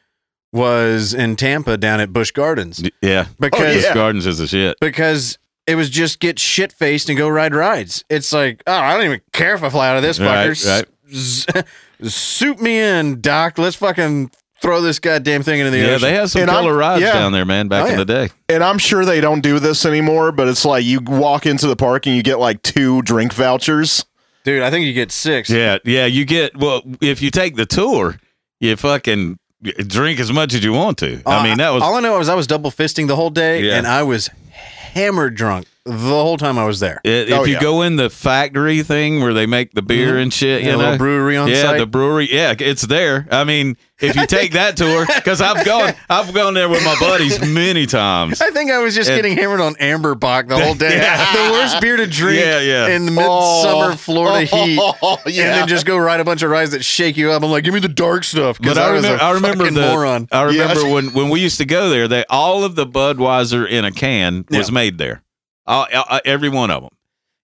[0.52, 3.26] was in Tampa down at Busch Gardens oh, Yeah.
[3.40, 4.76] because Busch Gardens is a shit.
[4.80, 8.04] because it was just get shit faced and go ride rides.
[8.10, 10.66] It's like, oh, I don't even care if I fly out of this Right, fucker.
[10.78, 10.86] right.
[11.10, 11.64] S- s-
[12.14, 13.56] Suit me in, Doc.
[13.58, 14.30] Let's fucking
[14.62, 16.00] throw this goddamn thing into the Yeah, ocean.
[16.02, 17.12] they had some And I'm- rides yeah.
[17.12, 18.30] down there, man, back Oh, in the day.
[18.48, 21.76] And I'm sure they don't do this anymore, but it's like you walk into the
[21.76, 24.04] park and you get like two drink vouchers.
[24.44, 25.50] Dude, I think you get six.
[25.50, 26.06] Yeah, yeah.
[26.06, 28.16] You get well if you take the tour,
[28.60, 29.38] you fucking
[29.86, 31.20] drink as much as you want to.
[31.26, 33.30] I Uh, mean, that was all I know is I was double fisting the whole
[33.30, 33.76] day, Yeah.
[33.76, 37.00] and I was hammered drunk the whole time I was there.
[37.04, 37.60] It, Oh, if you yeah.
[37.60, 40.16] go in the factory thing where they make the beer mm-hmm.
[40.18, 41.78] and shit, you a know, little brewery on yeah, site.
[41.78, 43.26] the brewery, yeah, it's there.
[43.30, 46.96] I mean, if you take that tour, because I've gone, I've gone there with my
[46.98, 48.40] buddies many times.
[48.40, 50.96] I think I was just And- getting hammered on AmberBock the whole day.
[51.04, 51.32] Yeah.
[51.46, 52.88] The worst beer to drink Yeah, yeah.
[52.88, 53.96] in the midsummer Oh.
[53.96, 54.78] Florida heat.
[54.80, 57.42] Oh, And then just go ride a bunch of rides that shake you up.
[57.42, 58.58] I'm like, give me the dark stuff.
[58.60, 60.28] But I I, was remember, a I remember the, moron.
[60.32, 60.84] I remember Yes.
[60.92, 64.44] when when we used to go there, they all of the Budweiser in a can
[64.50, 64.74] was Yeah.
[64.74, 65.22] made there,
[65.66, 66.90] all, uh, every one of them.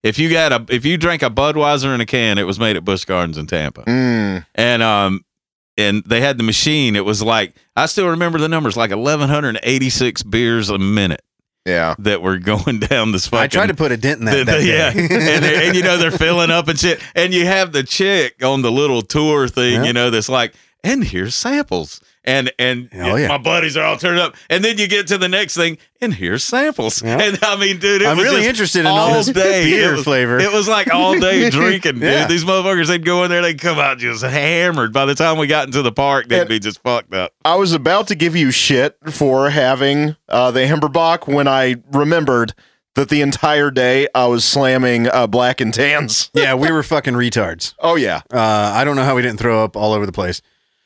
[0.03, 2.77] If you got a, if you drank a Budweiser in a can, it was made
[2.77, 3.83] at Busch Gardens in Tampa.
[3.85, 4.47] Mm.
[4.55, 5.25] and um
[5.77, 10.23] and they had the machine it was like i still remember the numbers like 1186
[10.25, 11.23] beers a minute
[11.65, 11.95] Yeah.
[12.01, 14.37] that were going down this fucking I tried to put a dent in that.
[14.37, 14.67] the- that day.
[14.67, 14.91] yeah
[15.37, 18.63] and, and you know they're filling up and shit and you have the chick on
[18.63, 19.85] the little tour thing Yeah.
[19.85, 23.28] you know that's like and here's samples and and yeah.
[23.28, 26.15] my buddies are all turned up and then you get to the next thing and
[26.15, 27.19] here's samples Yeah.
[27.20, 29.65] and i mean dude it I'm was really just interested in all all this day
[29.70, 30.39] beer It was- flavor.
[30.39, 32.02] it was like all day drinking dude.
[32.02, 32.27] Yeah.
[32.27, 35.47] these motherfuckers they'd go in there they'd come out just hammered by the time we
[35.47, 38.35] got into the park they'd And- be just fucked up I was about to give
[38.36, 42.55] you shit for having uh, the AmberBock when I remembered
[42.97, 46.28] that the entire day I was slamming uh, black and tans.
[46.35, 47.74] yeah, we were fucking retards.
[47.78, 48.23] Oh yeah.
[48.32, 48.39] Uh,
[48.74, 50.43] I don't know how we didn't throw up all over the place.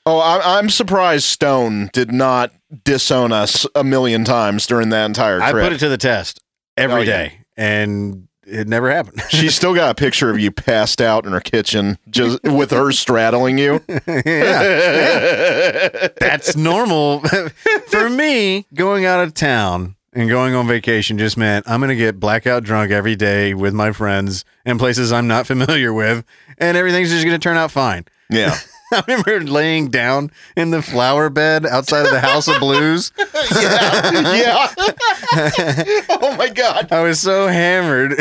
[0.06, 2.52] Oh, I, I'm surprised Stone did not
[2.85, 5.55] disown us a million times during that entire trip.
[5.55, 6.40] I put it to the test
[6.76, 7.64] every Oh, day, yeah.
[7.64, 9.22] and it never happened.
[9.31, 12.93] She's still got a picture of you passed out in her kitchen, just with her
[12.93, 13.81] straddling you.
[14.06, 17.20] yeah, that's normal.
[17.89, 21.97] For me, going out of town and going on vacation just meant I'm going to
[21.97, 26.24] get blackout drunk every day with my friends in places I'm not familiar with,
[26.59, 28.05] and everything's just going to turn out fine.
[28.31, 28.55] yeah.
[28.94, 33.12] I remember laying down in the flower bed outside of the House of Blues.
[33.18, 34.34] yeah.
[34.34, 34.74] yeah.
[36.08, 36.92] oh my god.
[36.92, 38.14] I was so hammered.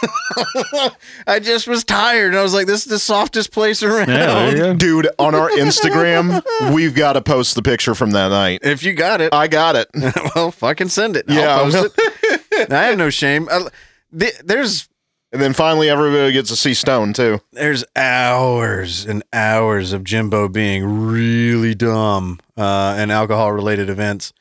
[1.26, 4.50] I just was tired, and I was like, "This is the softest place around." Yeah,
[4.50, 4.74] there.
[4.74, 6.42] Dude, on our Instagram,
[6.72, 8.60] we've got to post the picture from that night.
[8.62, 9.88] If you got it, I got it.
[10.36, 11.24] well, fucking send it.
[11.28, 12.72] Yeah, I'll post it.
[12.72, 13.48] I have no shame.
[13.50, 13.68] I,
[14.16, 14.88] th- there's
[15.30, 17.40] And then finally everybody gets to see Stone too.
[17.52, 24.32] there's hours and hours of Jimbo being really dumb uh, and alcohol related events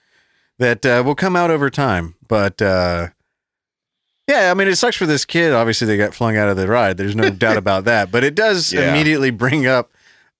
[0.60, 2.16] that uh, will come out over time.
[2.28, 3.10] But uh,
[4.28, 5.54] yeah, I mean, it sucks for this kid.
[5.54, 6.96] Obviously, they got flung out of the ride.
[6.98, 8.10] There's no doubt about that.
[8.12, 8.90] But it does Yeah.
[8.92, 9.92] immediately bring up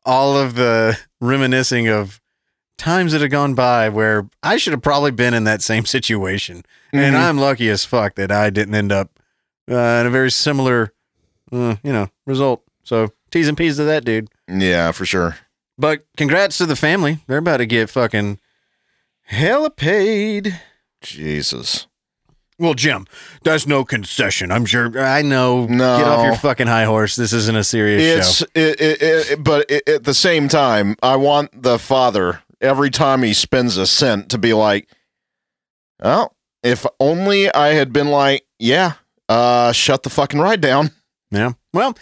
[0.06, 2.22] all of the reminiscing of
[2.78, 6.64] times that have gone by where I should have probably been in that same situation.
[6.94, 7.20] And Mhm.
[7.20, 9.10] I'm lucky as fuck that I didn't end up
[9.70, 10.94] uh, in a very similar,
[11.52, 12.64] uh, you know, result.
[12.84, 14.30] So T's and P's to that dude.
[14.48, 15.38] Yeah, for sure.
[15.78, 17.20] But congrats to the family.
[17.28, 18.40] They're about to get fucking
[19.24, 20.60] hella paid.
[21.02, 21.88] Jesus.
[22.60, 23.06] Well, Jim,
[23.44, 24.52] that's no concession.
[24.52, 25.00] I'm sure.
[25.00, 25.68] I know.
[25.68, 25.98] No.
[26.00, 27.16] Get off your fucking high horse.
[27.16, 28.46] This isn't a serious It's show.
[28.56, 33.34] it, it, it, but at the same time, I want the father every time he
[33.36, 34.90] spends a cent to be like,
[36.02, 36.30] "Oh,
[36.64, 38.94] if only I had been like, yeah,
[39.30, 40.92] uh, shut the fucking ride down,
[41.32, 41.54] Yeah.
[41.74, 41.98] Well,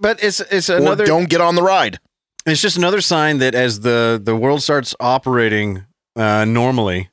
[0.00, 1.04] but it's it's or another.
[1.06, 1.98] don't get on the ride."
[2.44, 5.84] It's just another sign that as the the world starts operating
[6.16, 7.10] uh, normally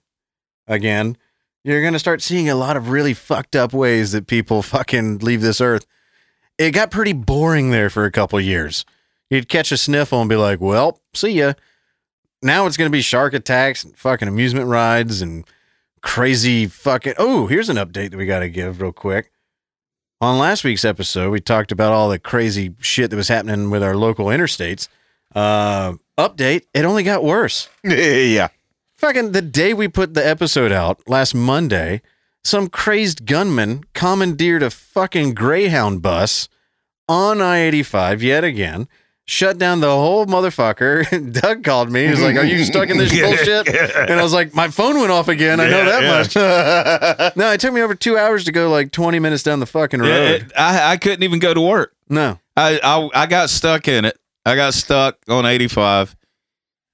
[0.67, 1.17] again,
[1.63, 5.41] you're gonna start seeing a lot of really fucked up ways that people fucking leave
[5.41, 5.85] this earth.
[6.57, 8.85] It got pretty boring there for a couple years.
[9.29, 11.53] You'd catch a sniffle and be like, "Well, see ya."
[12.41, 15.45] Now it's gonna be shark attacks and fucking amusement rides and
[16.01, 17.13] crazy fucking.
[17.17, 19.31] Oh, here's an update that we got to give real quick.
[20.21, 23.81] On last week's episode, we talked about all the crazy shit that was happening with
[23.81, 24.89] our local interstates.
[25.33, 27.69] Uh, update: It only got worse.
[27.85, 28.49] yeah.
[28.97, 32.01] Fucking the day we put the episode out last Monday,
[32.43, 36.49] some crazed gunman commandeered a fucking Greyhound bus
[37.07, 38.89] on I 85 yet again,
[39.29, 41.31] shut down the whole motherfucker.
[41.41, 42.05] Doug called me.
[42.05, 43.67] He was like, Are you stuck in this bullshit?
[43.69, 45.59] And I was like, My phone went off again.
[45.59, 46.35] I know that much.
[47.35, 49.99] No, it took me over two hours to go like 20 minutes down the fucking
[49.99, 50.07] road.
[50.09, 51.93] Yeah, it- I, I couldn't even go to work.
[52.09, 52.39] no.
[52.57, 54.19] I, I I got stuck in it.
[54.45, 56.13] I got stuck on 85.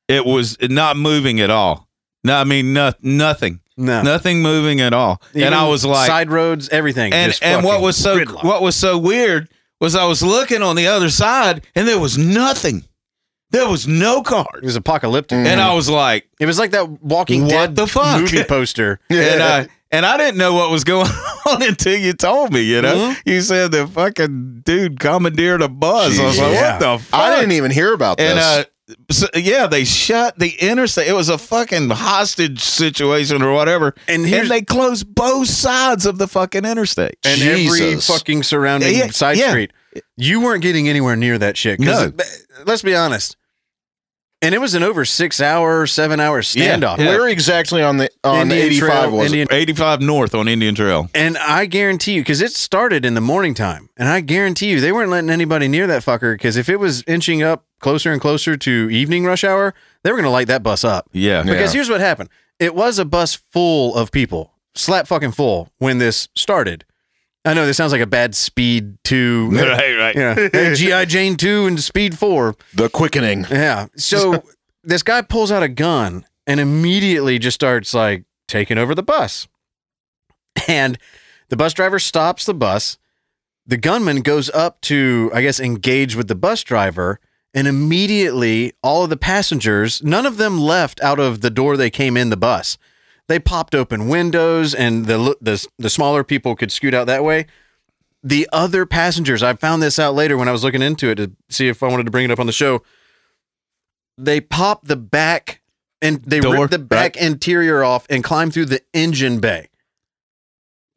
[0.08, 1.88] It was not moving at all.
[2.24, 4.04] No, I mean no, nothing, No.
[4.04, 5.22] nothing moving at all.
[5.34, 7.14] Even and I was like, side roads, everything.
[7.14, 8.44] and just and what fucking was so gridlock.
[8.44, 9.50] what was so weird
[9.82, 12.86] was I was looking on the other side and there was nothing.
[13.52, 14.60] There was no card.
[14.62, 15.38] It was apocalyptic.
[15.38, 18.20] and I was like, It was like that Walking What Dead the fuck?
[18.22, 19.00] movie poster.
[19.10, 21.08] and I and I didn't know what was going
[21.46, 22.62] on until you told me.
[22.62, 23.22] You know, Mhm.
[23.26, 26.20] you said the fucking dude commandeered a bus.
[26.20, 26.72] I was like, Yeah.
[26.72, 27.20] what the fuck?
[27.20, 28.32] I didn't even hear about this.
[28.32, 28.66] And uh,
[29.10, 31.08] so, yeah, they shut the interstate.
[31.08, 33.96] It was a fucking hostage situation or whatever.
[34.08, 37.18] And And, they closed both sides of the fucking interstate.
[37.26, 39.50] and every fucking surrounding Yeah, side yeah.
[39.50, 39.72] street.
[40.18, 41.80] You weren't getting anywhere near that shit.
[41.80, 42.12] No.
[42.66, 43.38] let's be honest.
[44.46, 47.00] And it was an over six hour, seven hour standoff.
[47.00, 47.08] Yeah.
[47.08, 51.10] Where exactly on the on the 85 Trail, was Indian- 85 North on Indian Trail.
[51.16, 54.80] And I guarantee you, because it started in the morning time, and I guarantee you,
[54.80, 56.36] they weren't letting anybody near that fucker.
[56.36, 59.74] Because if it was inching up closer and closer to evening rush hour,
[60.04, 61.10] they were going to light that bus up.
[61.12, 61.42] Yeah.
[61.44, 65.98] Because here's what happened it was a bus full of people, slap fucking full, when
[65.98, 66.86] this started.
[67.46, 69.50] I know this sounds like a bad Speed 2.
[69.54, 70.16] right, right.
[70.16, 70.50] Yeah.
[70.52, 71.06] Hey, G.I.
[71.06, 72.56] Jane 2 and Speed 4.
[72.74, 73.46] the quickening.
[73.50, 73.88] Yeah.
[73.96, 74.44] So
[74.84, 79.48] this guy pulls out a gun and immediately just starts like taking over the bus.
[80.68, 80.98] And
[81.50, 82.98] the bus driver stops the bus.
[83.68, 87.20] The gunman goes up to, I guess, engage with the bus driver.
[87.54, 91.90] And immediately, all of the passengers, none of them left out of the door they
[91.90, 92.78] came in the bus.
[93.28, 97.48] They popped open windows, and the the, the smaller people could scoot out that way.
[98.24, 101.32] The other passengers, I found this out later when I was looking into it to
[101.50, 102.82] see if I wanted to bring it up on the show
[104.18, 105.62] they popped the back
[106.02, 109.70] and they Door, rip the back interior off and climbed through the engine bay.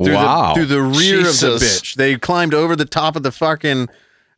[0.03, 0.49] Through wow.
[0.49, 1.95] The, through the rear of the bitch.
[1.95, 3.89] They climbed over the top of the fucking.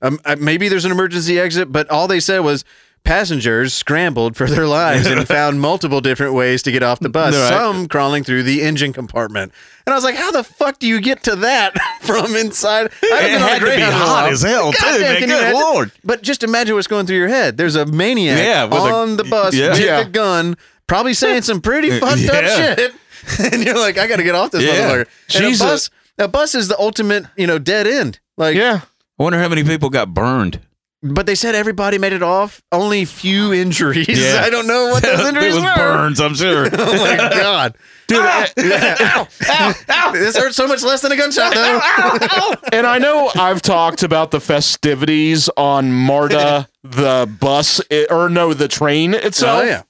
[0.02, 2.64] Um, uh, maybe there's an emergency exit, but all they said was
[3.04, 7.34] passengers scrambled for their lives and found multiple different ways to get off the bus.
[7.34, 7.48] Right.
[7.48, 9.52] Some crawling through the engine compartment.
[9.86, 12.90] And I was like, how the fuck do you get to that from inside?
[13.12, 14.32] I haven't It been on a had to be Greyhound in a hot while.
[14.32, 15.12] as hell, too, Goddamn, man.
[15.20, 15.60] can you Good imagine?
[15.60, 15.92] Lord.
[16.04, 17.56] But just imagine what's going through your head.
[17.56, 19.70] There's a maniac Yeah, with a- on the bus yeah.
[19.70, 20.00] with Yeah.
[20.00, 20.56] a gun,
[20.86, 22.92] probably saying some pretty fucked up shit.
[23.52, 24.74] and you're like, I got to get off this Yeah.
[24.90, 25.06] motherfucker.
[25.34, 25.66] And a Jesus.
[25.66, 28.20] bus, a bus is the ultimate, you know, dead end.
[28.36, 28.80] Like, Yeah.
[29.18, 30.60] I wonder how many people got burned.
[31.02, 32.60] But they said everybody made it off.
[32.72, 34.06] Only few injuries.
[34.08, 34.42] Yeah.
[34.44, 35.74] I don't know what those injuries it was were.
[35.76, 36.68] burns, I'm sure.
[36.72, 38.18] Oh my god, dude!
[38.20, 42.54] ow, ow, This hurts so much less than a gunshot, though.
[42.72, 48.68] And I know I've talked about the festivities on MARTA, the bus, or no, the
[48.68, 49.62] train itself.
[49.62, 49.82] Oh, yeah.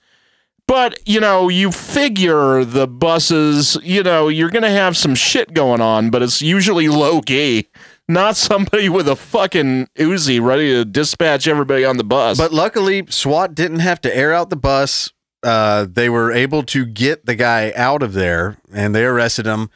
[0.67, 5.53] But, you know, you figure the buses, you know, you're going to have some shit
[5.53, 7.67] going on, but it's usually low key.
[8.11, 12.37] Not somebody with a fucking Uzi ready to dispatch everybody on the bus.
[12.37, 15.13] But luckily, SWAT didn't have to air out the bus.
[15.45, 19.71] Uh, they were able to get the guy out of there, and they arrested him.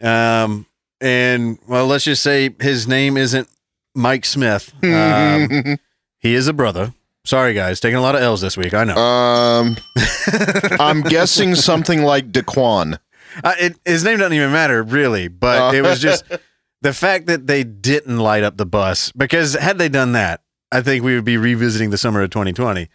[0.00, 0.64] Um,
[1.02, 3.50] and well, let's just say his name isn't
[3.94, 4.72] Mike Smith.
[4.82, 5.76] Um,
[6.20, 6.94] he is a brother.
[7.26, 8.72] Sorry, guys, taking a lot of L's this week.
[8.72, 8.96] I know.
[8.96, 9.76] Um,
[10.80, 12.98] I'm guessing something like Daquan.
[13.44, 15.28] Uh, it, his name doesn't even matter, really.
[15.28, 16.24] But it was just
[16.82, 19.10] the fact that they didn't light up the bus.
[19.12, 22.88] Because had they done that, I think we would be revisiting the summer of 2020.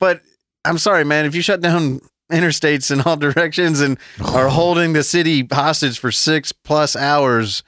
[0.00, 0.22] But
[0.64, 1.24] I'm sorry, man.
[1.26, 2.00] If you shut down
[2.32, 7.62] interstates in all directions and are holding the city hostage for six plus hours,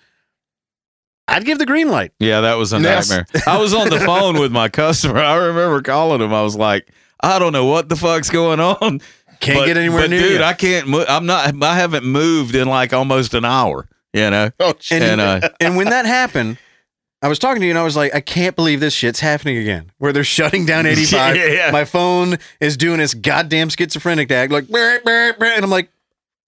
[1.27, 2.13] I'd give the green light.
[2.19, 3.11] Yeah, that was a Yes.
[3.11, 3.27] nightmare.
[3.47, 5.21] I was on the phone with my customer.
[5.21, 6.33] I remember calling him.
[6.33, 6.89] I was like,
[7.21, 9.01] I don't know what the fuck's going on.
[9.41, 10.45] Can't But- get anywhere but near dude, you.
[10.45, 10.89] I can't.
[10.89, 11.63] Mo- I'm not.
[11.63, 13.87] I haven't moved in like almost an hour.
[14.13, 14.51] You know.
[14.61, 16.59] Oh, And, And, uh, and when that happened,
[17.21, 19.57] I was talking to you and I was like, I can't believe this shit's happening
[19.59, 19.91] again.
[19.99, 21.37] Where they're shutting down 85.
[21.37, 21.71] Yeah, yeah.
[21.71, 25.91] My phone is doing this goddamn schizophrenic tag, like, and I'm like,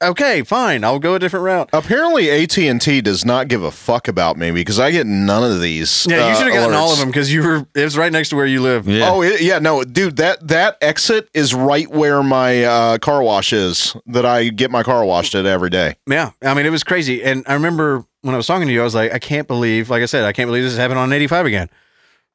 [0.02, 1.70] okay, fine, I'll go a different route.
[1.72, 5.42] Apparently, AT and T does not give a fuck about me because I get none
[5.42, 6.06] of these.
[6.08, 7.66] Yeah, you uh, should have gotten all of them because you were.
[7.74, 8.88] It was right next to where you live.
[8.88, 9.10] yeah.
[9.10, 13.52] Oh it, yeah, no, dude, that that exit is right where my uh, car wash
[13.52, 13.96] is.
[14.06, 15.96] That I get my car washed at every day.
[16.08, 17.22] Yeah, I mean, it was crazy.
[17.22, 19.90] And I remember when I was talking to you, I was like, I can't believe,
[19.90, 21.70] like I said, I can't believe this is happening on 85 again.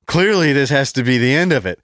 [0.08, 1.80] Clearly, this has to be the end of it.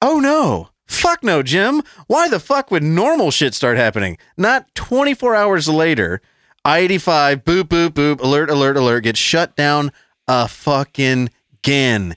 [0.00, 0.70] Oh no.
[0.88, 1.82] Fuck no, Jim.
[2.06, 4.18] Why the fuck would normal shit start happening?
[4.36, 6.20] Not 24 hours later,
[6.64, 9.92] I 85, boop, boop, boop, alert, alert, alert, gets shut down
[10.26, 11.30] a fucking
[11.68, 12.16] again.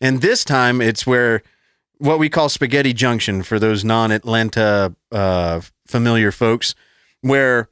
[0.00, 1.42] And this time it's where
[1.98, 6.74] what we call spaghetti junction for those non Atlanta uh, familiar folks,
[7.20, 7.68] where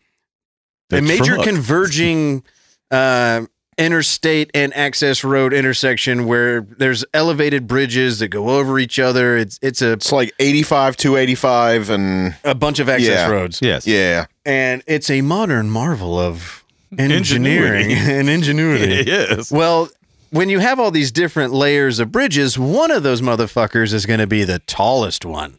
[0.89, 2.44] The a major converging
[2.90, 3.47] uh,
[3.81, 9.36] interstate and access road intersection where there's elevated bridges that go over each other.
[9.36, 13.28] It's it's a, It's like 85, 285, and a bunch of access Yeah.
[13.31, 13.86] roads, Yes.
[13.86, 14.27] yeah.
[14.44, 16.62] and it's a modern marvel of
[16.98, 18.12] engineering Ingenuity.
[18.19, 19.05] and ingenuity.
[19.11, 19.51] yes.
[19.51, 19.89] Well,
[20.31, 24.20] when you have all these different layers of bridges, one of those motherfuckers is going
[24.20, 25.59] to be the tallest one.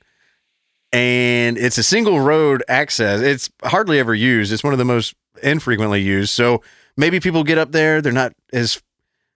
[0.93, 3.21] And it's a single road access.
[3.21, 4.51] It's hardly ever used.
[4.53, 6.29] It's one of the most infrequently used.
[6.31, 6.61] So
[6.97, 8.81] maybe people get up there, they're not as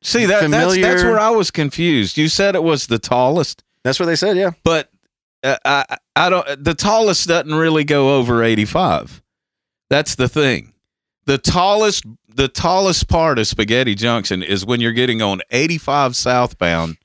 [0.02, 2.16] See that that's, that's where I was confused.
[2.16, 4.52] You said it was the tallest, that's what they said, yeah.
[4.64, 4.92] but
[5.44, 6.64] uh, I I don't.
[6.64, 9.22] The tallest doesn't really go over eighty five.
[9.90, 10.74] That's the thing.
[11.26, 16.16] The tallest the tallest part of Spaghetti Junction is when you're getting on eighty five
[16.16, 16.98] southbound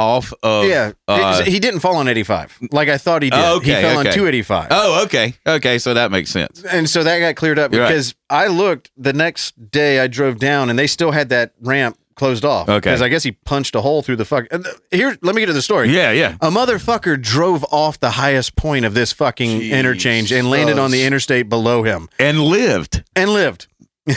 [0.00, 0.92] off of yeah.
[1.06, 3.38] uh, he didn't fall on 85 like I thought he did.
[3.38, 4.16] Oh, he okay, fell on okay.
[4.16, 4.68] 285.
[4.70, 6.64] oh okay okay so that makes sense.
[6.64, 7.88] and so that got cleared up You're right.
[7.88, 10.00] because I looked the next day.
[10.00, 12.68] I drove down and they still had that ramp closed off.
[12.68, 12.78] Okay.
[12.90, 14.44] because I guess he punched a hole through the fuck.
[14.52, 14.58] uh,
[14.90, 15.88] Here, let me get to the story.
[15.90, 16.36] Yeah yeah.
[16.40, 21.02] A motherfucker drove off the highest point of this fucking interchange and landed on the
[21.04, 23.04] interstate below him And lived.
[23.16, 23.66] and lived.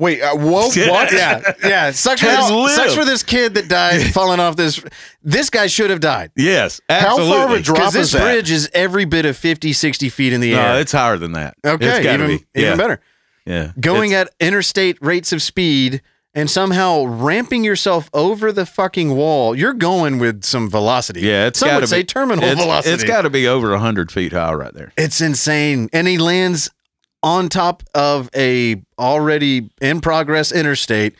[0.00, 1.12] Wait, uh, whoa, what?
[1.12, 1.90] Yeah, yeah.
[1.90, 4.82] Sucks for, Has this, sucks for this kid that died falling off this.
[5.22, 6.32] This guy should have died.
[6.36, 7.06] Yes, absolutely.
[7.06, 7.32] How absolutely.
[7.36, 8.22] far of a drop Because this is that?
[8.22, 10.80] bridge is every bit of 50, 60 feet in the No, air.
[10.80, 11.54] it's higher than that.
[11.64, 12.60] okay, it's gotta even, be.
[12.62, 13.00] even better.
[13.46, 16.00] Yeah, going It's- at interstate rates of speed
[16.32, 21.20] and somehow ramping yourself over the fucking wall, you're going with some velocity.
[21.22, 22.94] Yeah, it's some got would to say be terminal it's, velocity.
[22.94, 24.92] It's got to be over hundred feet high right there.
[24.96, 26.70] it's insane, and he lands
[27.22, 31.14] on top of a already in progress interstate.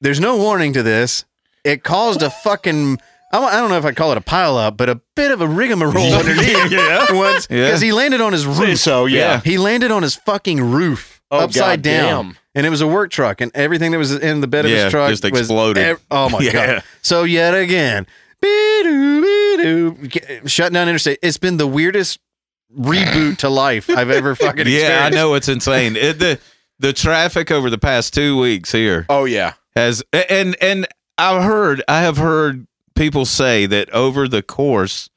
[0.00, 1.24] There's no warning to this.
[1.64, 2.98] It caused a fucking.
[3.34, 5.46] I don't know if I'd call it a pile up, but a bit of a
[5.46, 6.70] rigmarole underneath.
[6.72, 7.06] Yeah.
[7.12, 7.64] Once Yeah.
[7.66, 8.78] because he landed on his roof.
[8.78, 9.40] So yeah.
[9.42, 12.02] He landed on his fucking roof Oh, upside down.
[12.26, 12.38] goddamn.
[12.54, 14.90] And it was a work truck, and everything that was in the bed of his
[14.90, 15.82] truck just exploded.
[15.82, 16.52] ev- oh my Yeah.
[16.52, 16.84] god!
[17.00, 18.06] So yet again,
[18.42, 21.18] be-doo, be-doo, ge- shutting down interstate.
[21.22, 22.18] It's been the weirdest
[22.78, 25.96] reboot to life I've ever fucking Yeah, I know it's insane.
[25.96, 26.38] It, the
[26.78, 29.54] the traffic over the past two weeks here Oh yeah.
[29.76, 30.86] has and and
[31.18, 35.08] I've heard I have heard people say that over the course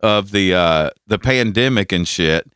[0.00, 2.50] of the uh the pandemic and shit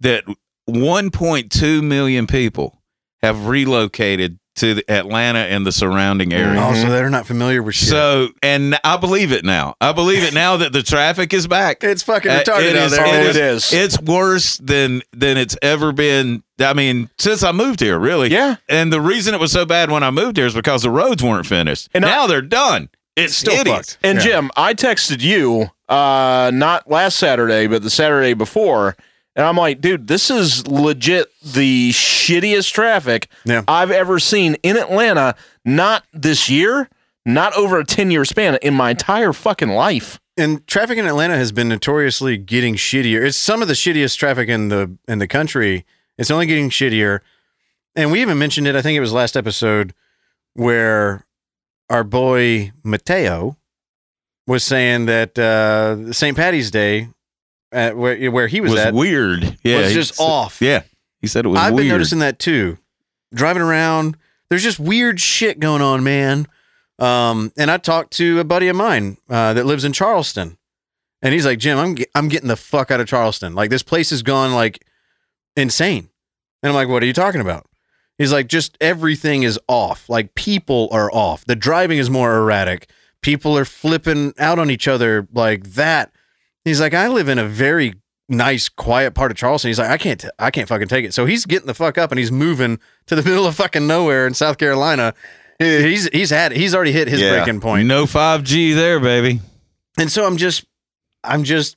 [0.00, 0.24] that
[0.68, 2.82] 1.2 million people
[3.22, 6.60] have relocated to the Atlanta and the surrounding area.
[6.60, 7.88] Oh, so they're not familiar with shit.
[7.88, 9.74] So, and I believe it now.
[9.80, 11.82] I believe it now that the traffic is back.
[11.84, 13.06] it's fucking Uh, retarded it out is- there.
[13.06, 13.72] Oh, it it is.
[13.72, 16.42] It's worse than than it's ever been.
[16.58, 18.30] I mean, since I moved here, really.
[18.30, 18.56] Yeah.
[18.68, 21.22] And the reason it was so bad when I moved here is because the roads
[21.22, 21.88] weren't finished.
[21.94, 22.88] And And I- now they're done.
[23.14, 23.76] It's Still hideous.
[23.94, 23.98] fucked.
[24.02, 24.24] And Yeah.
[24.24, 28.96] Jim, I texted you uh not last Saturday, but the Saturday before,
[29.36, 33.62] and I'm like, dude, this is legit the shittiest traffic Yeah.
[33.68, 36.88] I've ever seen in Atlanta, not this year,
[37.24, 40.18] not over a 10-year span in my entire fucking life.
[40.36, 43.24] and traffic in Atlanta has been notoriously getting shittier.
[43.24, 45.84] It's some of the shittiest traffic in the in the country.
[46.18, 47.20] It's only getting shittier.
[47.94, 49.94] And we even mentioned it, I think it was last episode,
[50.54, 51.24] where
[51.88, 53.56] our boy Mateo
[54.46, 56.36] was saying that uh, St.
[56.36, 57.08] Patty's Day,
[57.76, 59.58] at where where he was, was at, weird.
[59.62, 60.60] Yeah, It was just said- off.
[60.60, 60.82] Yeah,
[61.20, 61.84] he said it was I've weird.
[61.84, 62.78] been noticing that too.
[63.34, 64.16] Driving around,
[64.50, 66.46] there's just weird shit going on, man.
[66.98, 70.56] Um, and I talked to a buddy of mine uh, that lives in Charleston,
[71.20, 73.54] and he's like, "Jim, I'm ge- I'm getting the fuck out of Charleston.
[73.54, 74.82] Like this place has gone like
[75.56, 76.08] insane."
[76.62, 77.66] And I'm like, "What are you talking about?"
[78.18, 80.08] He's like, "Just everything is off.
[80.08, 81.44] Like people are off.
[81.44, 82.88] The driving is more erratic.
[83.20, 86.12] People are flipping out on each other like that."
[86.66, 87.94] He's like, "I live in a very
[88.28, 89.68] nice, quiet part of Charleston.
[89.68, 91.14] He's like, I can't, t- I can't fucking take it.
[91.14, 94.26] So he's getting the fuck up and he's moving to the middle of fucking nowhere
[94.26, 95.14] in South Carolina.
[95.60, 97.36] He's he's had he's already hit his Yeah.
[97.36, 97.86] breaking point.
[97.86, 99.40] No 5G there, baby.
[99.98, 100.64] And so I'm just,
[101.24, 101.76] I'm just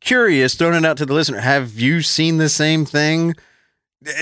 [0.00, 1.38] curious, throwing it out to the listener.
[1.40, 3.34] Have you seen the same thing?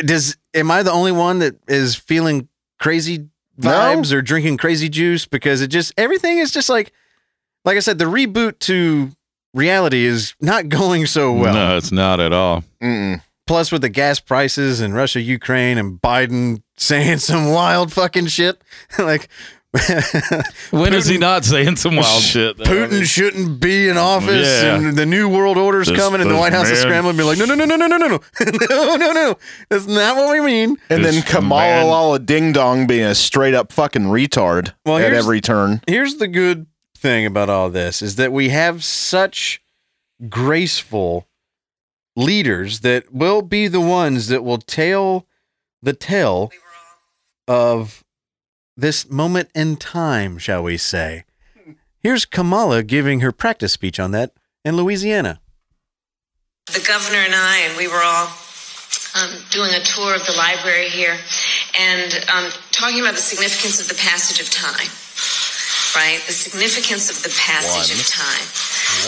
[0.04, 3.28] Does am I the only one that is feeling crazy
[3.58, 3.70] No.
[3.70, 5.26] vibes or drinking crazy juice?
[5.26, 6.92] Because it just everything is just like,
[7.64, 9.10] like I said, the reboot to
[9.56, 11.54] reality is not going so well.
[11.54, 12.62] no, it's not at all.
[12.82, 13.20] Mm-mm.
[13.46, 18.60] Plus, with the gas prices and Russia, Ukraine, and Biden saying some wild fucking shit,
[18.98, 19.28] like
[20.70, 22.56] When is he not saying some wild shit?
[22.56, 22.64] though?
[22.64, 24.76] I Putin mean, shouldn't be in office, Yeah.
[24.76, 27.38] and the new world order's This- coming, and the White House is scrambling, be like,
[27.38, 28.18] no, no, no, no, no, no, no, no,
[28.70, 29.38] no, no, no,
[29.68, 30.76] that's not what we mean.
[30.90, 34.96] And then This Kamala man- Lala Ding Dong being a straight up fucking retard Well,
[34.96, 35.82] at here's- every turn.
[35.86, 36.66] Here's the good
[37.06, 39.62] thing about all this is that we have such
[40.28, 41.28] graceful
[42.16, 45.24] leaders that will be the ones that will tell
[45.80, 46.50] the tale
[47.46, 48.02] of
[48.76, 51.22] this moment in time, shall we say.
[52.00, 54.32] Here's Kamala giving her practice speech on that
[54.64, 55.40] in Louisiana.
[56.72, 58.26] the governor and I, and we were all
[59.14, 61.16] um, doing a tour of the library here
[61.78, 64.90] and um, talking about the significance of the passage of time,
[65.96, 66.20] right?
[66.28, 68.44] The significance of the passage of time.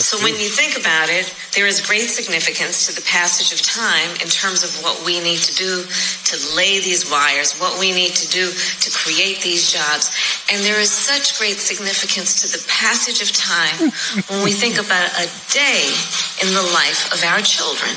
[0.00, 4.10] So when you think about it, there is great significance to the passage of time
[4.24, 8.16] in terms of what we need to do to lay these wires, what we need
[8.16, 10.16] to do to create these jobs.
[10.50, 13.92] And there is such great significance to the passage of time
[14.32, 15.92] when we think about a day
[16.40, 17.92] in the life of our children.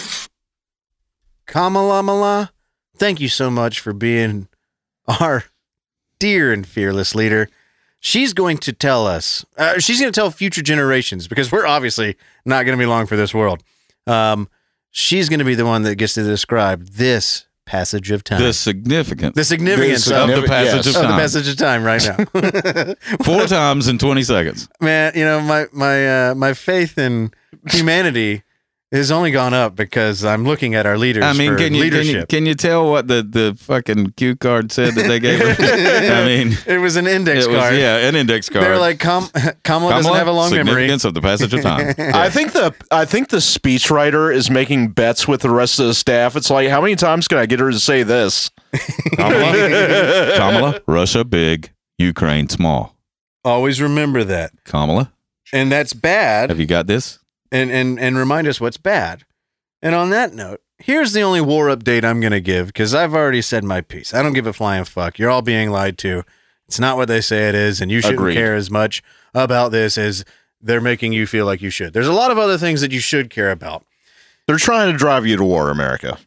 [1.48, 2.52] Kamala Mala,
[2.96, 4.48] thank you so much for being
[5.08, 5.46] our
[6.20, 7.50] dear and fearless leader.
[8.04, 12.18] She's going to tell us, uh, she's going to tell future generations because we're obviously
[12.46, 13.64] not going to be long for this world.
[14.08, 14.50] Um,
[14.90, 18.42] she's going to be the one that gets to describe this passage of time.
[18.42, 20.88] The significance the significance The of of, the passage yes.
[20.88, 21.20] of of the time.
[21.20, 23.18] passage of time right now.
[23.24, 24.68] Four times in 20 seconds.
[24.82, 27.32] Man, you know, my, my, uh, my faith in
[27.70, 28.42] humanity
[28.92, 31.90] has only gone up because I'm looking at our leaders I mean, for can you,
[31.90, 35.40] can you can you tell what the, the fucking cue card said that they gave
[35.40, 35.48] her?
[36.14, 37.76] I mean, it was an index it was card.
[37.76, 38.66] yeah, an index card.
[38.66, 39.30] They're like, Kam-
[39.64, 40.66] Kamala, doesn't have a long memory.
[40.74, 41.96] significance of the passage of time.
[41.98, 45.94] I think the I think the speechwriter is making bets with the rest of the
[45.94, 46.36] staff.
[46.36, 48.52] It's like, how many times can I get her to say this?
[49.16, 52.96] Kamala, Kamala, Russia big, Ukraine small.
[53.44, 54.52] Always remember that.
[54.66, 55.12] Kamala,
[55.54, 56.50] And that's bad.
[56.50, 57.20] have you got this?
[57.52, 59.26] And, and, and remind us what's bad.
[59.82, 63.14] And on that note, here's the only war update I'm going to give because I've
[63.14, 64.14] already said my piece.
[64.14, 65.20] I don't give a flying fuck.
[65.20, 66.24] You're all being lied to.
[66.68, 67.82] It's not what they say it is.
[67.82, 68.36] And you shouldn't Agreed.
[68.36, 69.04] care as much
[69.34, 70.24] about this as
[70.62, 71.94] they're making you feel like you should.
[71.94, 73.84] There's a lot of other things that you should care about.
[74.48, 76.18] They're trying to drive you to war, America.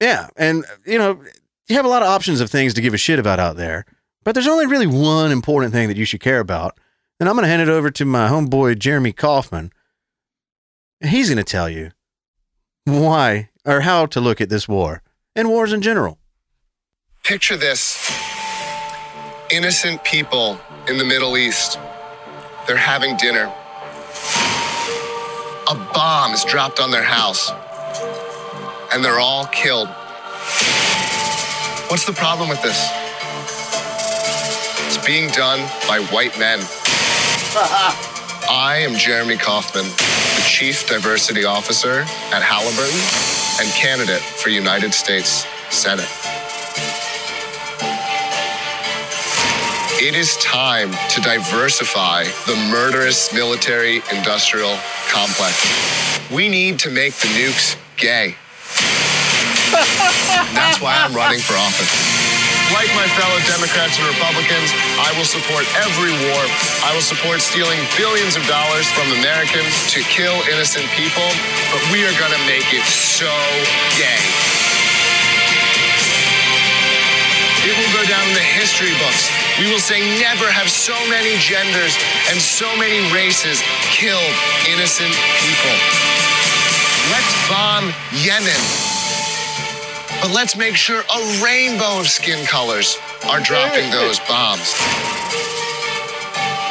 [0.00, 0.28] Yeah.
[0.36, 1.20] And, you know,
[1.68, 3.84] you have a lot of options of things to give a shit about out there,
[4.24, 6.78] but there's only really one important thing that you should care about.
[7.18, 9.72] And I'm going to hand it over to my homeboy, Jeremy Kauffman.
[11.00, 11.90] And he's going to tell you
[12.84, 15.02] why or how to look at this war
[15.34, 16.18] and wars in general.
[17.24, 18.10] Picture this
[19.50, 20.58] innocent people
[20.88, 21.78] in the Middle East.
[22.66, 23.52] They're having dinner.
[25.68, 27.50] A bomb is dropped on their house,
[28.92, 29.88] and they're all killed.
[31.88, 32.88] What's the problem with this?
[34.86, 36.60] It's being done by white men.
[38.48, 42.00] I am Jeremy Kauffman, the Chief Diversity Officer
[42.32, 43.00] at Halliburton
[43.60, 46.08] and candidate for United States Senate.
[50.00, 54.76] It is time to diversify the murderous military industrial
[55.10, 55.66] complex.
[56.30, 58.36] We need to make the nukes gay.
[60.54, 61.90] That's why I'm running for office.
[62.74, 66.42] Like my fellow Democrats and Republicans, I will support every war.
[66.82, 71.30] I will support stealing billions of dollars from Americans to kill innocent people,
[71.70, 73.30] but we are going to make it so
[73.94, 74.18] gay.
[77.70, 79.30] It will go down in the history books.
[79.58, 81.94] We will say never have so many genders
[82.30, 83.62] and so many races
[83.94, 84.34] killed
[84.66, 85.76] innocent people.
[87.14, 87.94] Let's bomb
[88.26, 88.95] Yemen.
[90.20, 92.96] But let's make sure a rainbow of skin colors
[93.28, 94.72] are dropping those bombs.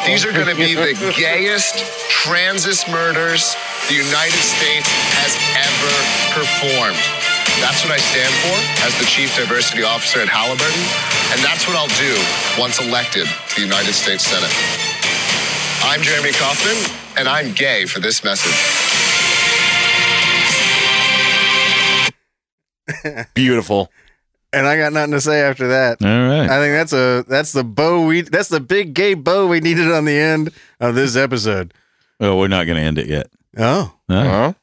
[0.06, 1.76] These are going to be the gayest
[2.10, 3.56] transist murders
[3.88, 4.90] the United States
[5.22, 5.94] has ever
[6.34, 6.98] performed.
[7.62, 10.86] That's what I stand for as the Chief Diversity Officer at Halliburton,
[11.34, 12.14] and that's what I'll do
[12.60, 14.52] once elected to the United States Senate.
[15.86, 16.78] I'm Jeremy Kauffman,
[17.18, 18.85] and I'm gay for this message.
[23.34, 23.92] Beautiful.
[24.54, 26.02] And I got nothing to say after that.
[26.02, 26.50] All right.
[26.50, 29.92] I think that's a that's the bow we that's the big gay bow we needed
[29.92, 31.74] on the end of this episode.
[32.20, 33.28] Well, we're not going to end it yet.
[33.58, 33.94] Oh.
[34.08, 34.24] No.
[34.24, 34.54] Huh?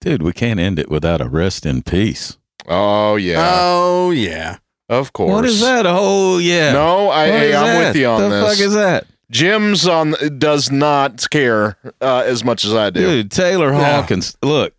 [0.00, 2.36] Dude, we can't end it without a rest in peace.
[2.68, 3.36] Oh yeah.
[3.38, 4.58] Oh yeah.
[4.88, 5.32] of course.
[5.32, 5.84] What is that?
[5.88, 6.72] Oh, yeah.
[6.72, 7.86] No, I, hey, I'm that?
[7.88, 8.42] with you on the this.
[8.42, 9.06] What the fuck is that?
[9.30, 13.00] Jim's on does not care uh, as much as I do.
[13.00, 14.00] Dude, Taylor Yeah.
[14.00, 14.36] Hawkins.
[14.42, 14.72] Look,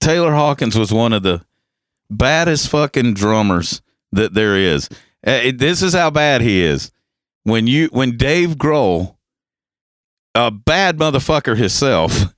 [0.00, 1.42] Taylor Hawkins was one of the
[2.10, 3.82] baddest fucking drummers
[4.12, 4.88] that there is.
[5.26, 6.90] Uh, this is how bad he is.
[7.44, 9.16] When you when Dave Grohl,
[10.34, 12.34] a bad motherfucker himself,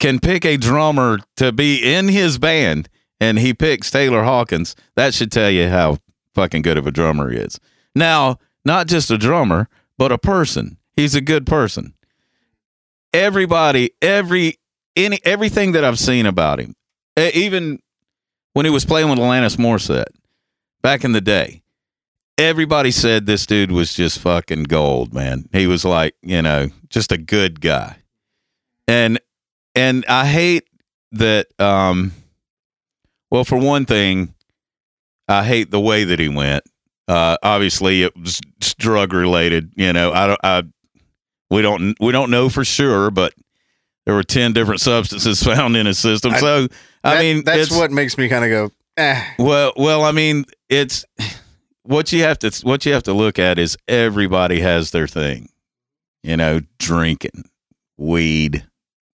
[0.00, 2.88] can pick a drummer to be in his band
[3.20, 5.98] and he picks Taylor Hawkins, that should tell you how
[6.34, 7.58] fucking good of a drummer he is.
[7.94, 9.68] Now, not just a drummer,
[9.98, 10.78] but a person.
[10.96, 11.94] He's a good person.
[13.12, 14.58] Everybody, every
[14.96, 16.74] any everything that I've seen about him,
[17.18, 17.80] e- even
[18.54, 20.12] when he was playing with Alanis Morissette
[20.82, 21.62] back in the day,
[22.38, 25.48] everybody said this dude was just fucking gold, man.
[25.52, 27.96] He was like, you know, just a good guy.
[28.88, 29.20] And
[29.74, 30.68] and I hate
[31.12, 32.12] that um
[33.30, 34.34] well for one thing,
[35.28, 36.64] I hate the way that he went.
[37.08, 38.40] Uh obviously it was
[38.78, 40.12] drug related, you know.
[40.12, 40.62] I don't I
[41.50, 43.32] we don't we don't know for sure, but
[44.06, 46.34] there were 10 different substances found in his system.
[46.34, 46.68] I- so
[47.04, 49.22] I That- mean, that's what makes me kind of go, eh.
[49.38, 51.04] well, well, I mean, it's
[51.82, 55.50] what you have to what you have to look at is everybody has their thing.
[56.22, 57.44] You know, drinking,
[57.98, 58.64] weed,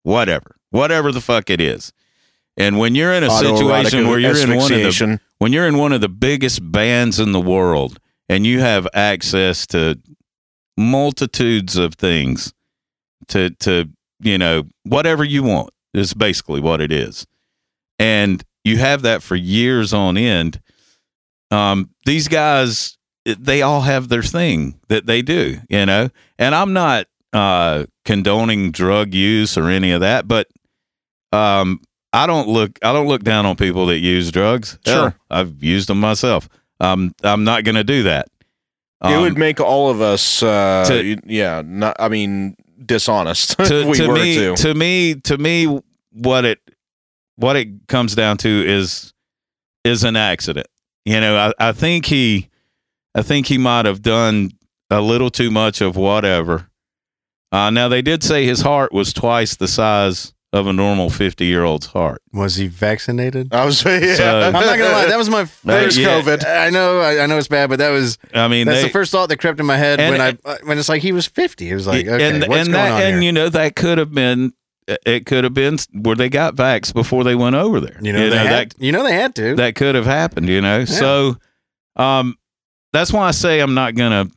[0.04, 1.94] whatever, whatever the fuck it is.
[2.58, 5.78] And when you're in a situation where you're in one of the when you're in
[5.78, 10.00] one of the biggest bands in the world and you have access to
[10.76, 12.54] multitudes of things
[13.28, 13.90] to to
[14.20, 17.26] you know whatever you want is basically what it is
[18.00, 20.62] and you have that for years on end
[21.52, 26.74] um these guys they all have their thing that they do you know and i'm
[26.74, 30.48] not uh condoning drug use or any of that but
[31.34, 31.80] um
[32.14, 35.10] i don't look i don't look down on people that use drugs Sure.
[35.10, 36.48] Hell, i've used them myself
[36.80, 38.28] um i'm not gonna do that
[39.04, 41.96] it Um, would make all of us, uh, to- yeah, not.
[42.00, 43.50] I mean, dishonest.
[43.60, 44.56] to, if we to were me, to.
[44.56, 45.80] to me, to me,
[46.14, 46.60] what it
[47.38, 49.14] what it comes down to is
[49.84, 50.68] is an accident.
[51.06, 52.50] You know, I, I think he,
[53.16, 54.52] I think he might have done
[54.90, 56.70] a little too much of whatever.
[57.52, 61.46] Uh, now they did say his heart was twice the size of a normal fifty
[61.46, 62.22] year old's heart.
[62.34, 63.54] Was he vaccinated?
[63.54, 63.84] I was.
[63.86, 64.16] Yeah.
[64.16, 65.06] So- I'm not gonna lie.
[65.06, 66.08] That was my first yeah.
[66.22, 66.46] COVID.
[66.46, 68.94] I know, I, I know it's bad, but that was I mean, that's they, the
[68.94, 71.28] first thought that crept in my head And- when I when it's like he was
[71.28, 71.70] 50.
[71.70, 73.98] It was like, okay, and what's and going that on and you know that could
[73.98, 74.54] have been
[75.06, 77.98] it could have been where they got vax before they went over there.
[78.02, 79.56] You know, they had, that you know they had to.
[79.56, 80.86] that could have happened, you know.
[80.86, 81.36] So
[81.96, 82.36] um
[82.94, 84.34] that's why I say I'm not going to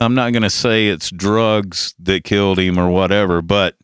[0.00, 3.76] I'm not to say it's drugs that killed him or whatever, but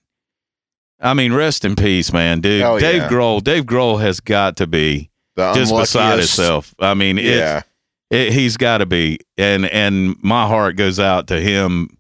[1.01, 2.62] I mean rest in peace, man, dude.
[2.62, 3.09] Oh, Dave yeah.
[3.09, 6.74] Grohl, Dave Grohl has got to be The just beside unluckiest- himself.
[6.81, 7.62] I mean, Yeah.
[8.11, 11.97] it, he's got to be and and my heart goes out to him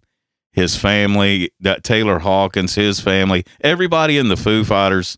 [0.60, 5.16] his family that taylor hawkins his family everybody in the foo fighters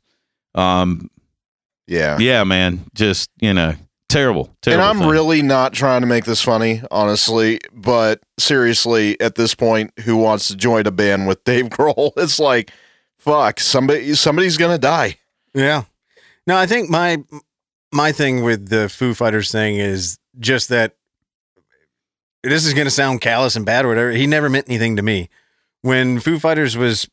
[0.54, 1.10] um
[1.86, 2.16] Yeah.
[2.18, 3.74] yeah man just you know
[4.08, 4.54] Terrible.
[4.66, 5.08] and I'm thing.
[5.08, 7.60] really not trying to make this funny, honestly.
[7.72, 12.12] But seriously, at this point, who wants to join a band with Dave Grohl?
[12.18, 12.70] It's like,
[13.16, 15.16] fuck, somebody, somebody's gonna die.
[15.54, 15.84] Yeah.
[16.46, 17.24] No, I think my
[17.90, 20.94] my thing with the Foo Fighters thing is just that
[22.42, 24.10] this is going to sound callous and bad or whatever.
[24.12, 25.28] He never meant anything to me.
[25.82, 27.08] When Foo Fighters was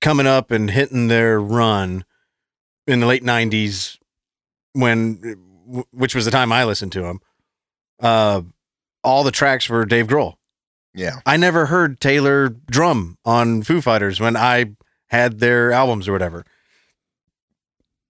[0.00, 2.04] coming up and hitting their run
[2.86, 3.98] in the late 90s
[4.72, 5.36] when
[5.92, 7.20] which was the time I listened to them.
[8.00, 8.42] Uh
[9.04, 10.34] all the tracks were Dave Grohl.
[10.94, 14.72] Yeah, I never heard Taylor drum on Foo Fighters when I
[15.08, 16.44] had their albums or whatever.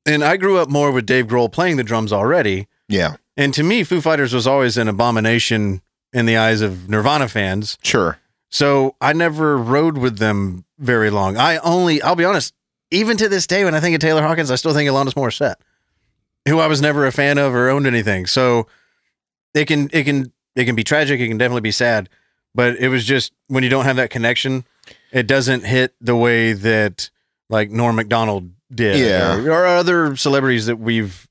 [0.07, 2.69] And I grew up more with Dave Grohl playing the drums already.
[2.89, 7.29] yeah, And to me, Foo Fighters was always an abomination in the eyes of Nirvana
[7.29, 7.79] fans.
[7.83, 8.19] sure.
[8.53, 11.37] So I never rode with them very long.
[11.37, 12.53] I only, I'll be honest,
[12.91, 15.15] even to this day, when I think of Taylor Hawkins, I still think of Alanis
[15.15, 15.55] Morissette,
[16.49, 18.27] who I was never a fan of or owned anything.
[18.27, 18.67] So
[19.55, 21.21] it can, it can, it can be tragic.
[21.21, 22.09] It can definitely be sad,
[22.53, 24.65] but it was just when you don't have that connection,
[25.13, 27.09] it doesn't hit the way that
[27.49, 29.37] like Norm Macdonald did, Yeah.
[29.37, 31.29] or, or other celebrities that we've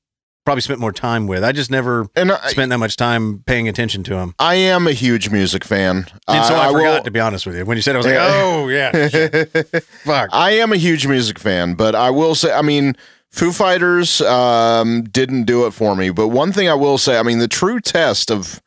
[0.50, 1.44] probably spent more time with.
[1.44, 4.34] I just never And I, spent that much time paying attention to him.
[4.40, 6.08] I am a huge music fan.
[6.26, 7.64] And so I, will- forgot to be honest with you.
[7.64, 8.16] When you said, it, I was like.
[8.18, 12.96] "Oh yeah, fuck." I am a huge music fan, but I will say, I mean,
[13.30, 16.10] Foo Fighters um, didn't do it for me.
[16.10, 18.60] But one thing I will say, I mean, the true test of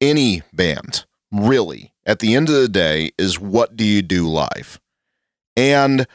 [0.00, 4.80] any band, really, at the end of the day, is what do you do live?
[5.58, 6.06] And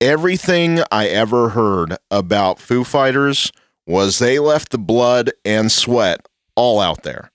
[0.00, 3.52] everything I ever heard about Foo Fighters
[3.90, 7.30] was they left the blood and sweat all out there.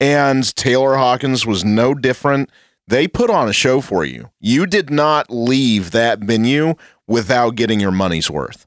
[0.00, 2.50] And Taylor Hawkins was no different.
[2.86, 4.30] They put on a show for you.
[4.40, 6.74] You did not leave that venue
[7.06, 8.66] without getting your money's worth.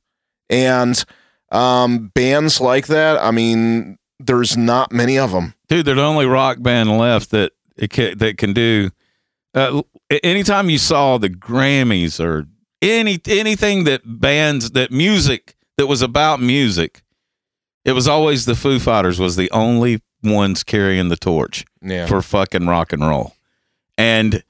[0.50, 1.04] And
[1.52, 5.54] um, bands like that, I mean, there's not many of them.
[5.68, 5.86] dude.
[5.86, 8.92] They're the only rock band left that it can, that can do.
[9.54, 9.82] Uh,
[10.24, 12.46] anytime you saw the Grammys or
[12.82, 17.03] any anything that bands that music that was about music,
[17.86, 22.06] it was always the Foo Fighters was the only ones carrying the torch Yeah.
[22.06, 23.36] for fucking rock and roll.
[23.98, 24.44] And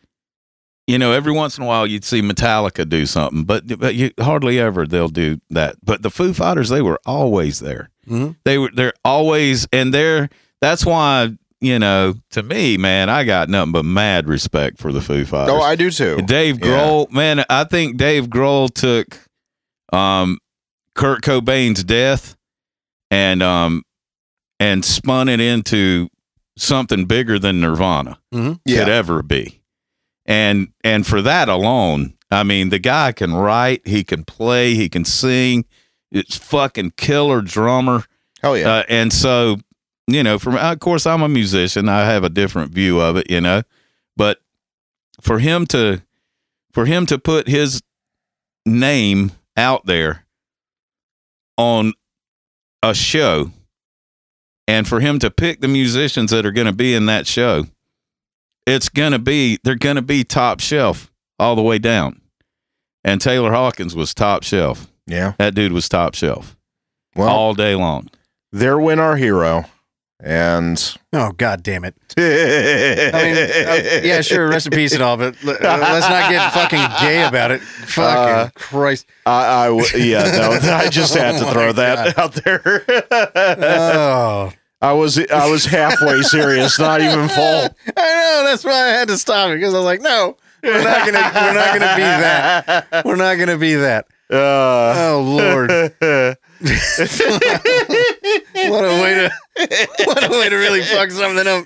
[0.85, 4.11] you know, every once in a while you'd see Metallica do something, but but you
[4.19, 5.75] hardly ever they'll do that.
[5.83, 7.89] But the Foo Fighters, they were always there.
[8.07, 8.35] Mhm.
[8.43, 10.29] They were they're always and they're
[10.61, 11.29] that's why
[11.61, 15.55] you know to me, man, I got nothing but mad respect for the Foo Fighters.
[15.57, 16.17] Oh, I do too.
[16.25, 16.65] Dave Yeah.
[16.67, 19.17] Grohl, man, I think Dave Grohl took
[19.93, 20.37] um
[20.95, 22.35] Kurt Cobain's death
[23.13, 23.83] and um
[24.59, 26.09] and spun it into
[26.57, 28.59] something bigger than Nirvana Mhm.
[28.65, 28.79] Yeah.
[28.79, 29.61] could ever be.
[30.25, 34.89] And and for that alone, I mean, the guy can write, he can play, he
[34.89, 35.65] can sing.
[36.11, 38.05] It's fucking killer drummer.
[38.43, 38.69] Oh, yeah.
[38.71, 39.57] Uh, and so,
[40.07, 43.29] you know, from of course I'm a musician, I have a different view of it,
[43.29, 43.63] you know.
[44.15, 44.39] But
[45.21, 46.01] for him to
[46.71, 47.81] for him to put his
[48.65, 50.25] name out there
[51.57, 51.93] on
[52.83, 53.51] a show
[54.67, 57.65] and for him to pick the musicians that are going to be in that show
[58.67, 62.21] it's going to be they're going to be top shelf all the way down
[63.03, 65.33] and taylor hawkins was top shelf yeah.
[65.39, 66.55] that dude was top shelf
[67.15, 68.09] Well, all day long
[68.51, 69.65] there went our hero.
[70.25, 71.95] And Oh god damn it!
[72.17, 72.21] I
[73.23, 76.53] mean, uh, yeah, sure, rest in peace and all, but l- uh, let's not get
[76.53, 77.59] fucking gay about it.
[77.61, 79.05] Fucking Uh, Christ!
[79.25, 82.85] I, I w- yeah, no, I just had to Oh throw my that out there.
[83.37, 87.67] Oh, I was I was halfway serious, not even full.
[87.97, 90.83] I know that's why I had to stop it because I was like, no, we're
[90.83, 93.05] not gonna, we're not gonna be that.
[93.05, 94.05] We're not gonna be that.
[94.33, 95.69] Uh, Oh Lord,
[96.69, 96.71] what
[98.85, 99.31] a way to,
[100.05, 101.65] what a way to really fuck something up.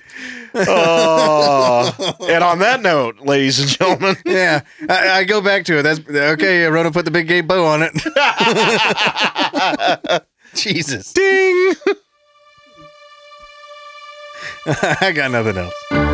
[0.54, 2.16] oh.
[2.28, 5.82] and on that note, ladies and gentlemen, Yeah, I, I go back to it.
[5.82, 6.64] That's okay.
[6.66, 7.92] Rona put the big gay bow on it.
[10.54, 11.74] Jesus, ding.
[14.66, 16.07] I got nothing else.